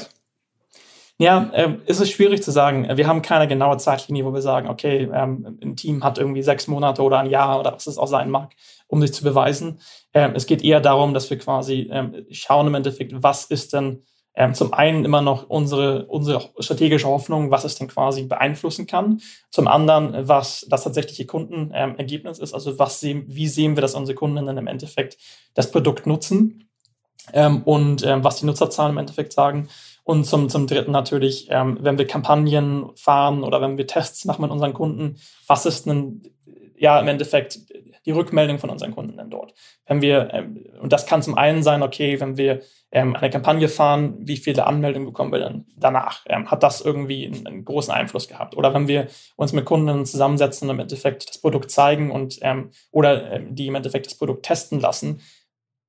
Ja, 1.19 1.51
ähm, 1.55 1.81
ist 1.87 2.01
es 2.01 2.11
schwierig 2.11 2.43
zu 2.43 2.51
sagen. 2.51 2.87
Wir 2.95 3.07
haben 3.07 3.23
keine 3.23 3.49
genaue 3.49 3.79
Zeitlinie, 3.79 4.27
wo 4.27 4.35
wir 4.35 4.43
sagen, 4.43 4.69
okay, 4.69 5.09
ähm, 5.13 5.59
ein 5.63 5.75
Team 5.75 6.05
hat 6.05 6.19
irgendwie 6.19 6.43
sechs 6.43 6.67
Monate 6.67 7.03
oder 7.03 7.21
ein 7.21 7.31
Jahr 7.31 7.59
oder 7.59 7.73
was 7.73 7.87
es 7.87 7.97
auch 7.97 8.07
sein 8.07 8.29
mag, 8.29 8.53
um 8.87 9.01
sich 9.01 9.15
zu 9.15 9.25
beweisen. 9.25 9.81
Ähm, 10.13 10.33
es 10.35 10.45
geht 10.45 10.63
eher 10.63 10.81
darum, 10.81 11.15
dass 11.15 11.31
wir 11.31 11.39
quasi 11.39 11.89
ähm, 11.91 12.27
schauen 12.31 12.67
im 12.67 12.75
Endeffekt, 12.75 13.13
was 13.17 13.47
ist 13.47 13.73
denn 13.73 14.03
ähm, 14.35 14.53
zum 14.53 14.75
einen 14.75 15.07
immer 15.07 15.23
noch 15.23 15.49
unsere, 15.49 16.05
unsere 16.05 16.51
strategische 16.59 17.09
Hoffnung, 17.09 17.51
was 17.51 17.65
es 17.65 17.77
denn 17.77 17.89
quasi 17.89 18.25
beeinflussen 18.25 18.87
kann. 18.87 19.23
Zum 19.51 19.67
anderen, 19.67 20.29
was 20.29 20.67
das 20.69 20.85
tatsächliche 20.85 21.25
Kundenergebnis 21.25 22.39
ist. 22.39 22.53
Also 22.53 22.79
was 22.79 23.01
sehen, 23.01 23.25
wie 23.27 23.49
sehen 23.49 23.75
wir, 23.75 23.81
dass 23.81 23.95
unsere 23.95 24.15
Kunden 24.15 24.45
dann 24.45 24.59
im 24.59 24.67
Endeffekt 24.67 25.17
das 25.55 25.71
Produkt 25.71 26.07
nutzen 26.07 26.69
ähm, 27.33 27.63
und 27.63 28.05
ähm, 28.05 28.23
was 28.23 28.37
die 28.37 28.47
Nutzerzahlen 28.47 28.93
im 28.93 28.99
Endeffekt 28.99 29.33
sagen. 29.33 29.69
Und 30.07 30.23
zum, 30.23 30.49
zum 30.49 30.69
Dritten 30.69 30.93
natürlich, 30.93 31.49
ähm, 31.51 31.79
wenn 31.81 31.99
wir 31.99 32.07
Kampagnen 32.07 32.93
fahren 32.95 33.43
oder 33.43 33.61
wenn 33.61 33.77
wir 33.77 33.89
Tests 33.89 34.25
machen 34.25 34.43
mit 34.43 34.53
unseren 34.53 34.73
Kunden, 34.73 35.17
was 35.49 35.67
ist 35.67 35.85
denn 35.85 36.23
ja 36.79 37.01
im 37.01 37.09
Endeffekt 37.09 37.59
die 38.07 38.13
Rückmeldung 38.13 38.61
von 38.61 38.71
unseren 38.71 38.95
Kunden 38.95 39.17
denn 39.17 39.31
dort? 39.31 39.53
Wenn 39.85 40.01
wir, 40.01 40.33
ähm, 40.33 40.65
und 40.81 40.93
das 40.93 41.07
kann 41.07 41.23
zum 41.23 41.37
einen 41.37 41.65
sein, 41.65 41.83
okay, 41.83 42.21
wenn 42.21 42.37
wir 42.37 42.61
ähm, 42.93 43.17
eine 43.17 43.31
Kampagne 43.31 43.69
fahren, 43.69 44.15
wie 44.21 44.37
viele 44.37 44.65
Anmeldungen 44.65 45.09
bekommen 45.09 45.33
wir 45.33 45.41
denn 45.41 45.67
danach? 45.77 46.21
Ähm, 46.27 46.53
hat 46.53 46.63
das 46.63 46.81
irgendwie 46.81 47.27
einen, 47.27 47.45
einen, 47.45 47.65
großen 47.65 47.93
Einfluss 47.93 48.29
gehabt? 48.29 48.57
Oder 48.57 48.73
wenn 48.75 48.87
wir 48.87 49.09
uns 49.35 49.53
mit 49.53 49.65
Kunden 49.65 50.07
zusammensetzen 50.07 50.69
und 50.69 50.77
im 50.77 50.81
Endeffekt 50.83 51.29
das 51.29 51.39
Produkt 51.39 51.73
zeigen 51.73 52.13
und 52.13 52.39
ähm, 52.43 52.71
oder 52.93 53.33
ähm, 53.33 53.57
die 53.57 53.67
im 53.67 53.75
Endeffekt 53.75 54.07
das 54.07 54.17
Produkt 54.17 54.47
testen 54.47 54.79
lassen, 54.79 55.21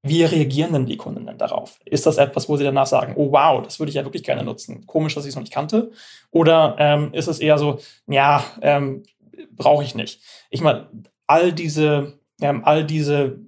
wie 0.07 0.23
reagieren 0.23 0.73
denn 0.73 0.85
die 0.85 0.97
Kunden 0.97 1.25
denn 1.25 1.37
darauf? 1.37 1.79
Ist 1.85 2.05
das 2.05 2.17
etwas, 2.17 2.49
wo 2.49 2.57
sie 2.57 2.63
danach 2.63 2.87
sagen, 2.87 3.13
oh 3.15 3.31
wow, 3.31 3.61
das 3.63 3.79
würde 3.79 3.89
ich 3.89 3.95
ja 3.95 4.03
wirklich 4.03 4.23
gerne 4.23 4.43
nutzen? 4.43 4.85
Komisch, 4.85 5.15
dass 5.15 5.25
ich 5.25 5.29
es 5.29 5.35
noch 5.35 5.43
nicht 5.43 5.53
kannte. 5.53 5.91
Oder 6.31 6.75
ähm, 6.79 7.13
ist 7.13 7.27
es 7.27 7.39
eher 7.39 7.57
so, 7.57 7.79
ja, 8.07 8.43
ähm, 8.61 9.03
brauche 9.51 9.83
ich 9.83 9.95
nicht. 9.95 10.21
Ich 10.49 10.61
meine, 10.61 10.87
all 11.27 11.53
diese, 11.53 12.19
ähm, 12.41 12.63
all 12.65 12.83
diese 12.83 13.39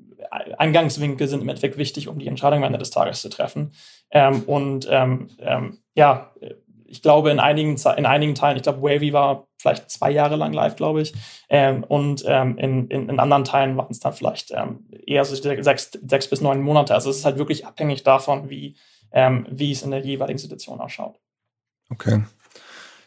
Eingangswinkel 0.58 1.28
sind 1.28 1.42
im 1.42 1.50
Endeffekt 1.50 1.78
wichtig, 1.78 2.08
um 2.08 2.20
die 2.20 2.28
Entscheidung 2.28 2.60
am 2.60 2.66
Ende 2.66 2.80
des 2.80 2.92
Tages 2.92 3.22
zu 3.22 3.30
treffen. 3.30 3.72
Ähm, 4.12 4.44
und 4.44 4.88
ähm, 4.90 5.30
ähm, 5.40 5.80
ja, 5.96 6.32
ich 6.90 7.02
glaube, 7.02 7.30
in 7.30 7.40
einigen, 7.40 7.76
in 7.98 8.06
einigen 8.06 8.36
Teilen, 8.36 8.58
ich 8.58 8.64
glaube, 8.64 8.82
Wavy 8.82 9.14
war 9.14 9.48
vielleicht 9.58 9.90
zwei 9.90 10.12
Jahre 10.12 10.36
lang 10.36 10.54
live, 10.54 10.76
glaube 10.76 11.02
ich. 11.02 11.14
Ähm, 11.50 11.84
und 11.84 12.24
ähm, 12.26 12.58
in, 12.58 12.88
in, 12.88 13.10
in, 13.10 13.20
anderen 13.20 13.44
Teilen 13.44 13.78
waren 13.78 13.92
es 13.92 14.00
dann 14.00 14.14
vielleicht 14.14 14.52
ähm, 14.52 14.86
eher 15.06 15.24
so 15.26 15.36
sechs, 15.36 15.92
sechs 16.02 16.28
bis 16.28 16.42
neun 16.42 16.62
Monate. 16.62 16.94
Also 16.94 17.10
es 17.10 17.18
ist 17.18 17.26
halt 17.26 17.38
wirklich 17.38 17.66
abhängig 17.66 18.04
davon, 18.04 18.50
wie, 18.50 18.76
ähm, 19.12 19.46
wie 19.50 19.72
es 19.72 19.84
in 19.84 19.92
der 19.92 20.04
jeweiligen 20.04 20.40
Situation 20.40 20.80
ausschaut. 20.80 21.20
Okay. 21.92 22.24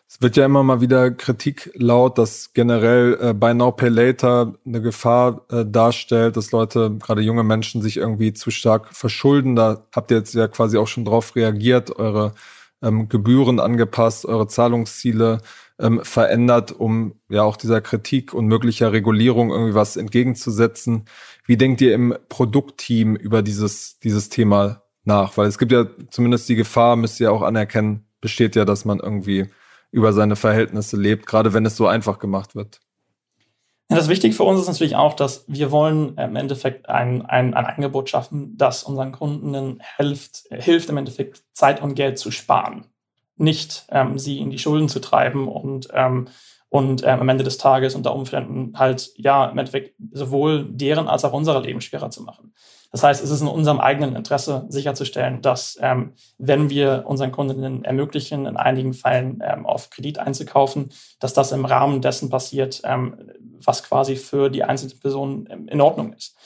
Es 0.09 0.21
wird 0.21 0.37
ja 0.37 0.45
immer 0.45 0.63
mal 0.63 0.83
wieder 0.83 1.11
Kritik 1.11 1.71
laut, 1.75 2.19
dass 2.19 2.53
generell 2.53 3.19
äh, 3.21 3.33
Buy 3.33 3.55
Now 3.55 3.73
Pay 3.73 3.89
Later 3.89 4.55
eine 4.67 4.83
Gefahr 4.83 5.47
äh, 5.51 5.65
darstellt, 5.67 6.37
dass 6.37 6.53
Leute, 6.53 6.99
gerade 6.99 7.23
junge 7.23 7.45
Menschen, 7.45 7.81
sich 7.81 7.97
irgendwie 7.97 8.35
zu 8.35 8.51
stark 8.51 8.95
verschulden. 8.95 9.57
Da 9.57 9.87
habt 9.95 10.11
ihr 10.11 10.19
jetzt 10.19 10.35
ja 10.35 10.49
quasi 10.49 10.77
auch 10.77 10.87
schon 10.87 11.07
drauf 11.07 11.35
reagiert, 11.35 11.97
eure 11.97 12.35
ähm, 12.83 13.09
Gebühren 13.09 13.61
angepasst, 13.61 14.27
eure 14.27 14.47
Zahlungsziele 14.47 15.41
ähm, 15.79 16.01
verändert, 16.03 16.73
um 16.73 17.15
ja 17.29 17.43
auch 17.43 17.57
dieser 17.57 17.81
Kritik 17.81 18.35
und 18.35 18.47
möglicher 18.47 18.93
Regulierung 18.93 19.51
irgendwie 19.51 19.75
was 19.75 19.97
entgegenzusetzen. 19.97 21.05
Wie 21.47 21.57
denkt 21.57 21.81
ihr 21.81 21.95
im 21.95 22.15
Produktteam 22.29 23.17
über 23.17 23.43
dieses, 23.43 23.99
dieses 24.01 24.29
Thema 24.29 24.83
nach? 25.05 25.37
Weil 25.37 25.47
es 25.47 25.59
gibt 25.59 25.73
ja 25.73 25.87
zumindest 26.11 26.49
die 26.49 26.57
Gefahr, 26.57 26.97
müsst 26.97 27.21
ihr 27.21 27.33
auch 27.33 27.43
anerkennen, 27.43 28.07
besteht 28.21 28.57
ja, 28.57 28.65
dass 28.65 28.85
man 28.85 29.01
irgendwie 29.01 29.47
über 29.91 30.13
seine 30.13 30.37
Verhältnisse 30.37 30.97
lebt, 30.97 31.27
gerade 31.27 31.53
wenn 31.53 31.67
es 31.67 31.77
so 31.77 31.87
einfach 31.87 32.19
gemacht 32.19 32.55
wird. 32.55 32.81
Ja, 33.93 33.99
das 33.99 34.09
Wichtige 34.09 34.35
für 34.35 34.45
uns 34.45 34.61
ist 34.61 34.69
natürlich 34.69 34.97
auch, 34.97 35.15
dass 35.15 35.45
wir 35.49 35.71
wollen 35.71 36.17
im 36.17 36.37
Endeffekt 36.37 36.89
ein, 36.89 37.27
ein, 37.27 37.55
ein 37.55 37.67
Angebot 37.67 38.09
schaffen, 38.09 38.57
das 38.57 38.83
unseren 38.83 39.13
Kunden 39.13 39.81
hilft, 39.97 40.45
hilft 40.51 40.89
im 40.89 40.97
Endeffekt 40.97 41.43
Zeit 41.53 41.83
und 41.83 41.95
Geld 41.95 42.19
zu 42.19 42.31
sparen. 42.31 42.87
Nicht 43.37 43.87
ähm, 43.91 44.19
sie 44.19 44.39
in 44.39 44.51
die 44.51 44.59
Schulden 44.59 44.89
zu 44.89 45.01
treiben 45.01 45.47
und, 45.47 45.89
ähm, 45.93 46.29
und 46.69 47.03
ähm, 47.05 47.21
am 47.21 47.29
Ende 47.29 47.45
des 47.45 47.59
Tages 47.59 47.95
unter 47.95 48.15
Umständen 48.15 48.79
halt, 48.79 49.11
ja, 49.17 49.47
im 49.47 49.59
Endeffekt 49.59 49.95
sowohl 50.11 50.65
deren 50.71 51.09
als 51.09 51.25
auch 51.25 51.35
unsere 51.35 51.61
Leben 51.61 51.81
schwerer 51.81 52.11
zu 52.11 52.23
machen. 52.23 52.55
Das 52.93 53.03
heißt, 53.03 53.25
es 53.25 53.31
ist 53.31 53.41
in 53.41 53.49
unserem 53.49 53.81
eigenen 53.81 54.15
Interesse 54.15 54.67
sicherzustellen, 54.69 55.41
dass 55.41 55.79
ähm, 55.81 56.13
wenn 56.37 56.69
wir 56.69 57.05
unseren 57.07 57.33
Kundinnen 57.33 57.85
ermöglichen, 57.85 58.45
in 58.45 58.59
einigen 58.59 58.93
Fällen 58.93 59.43
ähm, 59.43 59.65
auf 59.65 59.89
Kredit 59.89 60.19
einzukaufen, 60.19 60.91
dass 61.19 61.33
das 61.33 61.53
im 61.53 61.65
Rahmen 61.65 62.03
dessen 62.03 62.29
passiert, 62.29 62.83
ähm, 62.85 63.17
was 63.65 63.83
quasi 63.83 64.17
für 64.17 64.51
die 64.51 64.63
einzelne 64.63 64.95
Person 64.95 65.49
ähm, 65.51 65.69
in 65.69 65.81
Ordnung 65.81 66.13
ist. 66.13 66.37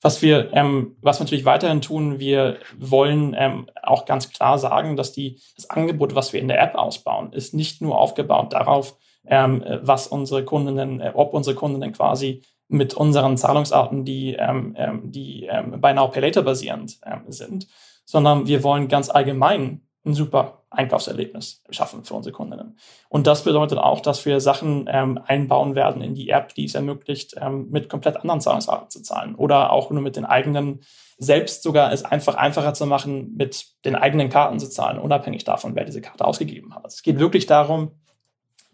Was 0.00 0.20
wir, 0.20 0.52
ähm, 0.52 0.96
was 1.00 1.20
wir 1.20 1.24
natürlich 1.24 1.44
weiterhin 1.44 1.80
tun, 1.80 2.18
wir 2.18 2.56
wollen 2.76 3.36
ähm, 3.38 3.68
auch 3.80 4.04
ganz 4.04 4.30
klar 4.30 4.58
sagen, 4.58 4.96
dass 4.96 5.12
die, 5.12 5.40
das 5.54 5.70
Angebot, 5.70 6.16
was 6.16 6.32
wir 6.32 6.40
in 6.40 6.48
der 6.48 6.60
App 6.60 6.74
ausbauen, 6.74 7.32
ist 7.32 7.54
nicht 7.54 7.80
nur 7.80 7.96
aufgebaut 7.96 8.52
darauf, 8.52 8.96
ähm, 9.24 9.64
was 9.82 10.08
unsere 10.08 10.44
Kundinnen, 10.44 11.00
äh, 11.00 11.12
ob 11.14 11.32
unsere 11.32 11.54
Kundinnen 11.54 11.92
quasi 11.92 12.42
mit 12.72 12.94
unseren 12.94 13.36
Zahlungsarten, 13.36 14.04
die, 14.04 14.34
ähm, 14.34 14.74
ähm, 14.76 15.12
die 15.12 15.44
ähm, 15.44 15.80
bei 15.80 15.92
Now 15.92 16.08
Pay 16.08 16.22
Later 16.22 16.42
basierend 16.42 16.98
ähm, 17.04 17.24
sind, 17.28 17.68
sondern 18.04 18.46
wir 18.46 18.62
wollen 18.62 18.88
ganz 18.88 19.10
allgemein 19.10 19.82
ein 20.04 20.14
super 20.14 20.64
Einkaufserlebnis 20.70 21.62
schaffen 21.70 22.04
für 22.04 22.14
unsere 22.14 22.32
Kundinnen. 22.32 22.78
Und 23.08 23.26
das 23.26 23.44
bedeutet 23.44 23.78
auch, 23.78 24.00
dass 24.00 24.24
wir 24.24 24.40
Sachen 24.40 24.88
ähm, 24.90 25.20
einbauen 25.26 25.74
werden 25.74 26.02
in 26.02 26.14
die 26.14 26.30
App, 26.30 26.54
die 26.54 26.64
es 26.64 26.74
ermöglicht, 26.74 27.34
ähm, 27.40 27.68
mit 27.70 27.88
komplett 27.88 28.16
anderen 28.16 28.40
Zahlungsarten 28.40 28.90
zu 28.90 29.02
zahlen 29.02 29.34
oder 29.34 29.70
auch 29.70 29.90
nur 29.90 30.02
mit 30.02 30.16
den 30.16 30.24
eigenen, 30.24 30.80
selbst 31.18 31.62
sogar 31.62 31.92
es 31.92 32.04
einfach 32.04 32.34
einfacher 32.34 32.74
zu 32.74 32.86
machen, 32.86 33.34
mit 33.36 33.66
den 33.84 33.94
eigenen 33.94 34.28
Karten 34.28 34.58
zu 34.58 34.68
zahlen, 34.68 34.98
unabhängig 34.98 35.44
davon, 35.44 35.76
wer 35.76 35.84
diese 35.84 36.00
Karte 36.00 36.24
ausgegeben 36.24 36.74
hat. 36.74 36.86
Es 36.86 37.02
geht 37.02 37.18
wirklich 37.18 37.46
darum, 37.46 37.92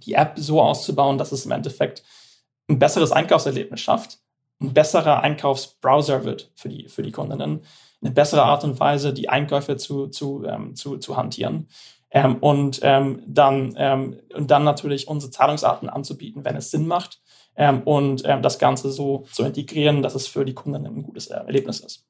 die 0.04 0.14
App 0.14 0.34
so 0.36 0.62
auszubauen, 0.62 1.18
dass 1.18 1.32
es 1.32 1.44
im 1.44 1.52
Endeffekt 1.52 2.04
ein 2.68 2.78
besseres 2.78 3.12
Einkaufserlebnis 3.12 3.80
schafft, 3.80 4.18
ein 4.60 4.74
besserer 4.74 5.22
Einkaufsbrowser 5.22 6.24
wird 6.24 6.50
für 6.54 6.68
die, 6.68 6.88
für 6.88 7.02
die 7.02 7.12
Kundinnen, 7.12 7.62
eine 8.00 8.10
bessere 8.10 8.42
Art 8.42 8.64
und 8.64 8.78
Weise, 8.80 9.12
die 9.12 9.28
Einkäufe 9.28 9.76
zu, 9.76 10.08
zu, 10.08 10.44
ähm, 10.44 10.74
zu, 10.74 10.98
zu 10.98 11.16
hantieren. 11.16 11.68
Ähm, 12.10 12.36
und, 12.36 12.80
ähm, 12.82 13.22
dann, 13.26 13.74
ähm, 13.76 14.20
und 14.34 14.50
dann 14.50 14.64
natürlich 14.64 15.08
unsere 15.08 15.30
Zahlungsarten 15.30 15.88
anzubieten, 15.88 16.44
wenn 16.44 16.56
es 16.56 16.70
Sinn 16.70 16.86
macht. 16.86 17.20
Ähm, 17.54 17.82
und 17.82 18.22
ähm, 18.24 18.40
das 18.42 18.58
Ganze 18.58 18.90
so 18.90 19.26
zu 19.32 19.44
integrieren, 19.44 20.02
dass 20.02 20.14
es 20.14 20.26
für 20.26 20.44
die 20.44 20.54
Kundinnen 20.54 20.98
ein 20.98 21.02
gutes 21.02 21.26
Erlebnis 21.26 21.80
ist. 21.80 22.06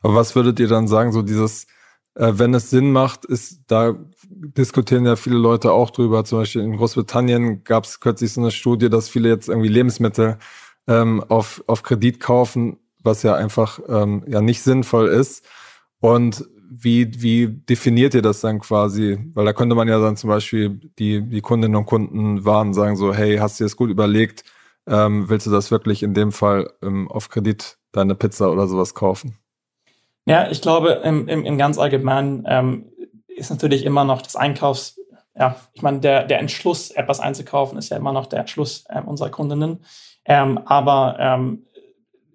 Aber 0.00 0.14
was 0.14 0.34
würdet 0.34 0.58
ihr 0.58 0.68
dann 0.68 0.88
sagen, 0.88 1.12
so 1.12 1.22
dieses, 1.22 1.64
äh, 1.64 1.66
wenn 2.16 2.54
es 2.54 2.70
Sinn 2.70 2.92
macht, 2.92 3.24
ist, 3.24 3.62
da 3.66 3.94
diskutieren 4.28 5.04
ja 5.04 5.16
viele 5.16 5.36
Leute 5.36 5.72
auch 5.72 5.90
drüber. 5.90 6.24
Zum 6.24 6.38
Beispiel 6.38 6.62
in 6.62 6.76
Großbritannien 6.76 7.64
gab 7.64 7.84
es 7.84 8.00
kürzlich 8.00 8.32
so 8.32 8.40
eine 8.40 8.50
Studie, 8.50 8.88
dass 8.88 9.08
viele 9.08 9.28
jetzt 9.28 9.48
irgendwie 9.48 9.68
Lebensmittel 9.68 10.38
ähm, 10.86 11.24
auf, 11.28 11.62
auf 11.66 11.82
Kredit 11.82 12.20
kaufen, 12.20 12.78
was 13.00 13.22
ja 13.22 13.34
einfach 13.34 13.80
ähm, 13.88 14.24
ja 14.26 14.40
nicht 14.40 14.62
sinnvoll 14.62 15.08
ist. 15.08 15.44
Und 15.98 16.44
wie, 16.70 17.22
wie 17.22 17.48
definiert 17.48 18.14
ihr 18.14 18.22
das 18.22 18.40
dann 18.40 18.60
quasi? 18.60 19.18
Weil 19.34 19.44
da 19.44 19.52
könnte 19.52 19.74
man 19.74 19.88
ja 19.88 20.00
dann 20.00 20.16
zum 20.16 20.28
Beispiel 20.28 20.80
die, 20.98 21.22
die 21.22 21.40
Kundinnen 21.40 21.76
und 21.76 21.86
Kunden 21.86 22.44
warnen, 22.44 22.74
sagen 22.74 22.96
so, 22.96 23.14
hey, 23.14 23.36
hast 23.36 23.58
du 23.58 23.64
dir 23.64 23.66
das 23.66 23.76
gut 23.76 23.90
überlegt? 23.90 24.44
Ähm, 24.86 25.28
willst 25.28 25.46
du 25.46 25.50
das 25.50 25.70
wirklich 25.70 26.02
in 26.02 26.14
dem 26.14 26.32
Fall 26.32 26.70
ähm, 26.82 27.08
auf 27.08 27.28
Kredit 27.28 27.78
deine 27.92 28.14
Pizza 28.14 28.50
oder 28.50 28.66
sowas 28.66 28.94
kaufen? 28.94 29.38
Ja, 30.26 30.50
ich 30.50 30.62
glaube, 30.62 31.02
im, 31.04 31.28
im, 31.28 31.44
im 31.44 31.58
ganz 31.58 31.78
Allgemeinen 31.78 32.44
ähm, 32.48 32.92
ist 33.26 33.50
natürlich 33.50 33.84
immer 33.84 34.04
noch 34.04 34.22
das 34.22 34.36
Einkaufs, 34.36 34.98
ja, 35.36 35.56
ich 35.72 35.82
meine, 35.82 36.00
der, 36.00 36.24
der 36.24 36.38
Entschluss, 36.38 36.90
etwas 36.90 37.20
einzukaufen, 37.20 37.76
ist 37.76 37.90
ja 37.90 37.96
immer 37.96 38.12
noch 38.12 38.26
der 38.26 38.40
Entschluss 38.40 38.84
ähm, 38.88 39.06
unserer 39.06 39.30
Kundinnen. 39.30 39.84
Ähm, 40.24 40.58
aber 40.64 41.16
ähm, 41.18 41.66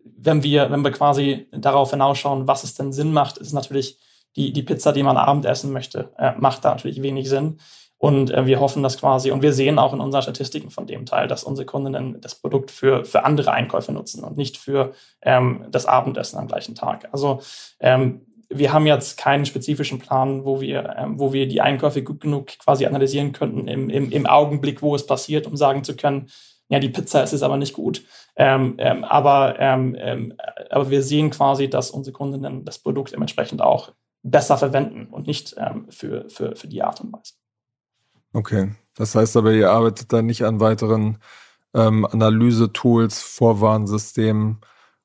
wenn 0.04 0.43
wir, 0.43 0.69
wenn 0.69 0.84
wir 0.84 0.91
quasi 0.91 1.47
darauf 1.52 1.91
hinausschauen, 1.91 2.47
was 2.47 2.63
es 2.63 2.75
denn 2.75 2.91
Sinn 2.91 3.13
macht, 3.13 3.38
ist 3.38 3.54
natürlich 3.54 3.97
die, 4.36 4.54
die 4.54 4.63
Pizza, 4.63 4.91
die 4.91 5.04
man 5.04 5.17
Abend 5.17 5.45
essen 5.45 5.71
möchte, 5.71 6.12
äh, 6.17 6.34
macht 6.38 6.65
da 6.65 6.71
natürlich 6.71 7.02
wenig 7.02 7.30
Sinn. 7.30 7.60
Und 7.99 8.31
äh, 8.31 8.45
wir 8.45 8.62
hoffen, 8.62 8.81
dass 8.81 8.97
quasi, 8.97 9.29
und 9.29 9.41
wir 9.41 9.53
sehen 9.53 9.77
auch 9.77 9.93
in 9.93 9.99
unseren 9.99 10.23
Statistiken 10.23 10.71
von 10.71 10.88
dem 10.88 11.05
Teil, 11.05 11.27
dass 11.27 11.43
unsere 11.43 11.65
Kundinnen 11.65 12.19
das 12.21 12.33
Produkt 12.33 12.71
für, 12.71 13.03
für 13.03 13.25
andere 13.25 13.51
Einkäufe 13.51 13.91
nutzen 13.91 14.23
und 14.23 14.38
nicht 14.38 14.57
für 14.57 14.93
ähm, 15.21 15.65
das 15.69 15.85
Abendessen 15.85 16.39
am 16.39 16.47
gleichen 16.47 16.75
Tag. 16.75 17.09
Also 17.12 17.41
ähm, 17.81 18.21
wir 18.49 18.71
haben 18.71 18.88
jetzt 18.88 19.17
keinen 19.17 19.45
spezifischen 19.45 19.99
Plan, 19.99 20.45
wo 20.45 20.62
wir, 20.62 20.95
ähm, 20.97 21.19
wo 21.19 21.33
wir 21.33 21.47
die 21.47 21.59
Einkäufe 21.59 22.01
gut 22.01 22.21
genug 22.21 22.47
quasi 22.59 22.85
analysieren 22.85 23.33
könnten 23.33 23.67
im, 23.67 23.89
im, 23.89 24.12
im 24.12 24.25
Augenblick, 24.25 24.81
wo 24.81 24.95
es 24.95 25.05
passiert, 25.05 25.45
um 25.45 25.57
sagen 25.57 25.83
zu 25.83 25.95
können, 25.95 26.29
ja, 26.69 26.79
die 26.79 26.89
Pizza 26.89 27.21
ist 27.23 27.33
es 27.33 27.43
aber 27.43 27.57
nicht 27.57 27.73
gut. 27.73 28.03
Ähm, 28.35 28.75
ähm, 28.77 29.03
aber, 29.03 29.59
ähm, 29.59 29.95
ähm, 29.99 30.33
aber 30.69 30.89
wir 30.89 31.03
sehen 31.03 31.31
quasi, 31.31 31.69
dass 31.69 31.91
unsere 31.91 32.13
Kundinnen 32.13 32.63
das 32.63 32.79
Produkt 32.79 33.12
dementsprechend 33.12 33.62
auch 33.62 33.91
besser 34.23 34.57
verwenden 34.57 35.07
und 35.12 35.27
nicht 35.27 35.55
ähm, 35.57 35.88
für, 35.89 36.29
für, 36.29 36.55
für 36.55 36.67
die 36.67 36.81
Art 36.81 37.01
und 37.01 37.12
Weise. 37.12 37.38
Okay, 38.33 38.71
das 38.95 39.15
heißt 39.15 39.37
aber, 39.37 39.53
ihr 39.53 39.71
arbeitet 39.71 40.13
da 40.13 40.21
nicht 40.21 40.43
an 40.43 40.59
weiteren 40.59 41.17
ähm, 41.73 42.05
Analyse-Tools, 42.05 43.21
Vorwarnsystemen, 43.21 44.59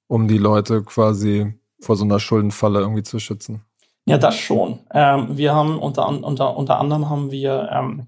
um 0.06 0.28
die 0.28 0.38
Leute 0.38 0.82
quasi 0.82 1.54
vor 1.80 1.96
so 1.96 2.04
einer 2.04 2.20
Schuldenfalle 2.20 2.80
irgendwie 2.80 3.02
zu 3.02 3.18
schützen? 3.18 3.64
Ja, 4.06 4.18
das 4.18 4.36
schon. 4.36 4.80
Ähm, 4.92 5.36
wir 5.36 5.54
haben 5.54 5.78
unter, 5.78 6.06
unter, 6.08 6.56
unter 6.56 6.78
anderem 6.78 7.08
haben 7.08 7.30
wir, 7.30 7.70
ähm, 7.72 8.06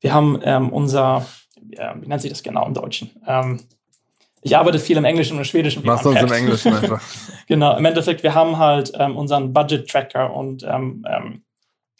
wir 0.00 0.14
haben 0.14 0.40
ähm, 0.42 0.70
unser, 0.70 1.26
ja, 1.70 1.94
wie 2.00 2.06
nennt 2.06 2.22
sich 2.22 2.30
das 2.30 2.42
genau 2.42 2.66
im 2.66 2.74
Deutschen? 2.74 3.10
Ähm, 3.26 3.60
ich 4.40 4.56
arbeite 4.56 4.78
viel 4.78 4.96
im 4.96 5.04
Englischen 5.04 5.34
und 5.34 5.40
im 5.40 5.44
Schwedischen. 5.44 5.84
Machst 5.84 6.04
du 6.04 6.10
uns 6.10 6.22
im 6.22 6.32
Englischen 6.32 6.72
einfach. 6.74 7.02
genau, 7.46 7.76
im 7.76 7.84
Endeffekt, 7.84 8.22
wir 8.22 8.34
haben 8.34 8.56
halt 8.56 8.92
ähm, 8.94 9.16
unseren 9.16 9.52
Budget 9.52 9.90
Tracker 9.90 10.32
und, 10.32 10.62
ähm, 10.62 11.04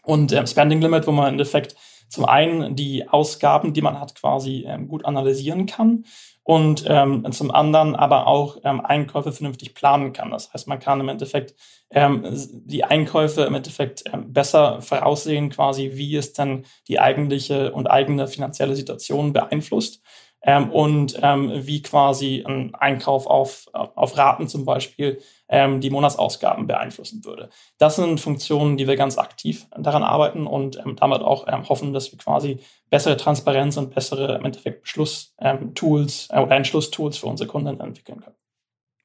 und 0.04 0.32
Spending 0.46 0.80
Limit, 0.80 1.06
wo 1.06 1.12
man 1.12 1.26
im 1.26 1.32
Endeffekt 1.34 1.74
zum 2.08 2.24
einen 2.24 2.74
die 2.74 3.08
Ausgaben, 3.08 3.72
die 3.72 3.82
man 3.82 4.00
hat, 4.00 4.14
quasi 4.14 4.64
ähm, 4.66 4.88
gut 4.88 5.04
analysieren 5.04 5.66
kann 5.66 6.04
und 6.42 6.84
ähm, 6.88 7.30
zum 7.32 7.50
anderen 7.50 7.94
aber 7.94 8.26
auch 8.26 8.56
ähm, 8.64 8.80
Einkäufe 8.80 9.32
vernünftig 9.32 9.74
planen 9.74 10.14
kann. 10.14 10.30
Das 10.30 10.52
heißt, 10.52 10.66
man 10.66 10.78
kann 10.78 11.00
im 11.00 11.10
Endeffekt 11.10 11.54
ähm, 11.90 12.22
die 12.64 12.84
Einkäufe 12.84 13.42
im 13.42 13.54
Endeffekt 13.54 14.04
ähm, 14.12 14.32
besser 14.32 14.80
voraussehen, 14.80 15.50
quasi 15.50 15.90
wie 15.94 16.16
es 16.16 16.32
dann 16.32 16.64
die 16.88 17.00
eigentliche 17.00 17.72
und 17.72 17.86
eigene 17.86 18.28
finanzielle 18.28 18.76
Situation 18.76 19.34
beeinflusst 19.34 20.02
ähm, 20.42 20.70
und 20.70 21.18
ähm, 21.22 21.52
wie 21.54 21.82
quasi 21.82 22.44
ein 22.46 22.74
Einkauf 22.74 23.26
auf, 23.26 23.66
auf 23.72 24.16
Raten 24.16 24.48
zum 24.48 24.64
Beispiel 24.64 25.20
ähm, 25.48 25.80
die 25.80 25.90
Monatsausgaben 25.90 26.66
beeinflussen 26.66 27.24
würde. 27.24 27.48
Das 27.78 27.96
sind 27.96 28.20
Funktionen, 28.20 28.76
die 28.76 28.86
wir 28.86 28.96
ganz 28.96 29.18
aktiv 29.18 29.66
daran 29.76 30.02
arbeiten 30.02 30.46
und 30.46 30.76
ähm, 30.76 30.96
damit 30.96 31.22
auch 31.22 31.46
ähm, 31.48 31.68
hoffen, 31.68 31.92
dass 31.92 32.12
wir 32.12 32.18
quasi 32.18 32.60
bessere 32.90 33.16
Transparenz 33.16 33.76
und 33.76 33.94
bessere 33.94 34.36
im 34.36 34.44
Endeffekt 34.44 34.82
Beschlusstools 34.82 36.28
äh, 36.30 36.40
oder 36.40 36.56
Entschlusstools 36.56 37.18
für 37.18 37.26
unsere 37.26 37.48
Kunden 37.48 37.80
entwickeln 37.80 38.20
können. 38.20 38.36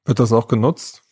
Wird 0.04 0.18
das 0.18 0.32
auch 0.32 0.48
genutzt? 0.48 1.02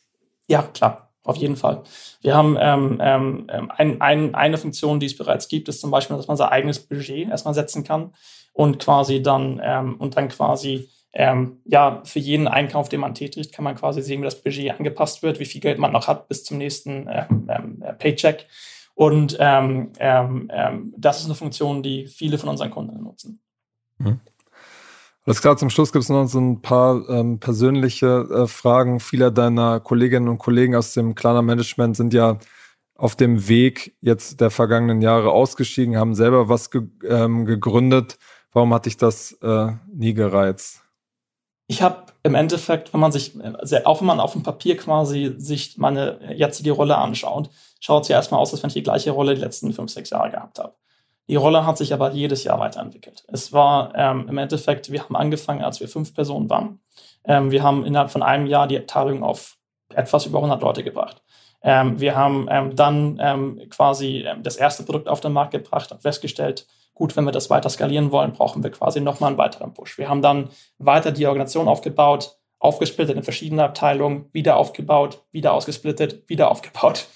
Ja, 0.46 0.62
klar. 0.62 1.08
Auf 1.24 1.36
jeden 1.36 1.54
Fall. 1.54 1.84
Wir 2.20 2.34
haben 2.34 2.56
ähm, 2.60 2.98
ähm, 3.00 3.70
ein, 3.76 4.00
ein, 4.00 4.34
eine 4.34 4.58
Funktion, 4.58 4.98
die 4.98 5.06
es 5.06 5.16
bereits 5.16 5.46
gibt, 5.46 5.68
ist 5.68 5.80
zum 5.80 5.92
Beispiel, 5.92 6.16
dass 6.16 6.26
man 6.26 6.36
sein 6.36 6.48
eigenes 6.48 6.80
Budget 6.80 7.28
erstmal 7.28 7.54
setzen 7.54 7.84
kann 7.84 8.12
und 8.52 8.80
quasi 8.80 9.22
dann 9.22 9.60
ähm, 9.62 9.94
und 9.98 10.16
dann 10.16 10.28
quasi 10.28 10.90
ähm, 11.12 11.58
ja 11.64 12.00
für 12.04 12.18
jeden 12.18 12.48
Einkauf, 12.48 12.88
den 12.88 13.00
man 13.00 13.14
tätigt, 13.14 13.52
kann 13.52 13.64
man 13.64 13.74
quasi 13.74 14.02
sehen, 14.02 14.20
wie 14.20 14.24
das 14.24 14.42
Budget 14.42 14.72
angepasst 14.72 15.22
wird, 15.22 15.40
wie 15.40 15.44
viel 15.44 15.60
Geld 15.60 15.78
man 15.78 15.92
noch 15.92 16.08
hat 16.08 16.28
bis 16.28 16.44
zum 16.44 16.58
nächsten 16.58 17.08
ähm, 17.10 17.48
ähm, 17.48 17.84
Paycheck. 17.98 18.46
Und 18.94 19.36
ähm, 19.40 19.90
ähm, 19.98 20.50
ähm, 20.52 20.94
das 20.96 21.20
ist 21.20 21.26
eine 21.26 21.34
Funktion, 21.34 21.82
die 21.82 22.06
viele 22.06 22.38
von 22.38 22.48
unseren 22.48 22.70
Kunden 22.70 23.02
nutzen. 23.02 23.40
Mhm. 23.98 24.20
Alles 25.24 25.40
klar, 25.40 25.56
zum 25.56 25.70
Schluss 25.70 25.92
gibt 25.92 26.02
es 26.02 26.08
noch 26.08 26.26
so 26.26 26.40
ein 26.40 26.62
paar 26.62 27.08
ähm, 27.08 27.38
persönliche 27.38 28.26
äh, 28.28 28.46
Fragen. 28.48 28.98
Viele 28.98 29.30
deiner 29.30 29.78
Kolleginnen 29.78 30.28
und 30.28 30.38
Kollegen 30.38 30.74
aus 30.74 30.94
dem 30.94 31.14
Klarna 31.14 31.42
Management 31.42 31.96
sind 31.96 32.12
ja 32.12 32.38
auf 32.96 33.14
dem 33.14 33.48
Weg 33.48 33.96
jetzt 34.00 34.40
der 34.40 34.50
vergangenen 34.50 35.00
Jahre 35.00 35.30
ausgestiegen, 35.30 35.96
haben 35.96 36.14
selber 36.14 36.48
was 36.48 36.70
ge 36.70 36.82
ähm, 37.08 37.46
gegründet. 37.46 38.18
Warum 38.52 38.74
hat 38.74 38.86
dich 38.86 38.96
das 38.96 39.32
äh, 39.42 39.72
nie 39.92 40.12
gereizt? 40.14 40.82
Ich 41.72 41.80
habe 41.80 42.02
im 42.22 42.34
Endeffekt, 42.34 42.92
wenn 42.92 43.00
man 43.00 43.12
sich, 43.12 43.32
auch 43.86 44.00
wenn 44.00 44.06
man 44.06 44.20
auf 44.20 44.32
dem 44.32 44.42
Papier 44.42 44.76
quasi 44.76 45.36
sich 45.38 45.78
meine 45.78 46.18
jetzige 46.36 46.72
Rolle 46.72 46.98
anschaut, 46.98 47.48
schaut 47.80 48.02
es 48.02 48.08
ja 48.08 48.16
erstmal 48.16 48.40
aus, 48.42 48.52
als 48.52 48.62
wenn 48.62 48.68
ich 48.68 48.74
die 48.74 48.82
gleiche 48.82 49.10
Rolle 49.10 49.34
die 49.34 49.40
letzten 49.40 49.72
fünf, 49.72 49.90
sechs 49.90 50.10
Jahre 50.10 50.30
gehabt 50.30 50.58
habe. 50.58 50.74
Die 51.28 51.36
Rolle 51.36 51.64
hat 51.64 51.78
sich 51.78 51.94
aber 51.94 52.12
jedes 52.12 52.44
Jahr 52.44 52.60
weiterentwickelt. 52.60 53.24
Es 53.28 53.54
war 53.54 53.94
ähm, 53.94 54.28
im 54.28 54.36
Endeffekt, 54.36 54.92
wir 54.92 55.02
haben 55.02 55.16
angefangen, 55.16 55.62
als 55.62 55.80
wir 55.80 55.88
fünf 55.88 56.12
Personen 56.12 56.50
waren. 56.50 56.80
Ähm, 57.24 57.50
wir 57.50 57.62
haben 57.62 57.86
innerhalb 57.86 58.10
von 58.10 58.22
einem 58.22 58.46
Jahr 58.46 58.66
die 58.66 58.76
Abteilung 58.76 59.22
auf 59.22 59.56
etwas 59.94 60.26
über 60.26 60.40
100 60.40 60.60
Leute 60.60 60.84
gebracht. 60.84 61.22
Ähm, 61.62 61.98
wir 61.98 62.14
haben 62.14 62.48
ähm, 62.50 62.76
dann 62.76 63.18
ähm, 63.18 63.62
quasi 63.70 64.26
ähm, 64.26 64.42
das 64.42 64.56
erste 64.56 64.82
Produkt 64.82 65.08
auf 65.08 65.20
den 65.20 65.32
Markt 65.32 65.52
gebracht 65.52 65.90
und 65.90 66.02
festgestellt, 66.02 66.66
gut, 66.94 67.16
wenn 67.16 67.24
wir 67.24 67.32
das 67.32 67.50
weiter 67.50 67.70
skalieren 67.70 68.12
wollen, 68.12 68.32
brauchen 68.32 68.62
wir 68.62 68.70
quasi 68.70 69.00
nochmal 69.00 69.30
einen 69.30 69.38
weiteren 69.38 69.74
Push. 69.74 69.98
Wir 69.98 70.08
haben 70.08 70.22
dann 70.22 70.50
weiter 70.78 71.12
die 71.12 71.26
Organisation 71.26 71.68
aufgebaut, 71.68 72.38
aufgesplittet 72.58 73.16
in 73.16 73.22
verschiedene 73.22 73.64
Abteilungen, 73.64 74.28
wieder 74.32 74.56
aufgebaut, 74.56 75.24
wieder 75.32 75.52
ausgesplittet, 75.52 76.28
wieder 76.28 76.50
aufgebaut. 76.50 77.08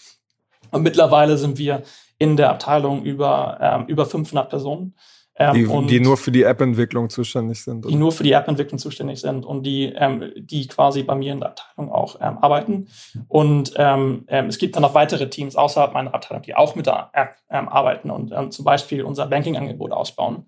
Und 0.71 0.83
mittlerweile 0.83 1.39
sind 1.39 1.59
wir 1.59 1.83
in 2.19 2.37
der 2.37 2.51
Abteilung 2.51 3.03
über, 3.03 3.59
ähm, 3.61 3.87
über 3.87 4.07
500 4.07 4.49
Personen. 4.49 4.95
Ähm, 5.39 5.55
die, 5.55 5.87
die, 5.87 6.01
nur 6.01 6.17
für 6.17 6.33
die 6.33 6.45
App-Entwicklung 6.45 7.11
zuständig 7.11 7.63
sind. 7.63 7.85
Oder? 7.85 7.93
Die 7.93 7.99
nur 7.99 8.11
für 8.11 8.23
die 8.23 8.33
App-Entwicklung 8.33 8.79
zuständig 8.79 9.21
sind 9.21 9.45
und 9.45 9.65
die, 9.65 9.93
ähm, 9.95 10.33
die 10.37 10.67
quasi 10.67 11.03
bei 11.03 11.15
mir 11.15 11.33
in 11.33 11.41
der 11.41 11.51
Abteilung 11.51 11.93
auch 11.93 12.17
ähm, 12.23 12.39
arbeiten. 12.39 12.89
Und 13.29 13.75
ähm, 13.77 14.25
ähm, 14.29 14.47
es 14.47 14.57
gibt 14.57 14.77
dann 14.77 14.83
noch 14.83 14.95
weitere 14.95 15.29
Teams 15.29 15.55
außerhalb 15.55 15.93
meiner 15.93 16.15
Abteilung, 16.15 16.43
die 16.43 16.55
auch 16.55 16.75
mit 16.75 16.87
der 16.87 17.11
App 17.13 17.37
ähm, 17.51 17.69
arbeiten 17.69 18.11
und 18.11 18.53
zum 18.53 18.65
Beispiel 18.65 19.03
unser 19.03 19.27
Banking-Angebot 19.27 19.93
ausbauen. 19.93 20.47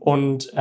Und 0.00 0.52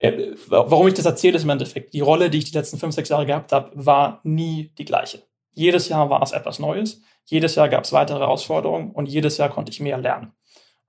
äh, 0.00 0.32
warum 0.48 0.88
ich 0.88 0.94
das 0.94 1.06
erzähle, 1.06 1.36
ist 1.36 1.44
im 1.44 1.50
Endeffekt, 1.50 1.92
die 1.92 2.00
Rolle, 2.00 2.30
die 2.30 2.38
ich 2.38 2.50
die 2.50 2.56
letzten 2.56 2.78
fünf, 2.78 2.94
sechs 2.94 3.10
Jahre 3.10 3.26
gehabt 3.26 3.52
habe, 3.52 3.70
war 3.74 4.20
nie 4.24 4.72
die 4.78 4.84
gleiche. 4.84 5.22
Jedes 5.52 5.88
Jahr 5.88 6.10
war 6.10 6.22
es 6.22 6.32
etwas 6.32 6.58
Neues, 6.58 7.02
jedes 7.26 7.54
Jahr 7.54 7.68
gab 7.68 7.84
es 7.84 7.92
weitere 7.92 8.18
Herausforderungen 8.18 8.92
und 8.92 9.06
jedes 9.06 9.36
Jahr 9.36 9.50
konnte 9.50 9.70
ich 9.70 9.80
mehr 9.80 9.98
lernen. 9.98 10.32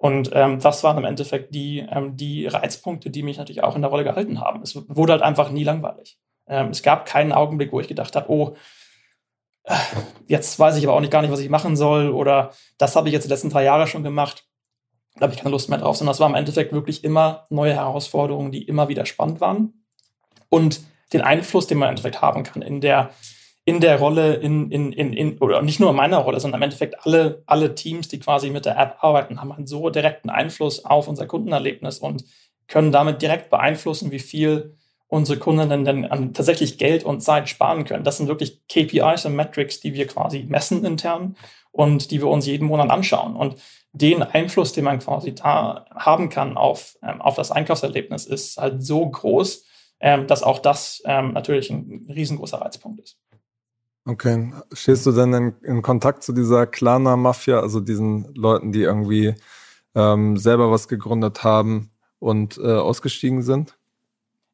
Und 0.01 0.31
ähm, 0.33 0.59
das 0.59 0.83
waren 0.83 0.97
im 0.97 1.05
Endeffekt 1.05 1.53
die, 1.53 1.85
ähm, 1.87 2.17
die 2.17 2.47
Reizpunkte, 2.47 3.11
die 3.11 3.21
mich 3.21 3.37
natürlich 3.37 3.61
auch 3.61 3.75
in 3.75 3.83
der 3.83 3.91
Rolle 3.91 4.03
gehalten 4.03 4.41
haben. 4.41 4.63
Es 4.63 4.75
wurde 4.89 5.11
halt 5.11 5.21
einfach 5.21 5.51
nie 5.51 5.63
langweilig. 5.63 6.17
Ähm, 6.47 6.69
es 6.69 6.81
gab 6.81 7.05
keinen 7.05 7.31
Augenblick, 7.31 7.71
wo 7.71 7.79
ich 7.79 7.87
gedacht 7.87 8.15
habe, 8.15 8.31
oh, 8.31 8.55
äh, 9.65 9.75
jetzt 10.25 10.57
weiß 10.57 10.77
ich 10.77 10.87
aber 10.87 10.95
auch 10.95 11.01
nicht 11.01 11.11
gar 11.11 11.21
nicht, 11.21 11.29
was 11.29 11.39
ich 11.39 11.51
machen 11.51 11.75
soll 11.75 12.09
oder 12.09 12.49
das 12.79 12.95
habe 12.95 13.09
ich 13.09 13.13
jetzt 13.13 13.25
die 13.25 13.29
letzten 13.29 13.51
drei 13.51 13.63
Jahre 13.63 13.85
schon 13.85 14.01
gemacht. 14.01 14.47
Da 15.17 15.25
habe 15.25 15.33
ich 15.35 15.39
keine 15.39 15.51
Lust 15.51 15.69
mehr 15.69 15.77
drauf, 15.77 15.97
sondern 15.97 16.13
es 16.13 16.19
war 16.19 16.29
im 16.29 16.35
Endeffekt 16.35 16.73
wirklich 16.73 17.03
immer 17.03 17.45
neue 17.51 17.75
Herausforderungen, 17.75 18.51
die 18.51 18.63
immer 18.63 18.89
wieder 18.89 19.05
spannend 19.05 19.39
waren. 19.39 19.85
Und 20.49 20.81
den 21.13 21.21
Einfluss, 21.21 21.67
den 21.67 21.77
man 21.77 21.89
im 21.89 21.91
Endeffekt 21.91 22.23
haben 22.23 22.41
kann 22.41 22.63
in 22.63 22.81
der 22.81 23.11
in 23.72 23.80
der 23.80 23.99
Rolle, 23.99 24.36
in, 24.36 24.69
in, 24.69 24.91
in, 24.91 25.13
in, 25.13 25.38
oder 25.38 25.61
nicht 25.61 25.80
nur 25.80 25.91
in 25.91 25.95
meiner 25.95 26.17
Rolle, 26.17 26.41
sondern 26.41 26.59
im 26.59 26.63
Endeffekt 26.63 27.05
alle, 27.05 27.41
alle 27.45 27.74
Teams, 27.74 28.09
die 28.09 28.19
quasi 28.19 28.49
mit 28.49 28.65
der 28.65 28.78
App 28.78 28.97
arbeiten, 28.99 29.39
haben 29.39 29.53
einen 29.53 29.65
so 29.65 29.89
direkten 29.89 30.30
Einfluss 30.30 30.84
auf 30.84 31.07
unser 31.07 31.26
Kundenerlebnis 31.26 31.99
und 31.99 32.26
können 32.67 32.91
damit 32.91 33.22
direkt 33.22 33.49
beeinflussen, 33.49 34.11
wie 34.11 34.19
viel 34.19 34.76
unsere 35.07 35.39
Kunden 35.39 35.86
denn 35.86 36.05
an 36.05 36.34
tatsächlich 36.34 36.78
Geld 36.78 37.05
und 37.05 37.22
Zeit 37.22 37.47
sparen 37.47 37.86
können. 37.86 38.03
Das 38.03 38.17
sind 38.17 38.28
wirklich 38.28 38.59
KPIs 38.67 39.26
und 39.26 39.38
Metrics, 39.38 39.80
die 39.80 39.93
wir 39.93 40.05
quasi 40.05 40.43
messen 40.43 40.84
intern 40.84 41.38
und 41.72 42.11
die 42.11 42.19
wir 42.19 42.28
uns 42.28 42.45
jeden 42.45 42.67
Monat 42.67 42.89
anschauen. 42.89 43.38
Und 43.38 43.55
den 43.93 44.22
Einfluss, 44.22 44.74
den 44.74 44.84
man 44.84 44.99
quasi 44.99 45.34
da 45.34 45.86
haben 45.95 46.28
kann 46.28 46.57
auf, 46.57 46.97
ähm, 47.03 47.22
auf 47.22 47.36
das 47.36 47.51
Einkaufserlebnis, 47.51 48.26
ist 48.26 48.57
halt 48.57 48.84
so 48.84 49.09
groß, 49.09 49.65
ähm, 50.01 50.28
dass 50.28 50.43
auch 50.43 50.59
das 50.59 51.01
ähm, 51.05 51.32
natürlich 51.32 51.69
ein 51.69 52.09
riesengroßer 52.13 52.59
Reizpunkt 52.59 52.99
ist. 52.99 53.20
Okay. 54.05 54.51
Stehst 54.73 55.05
du 55.05 55.11
denn 55.11 55.33
in, 55.33 55.53
in 55.63 55.81
Kontakt 55.81 56.23
zu 56.23 56.33
dieser 56.33 56.65
Klana-Mafia, 56.65 57.59
also 57.59 57.79
diesen 57.79 58.33
Leuten, 58.33 58.71
die 58.71 58.81
irgendwie 58.81 59.35
ähm, 59.93 60.37
selber 60.37 60.71
was 60.71 60.87
gegründet 60.87 61.43
haben 61.43 61.91
und 62.19 62.57
äh, 62.57 62.73
ausgestiegen 62.73 63.43
sind? 63.43 63.75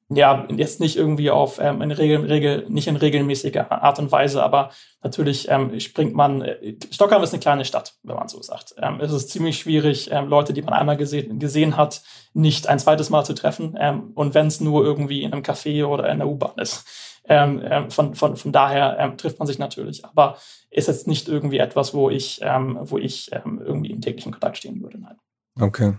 ja, 0.09 0.47
jetzt 0.49 0.79
nicht 0.79 0.95
irgendwie 0.95 1.29
auf 1.31 1.59
ähm, 1.59 1.81
in 1.81 1.91
Regel, 1.91 2.25
Regel, 2.25 2.65
nicht 2.69 2.87
in 2.87 2.95
regelmäßiger 2.95 3.69
Art 3.71 3.99
und 3.99 4.09
Weise, 4.09 4.41
aber 4.41 4.71
natürlich 5.03 5.49
ähm, 5.49 5.77
springt 5.81 6.13
man. 6.13 6.41
Äh, 6.41 6.75
Stockholm 6.91 7.23
ist 7.23 7.33
eine 7.33 7.41
kleine 7.41 7.65
Stadt, 7.65 7.95
wenn 8.03 8.15
man 8.15 8.29
so 8.29 8.41
sagt. 8.41 8.73
Ähm, 8.81 9.01
es 9.01 9.11
ist 9.11 9.29
ziemlich 9.29 9.59
schwierig, 9.59 10.09
ähm, 10.11 10.29
Leute, 10.29 10.53
die 10.53 10.61
man 10.61 10.73
einmal 10.73 10.95
gesehen, 10.95 11.39
gesehen 11.39 11.75
hat, 11.75 12.03
nicht 12.33 12.67
ein 12.67 12.79
zweites 12.79 13.09
Mal 13.09 13.25
zu 13.25 13.33
treffen. 13.33 13.75
Ähm, 13.77 14.11
und 14.15 14.33
wenn 14.33 14.47
es 14.47 14.61
nur 14.61 14.85
irgendwie 14.85 15.23
in 15.23 15.33
einem 15.33 15.43
Café 15.43 15.85
oder 15.85 16.09
in 16.09 16.19
der 16.19 16.27
U-Bahn 16.27 16.57
ist. 16.57 16.85
Ähm, 17.29 17.61
ähm, 17.63 17.91
von, 17.91 18.15
von, 18.15 18.37
von 18.37 18.51
daher 18.51 18.97
ähm, 18.99 19.17
trifft 19.17 19.39
man 19.39 19.47
sich 19.47 19.59
natürlich, 19.59 20.05
aber 20.05 20.37
ist 20.69 20.87
jetzt 20.87 21.07
nicht 21.07 21.27
irgendwie 21.27 21.57
etwas, 21.57 21.93
wo 21.93 22.09
ich, 22.09 22.39
ähm, 22.41 22.77
wo 22.81 22.97
ich 22.97 23.29
ähm, 23.33 23.61
irgendwie 23.63 23.91
im 23.91 24.01
täglichen 24.01 24.31
Kontakt 24.31 24.57
stehen 24.57 24.81
würde. 24.81 24.97
Nein. 24.99 25.17
Okay. 25.59 25.93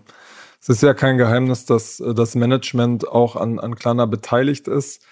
Es 0.61 0.68
ist 0.68 0.83
ja 0.83 0.95
kein 0.95 1.18
Geheimnis, 1.18 1.66
dass 1.66 2.01
äh, 2.01 2.14
das 2.14 2.35
Management 2.35 3.07
auch 3.07 3.37
an, 3.37 3.59
an 3.59 3.74
Klarna 3.74 4.07
beteiligt 4.07 4.68
ist. 4.68 5.05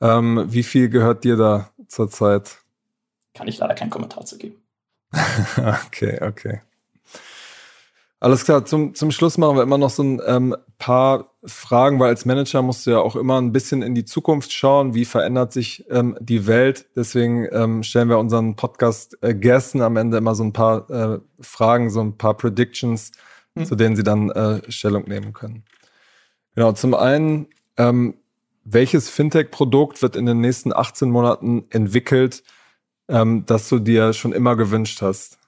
Ähm, 0.00 0.44
wie 0.48 0.62
viel 0.62 0.88
gehört 0.88 1.24
dir 1.24 1.36
da 1.36 1.70
zurzeit? 1.88 2.58
Kann 3.34 3.48
ich 3.48 3.58
leider 3.58 3.74
keinen 3.74 3.90
Kommentar 3.90 4.24
zu 4.24 4.36
geben. 4.36 4.56
okay, 5.86 6.18
okay. 6.22 6.60
Alles 8.22 8.44
klar, 8.44 8.64
zum, 8.64 8.94
zum 8.94 9.10
Schluss 9.10 9.36
machen 9.36 9.56
wir 9.56 9.64
immer 9.64 9.78
noch 9.78 9.90
so 9.90 10.04
ein 10.04 10.22
ähm, 10.24 10.54
paar 10.78 11.32
Fragen, 11.42 11.98
weil 11.98 12.10
als 12.10 12.24
Manager 12.24 12.62
musst 12.62 12.86
du 12.86 12.92
ja 12.92 13.00
auch 13.00 13.16
immer 13.16 13.40
ein 13.40 13.50
bisschen 13.50 13.82
in 13.82 13.96
die 13.96 14.04
Zukunft 14.04 14.52
schauen, 14.52 14.94
wie 14.94 15.04
verändert 15.04 15.52
sich 15.52 15.84
ähm, 15.90 16.16
die 16.20 16.46
Welt. 16.46 16.86
Deswegen 16.94 17.48
ähm, 17.50 17.82
stellen 17.82 18.08
wir 18.08 18.20
unseren 18.20 18.54
Podcast-Gästen 18.54 19.80
äh, 19.80 19.84
am 19.84 19.96
Ende 19.96 20.18
immer 20.18 20.36
so 20.36 20.44
ein 20.44 20.52
paar 20.52 20.88
äh, 20.88 21.18
Fragen, 21.40 21.90
so 21.90 22.00
ein 22.00 22.16
paar 22.16 22.36
Predictions, 22.36 23.10
mhm. 23.56 23.64
zu 23.64 23.74
denen 23.74 23.96
sie 23.96 24.04
dann 24.04 24.30
äh, 24.30 24.70
Stellung 24.70 25.08
nehmen 25.08 25.32
können. 25.32 25.64
Genau, 26.54 26.70
zum 26.70 26.94
einen, 26.94 27.48
ähm, 27.76 28.14
welches 28.62 29.10
Fintech-Produkt 29.10 30.00
wird 30.00 30.14
in 30.14 30.26
den 30.26 30.40
nächsten 30.40 30.72
18 30.72 31.10
Monaten 31.10 31.64
entwickelt, 31.70 32.44
ähm, 33.08 33.46
das 33.46 33.68
du 33.68 33.80
dir 33.80 34.12
schon 34.12 34.32
immer 34.32 34.54
gewünscht 34.54 35.02
hast? 35.02 35.41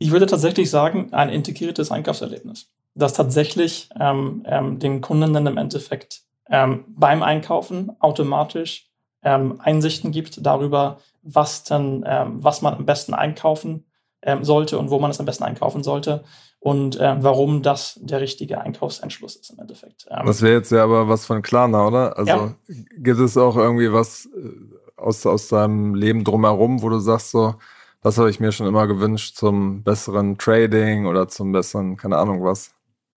Ich 0.00 0.10
würde 0.12 0.24
tatsächlich 0.24 0.70
sagen, 0.70 1.12
ein 1.12 1.28
integriertes 1.28 1.90
Einkaufserlebnis, 1.90 2.70
das 2.94 3.12
tatsächlich 3.12 3.90
ähm, 4.00 4.42
ähm, 4.46 4.78
den 4.78 5.02
Kunden 5.02 5.34
dann 5.34 5.46
im 5.46 5.58
Endeffekt 5.58 6.22
ähm, 6.48 6.86
beim 6.88 7.22
Einkaufen 7.22 7.92
automatisch 8.00 8.90
ähm, 9.22 9.60
Einsichten 9.60 10.10
gibt 10.10 10.44
darüber, 10.44 11.00
was 11.22 11.64
dann, 11.64 12.02
ähm, 12.06 12.42
was 12.42 12.62
man 12.62 12.74
am 12.74 12.86
besten 12.86 13.12
einkaufen 13.12 13.84
ähm, 14.22 14.42
sollte 14.42 14.78
und 14.78 14.90
wo 14.90 14.98
man 14.98 15.10
es 15.10 15.20
am 15.20 15.26
besten 15.26 15.44
einkaufen 15.44 15.82
sollte 15.82 16.24
und 16.60 16.98
warum 16.98 17.62
das 17.62 17.98
der 18.02 18.20
richtige 18.20 18.60
Einkaufsentschluss 18.60 19.36
ist 19.36 19.50
im 19.50 19.60
Endeffekt. 19.60 20.06
das 20.26 20.42
wäre 20.42 20.54
jetzt 20.54 20.70
ja 20.70 20.84
aber 20.84 21.08
was 21.08 21.24
von 21.24 21.40
Klarna, 21.40 21.86
oder? 21.86 22.18
Also 22.18 22.30
ja. 22.30 22.54
gibt 22.98 23.18
es 23.18 23.38
auch 23.38 23.56
irgendwie 23.56 23.90
was 23.90 24.26
äh, 24.26 24.50
aus, 24.96 25.24
aus 25.24 25.48
deinem 25.48 25.94
Leben 25.94 26.24
drumherum, 26.24 26.82
wo 26.82 26.90
du 26.90 26.98
sagst 26.98 27.30
so, 27.30 27.54
das 28.02 28.18
habe 28.18 28.30
ich 28.30 28.40
mir 28.40 28.52
schon 28.52 28.66
immer 28.66 28.86
gewünscht 28.86 29.36
zum 29.36 29.82
besseren 29.82 30.38
Trading 30.38 31.06
oder 31.06 31.28
zum 31.28 31.52
besseren, 31.52 31.96
keine 31.96 32.16
Ahnung 32.16 32.42
was. 32.42 32.72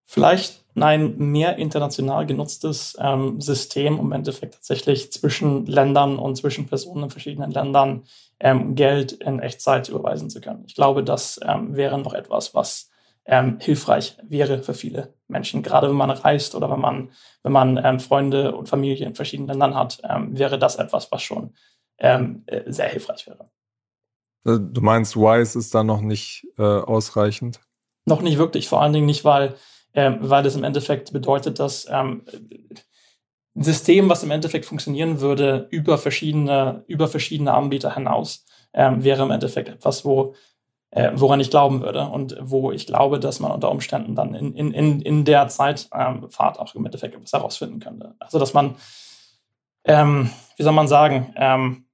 Vielleicht 0.05 0.63
ein 0.75 1.17
mehr 1.17 1.57
international 1.57 2.25
genutztes 2.25 2.97
ähm, 2.99 3.39
System, 3.39 3.99
um 3.99 4.07
im 4.07 4.11
Endeffekt 4.11 4.55
tatsächlich 4.55 5.11
zwischen 5.11 5.65
Ländern 5.65 6.17
und 6.17 6.35
zwischen 6.35 6.67
Personen 6.67 7.05
in 7.05 7.09
verschiedenen 7.09 7.51
Ländern 7.51 8.03
ähm, 8.39 8.75
Geld 8.75 9.13
in 9.13 9.39
Echtzeit 9.39 9.89
überweisen 9.89 10.29
zu 10.29 10.41
können. 10.41 10.63
Ich 10.67 10.75
glaube, 10.75 11.03
das 11.03 11.39
ähm, 11.45 11.75
wäre 11.75 11.99
noch 11.99 12.13
etwas, 12.13 12.53
was 12.53 12.89
ähm, 13.25 13.57
hilfreich 13.59 14.17
wäre 14.23 14.61
für 14.63 14.73
viele 14.73 15.13
Menschen. 15.27 15.63
Gerade 15.63 15.87
wenn 15.87 15.95
man 15.95 16.09
reist 16.09 16.55
oder 16.55 16.69
wenn 16.69 16.81
man, 16.81 17.11
wenn 17.43 17.53
man 17.53 17.79
ähm, 17.81 17.99
Freunde 17.99 18.55
und 18.55 18.67
Familie 18.67 19.05
in 19.05 19.15
verschiedenen 19.15 19.47
Ländern 19.47 19.75
hat, 19.75 20.01
ähm, 20.07 20.37
wäre 20.37 20.59
das 20.59 20.75
etwas, 20.75 21.11
was 21.11 21.21
schon 21.21 21.53
äh, 21.97 22.19
sehr 22.65 22.89
hilfreich 22.89 23.27
wäre. 23.27 23.49
Äh, 24.45 24.59
du 24.59 24.81
meinst, 24.81 25.15
Wise 25.15 25.57
ist 25.57 25.73
da 25.73 25.83
noch 25.83 26.01
nicht 26.01 26.47
äh, 26.57 26.63
ausreichend? 26.63 27.59
Noch 28.05 28.21
nicht 28.21 28.37
wirklich, 28.37 28.67
vor 28.67 28.81
allen 28.81 28.93
Dingen 28.93 29.05
nicht, 29.05 29.23
weil, 29.23 29.55
ähm, 29.93 30.17
weil 30.21 30.43
das 30.43 30.55
im 30.55 30.63
Endeffekt 30.63 31.13
bedeutet, 31.13 31.59
dass 31.59 31.87
ähm, 31.89 32.25
ein 33.55 33.63
System, 33.63 34.09
was 34.09 34.23
im 34.23 34.31
Endeffekt 34.31 34.65
funktionieren 34.65 35.21
würde, 35.21 35.67
über 35.69 35.97
verschiedene, 35.97 36.83
über 36.87 37.07
verschiedene 37.07 37.53
Anbieter 37.53 37.93
hinaus, 37.93 38.45
ähm, 38.73 39.03
wäre 39.03 39.23
im 39.23 39.31
Endeffekt 39.31 39.69
etwas, 39.69 40.03
wo, 40.03 40.33
äh, 40.89 41.11
woran 41.15 41.39
ich 41.39 41.51
glauben 41.51 41.81
würde 41.81 42.07
und 42.07 42.35
wo 42.41 42.71
ich 42.71 42.87
glaube, 42.87 43.19
dass 43.19 43.39
man 43.39 43.51
unter 43.51 43.71
Umständen 43.71 44.15
dann 44.15 44.33
in, 44.33 44.53
in, 44.55 45.01
in, 45.01 45.25
der 45.25 45.47
Zeit 45.47 45.87
ähm, 45.93 46.27
auch 46.37 46.75
im 46.75 46.85
Endeffekt 46.85 47.15
etwas 47.15 47.33
herausfinden 47.33 47.79
könnte. 47.79 48.15
Also, 48.19 48.39
dass 48.39 48.53
man, 48.53 48.75
ähm, 49.85 50.31
wie 50.57 50.63
soll 50.63 50.73
man 50.73 50.87
sagen, 50.87 51.33
ähm, 51.37 51.85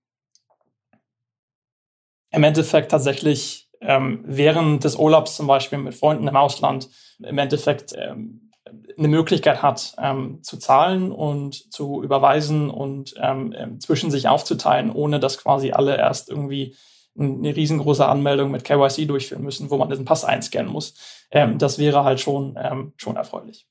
im 2.31 2.43
Endeffekt 2.43 2.91
tatsächlich 2.91 3.69
ähm, 3.81 4.23
während 4.25 4.83
des 4.83 4.95
Urlaubs 4.95 5.35
zum 5.35 5.47
Beispiel 5.47 5.77
mit 5.77 5.95
Freunden 5.95 6.27
im 6.27 6.35
Ausland 6.35 6.89
im 7.19 7.37
Endeffekt 7.37 7.93
ähm, 7.97 8.51
eine 8.97 9.07
Möglichkeit 9.07 9.63
hat, 9.63 9.95
ähm, 9.97 10.43
zu 10.43 10.57
zahlen 10.57 11.11
und 11.11 11.71
zu 11.73 12.03
überweisen 12.03 12.69
und 12.69 13.13
ähm, 13.21 13.53
ähm, 13.57 13.79
zwischen 13.79 14.11
sich 14.11 14.27
aufzuteilen, 14.27 14.91
ohne 14.91 15.19
dass 15.19 15.37
quasi 15.37 15.71
alle 15.71 15.97
erst 15.97 16.29
irgendwie 16.29 16.75
eine 17.17 17.55
riesengroße 17.55 18.05
Anmeldung 18.05 18.51
mit 18.51 18.63
KYC 18.63 19.07
durchführen 19.07 19.43
müssen, 19.43 19.69
wo 19.71 19.77
man 19.77 19.89
diesen 19.89 20.05
Pass 20.05 20.23
einscannen 20.23 20.71
muss. 20.71 20.93
Ähm, 21.31 21.57
das 21.57 21.79
wäre 21.79 22.03
halt 22.03 22.19
schon, 22.19 22.57
schon 22.97 23.15
erfreulich. 23.15 23.67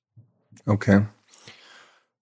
Okay. 0.66 1.06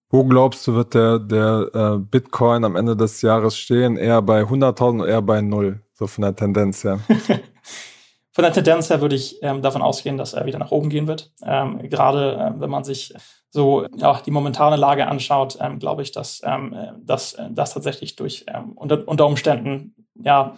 Wo 0.09 0.23
glaubst 0.23 0.65
du, 0.67 0.73
wird 0.73 0.93
der, 0.93 1.19
der 1.19 1.69
äh, 1.73 1.97
Bitcoin 1.97 2.63
am 2.63 2.77
Ende 2.77 2.95
des 2.95 3.21
Jahres 3.21 3.57
stehen? 3.57 3.97
Eher 3.97 4.21
bei 4.21 4.43
100.000 4.43 5.01
oder 5.01 5.07
eher 5.09 5.21
bei 5.21 5.41
null? 5.41 5.81
So 5.97 6.05
von 6.05 6.21
der 6.21 6.35
Tendenz 6.35 6.83
her. 6.83 6.99
von 8.31 8.43
der 8.43 8.53
Tendenz 8.53 8.89
her 8.89 9.01
würde 9.01 9.15
ich 9.15 9.41
ähm, 9.41 9.63
davon 9.63 9.81
ausgehen, 9.81 10.17
dass 10.17 10.33
er 10.33 10.45
wieder 10.45 10.59
nach 10.59 10.69
oben 10.69 10.89
gehen 10.89 11.07
wird. 11.07 11.31
Ähm, 11.43 11.89
gerade 11.89 12.35
äh, 12.35 12.59
wenn 12.61 12.69
man 12.69 12.83
sich 12.83 13.15
so 13.49 13.87
ja, 13.95 14.21
die 14.23 14.29
momentane 14.29 14.75
Lage 14.75 15.07
anschaut, 15.07 15.57
ähm, 15.59 15.79
glaube 15.79 16.03
ich, 16.03 16.11
dass 16.11 16.41
ähm, 16.43 16.75
das 17.01 17.33
äh, 17.33 17.49
tatsächlich 17.55 18.15
durch 18.15 18.45
ähm, 18.47 18.73
unter, 18.73 19.07
unter 19.07 19.25
Umständen 19.25 19.95
ja 20.13 20.55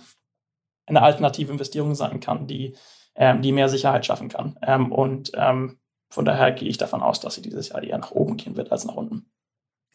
eine 0.88 1.02
alternative 1.04 1.54
Investierung 1.54 1.96
sein 1.96 2.20
kann, 2.20 2.46
die, 2.46 2.76
ähm, 3.16 3.42
die 3.42 3.54
mehr 3.54 3.70
Sicherheit 3.70 4.06
schaffen 4.06 4.28
kann. 4.28 4.58
Und 4.90 5.32
von 6.10 6.26
daher 6.26 6.52
gehe 6.52 6.68
ich 6.68 6.80
davon 6.80 7.04
aus, 7.04 7.20
dass 7.20 7.36
sie 7.36 7.44
dieses 7.44 7.70
Jahr 7.70 7.84
eher 7.84 8.00
nach 8.00 8.10
oben 8.10 8.38
gehen 8.38 8.58
wird 8.58 8.72
als 8.72 8.86
nach 8.86 8.96
unten. 8.96 9.30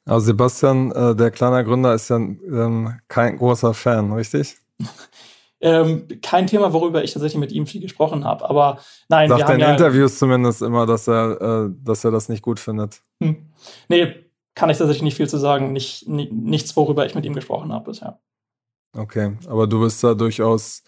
Also 0.04 0.26
Sebastian, 0.26 0.92
äh, 0.92 1.16
der 1.16 1.32
kleine 1.32 1.64
Gründer, 1.64 1.94
ist 1.94 2.10
ja 2.10 2.16
ähm, 2.16 3.00
kein 3.08 3.36
großer 3.36 3.74
Fan, 3.74 4.12
richtig? 4.12 4.56
Ähm, 5.60 6.08
kein 6.20 6.46
Thema, 6.46 6.72
worüber 6.72 7.02
ich 7.04 7.12
tatsächlich 7.12 7.40
mit 7.40 7.52
ihm 7.52 7.66
viel 7.66 7.80
gesprochen 7.80 8.24
habe. 8.24 8.48
Aber 8.48 8.78
nein, 9.08 9.28
Sagt 9.28 9.40
wir 9.40 9.46
haben 9.46 9.60
in 9.60 9.70
Interviews 9.70 10.18
zumindest 10.18 10.62
immer, 10.62 10.84
dass 10.84 11.08
er, 11.08 11.40
äh, 11.40 11.70
dass 11.82 12.04
er 12.04 12.10
das 12.10 12.28
nicht 12.28 12.42
gut 12.42 12.60
findet. 12.60 13.02
Hm. 13.22 13.46
Nee, 13.88 14.14
kann 14.54 14.70
ich 14.70 14.78
tatsächlich 14.78 15.02
nicht 15.02 15.16
viel 15.16 15.28
zu 15.28 15.38
sagen. 15.38 15.72
Nicht, 15.72 16.06
nichts, 16.06 16.76
worüber 16.76 17.06
ich 17.06 17.14
mit 17.14 17.24
ihm 17.24 17.34
gesprochen 17.34 17.72
habe 17.72 17.90
bisher. 17.90 18.20
Okay, 18.96 19.36
aber 19.48 19.66
du 19.66 19.80
bist 19.80 20.04
da 20.04 20.14
durchaus, 20.14 20.82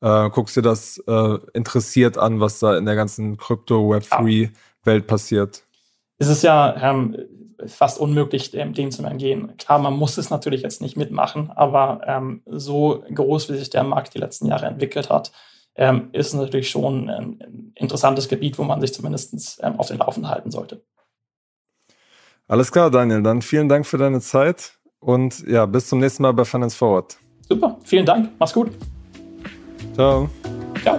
äh, 0.00 0.30
guckst 0.30 0.56
dir 0.56 0.62
das 0.62 1.02
äh, 1.06 1.38
interessiert 1.54 2.18
an, 2.18 2.40
was 2.40 2.60
da 2.60 2.76
in 2.76 2.86
der 2.86 2.94
ganzen 2.94 3.36
Krypto-Web3-Welt 3.36 5.06
passiert. 5.06 5.64
Es 6.18 6.28
ist 6.28 6.42
ja 6.42 6.76
ähm, 6.90 7.16
fast 7.66 7.98
unmöglich, 7.98 8.50
dem, 8.50 8.72
dem, 8.72 8.90
zu 8.90 9.02
entgehen. 9.04 9.56
Klar, 9.56 9.78
man 9.78 9.94
muss 9.94 10.18
es 10.18 10.30
natürlich 10.30 10.62
jetzt 10.62 10.80
nicht 10.80 10.96
mitmachen, 10.96 11.50
aber 11.50 12.00
ähm, 12.06 12.42
so 12.46 13.02
groß, 13.12 13.50
wie 13.50 13.56
sich 13.56 13.70
der 13.70 13.84
Markt 13.84 14.14
die 14.14 14.18
letzten 14.18 14.46
Jahre 14.46 14.66
entwickelt 14.66 15.10
hat, 15.10 15.32
ähm, 15.74 16.08
ist 16.12 16.34
natürlich 16.34 16.70
schon 16.70 17.08
ein, 17.08 17.40
ein, 17.40 17.72
interessantes 17.74 18.28
Gebiet, 18.28 18.58
wo 18.58 18.64
man 18.64 18.80
sich 18.80 18.92
zumindest 18.92 19.60
ähm, 19.62 19.78
auf 19.78 19.88
den 19.88 19.98
Laufenden 19.98 20.30
halten 20.30 20.50
sollte. 20.50 20.82
Alles 22.48 22.72
klar, 22.72 22.90
Daniel. 22.90 23.22
Dann 23.22 23.42
vielen 23.42 23.68
Dank 23.68 23.86
für 23.86 23.98
deine 23.98 24.20
Zeit 24.20 24.78
und 25.00 25.46
ja, 25.46 25.66
bis 25.66 25.88
zum 25.88 26.00
nächsten 26.00 26.22
Mal 26.22 26.32
bei 26.32 26.44
Finance 26.44 26.76
Forward. 26.76 27.18
Super, 27.48 27.78
vielen 27.84 28.06
Dank. 28.06 28.30
Mach's 28.38 28.52
gut. 28.52 28.70
Ciao. 29.94 30.28
Ciao. 30.82 30.98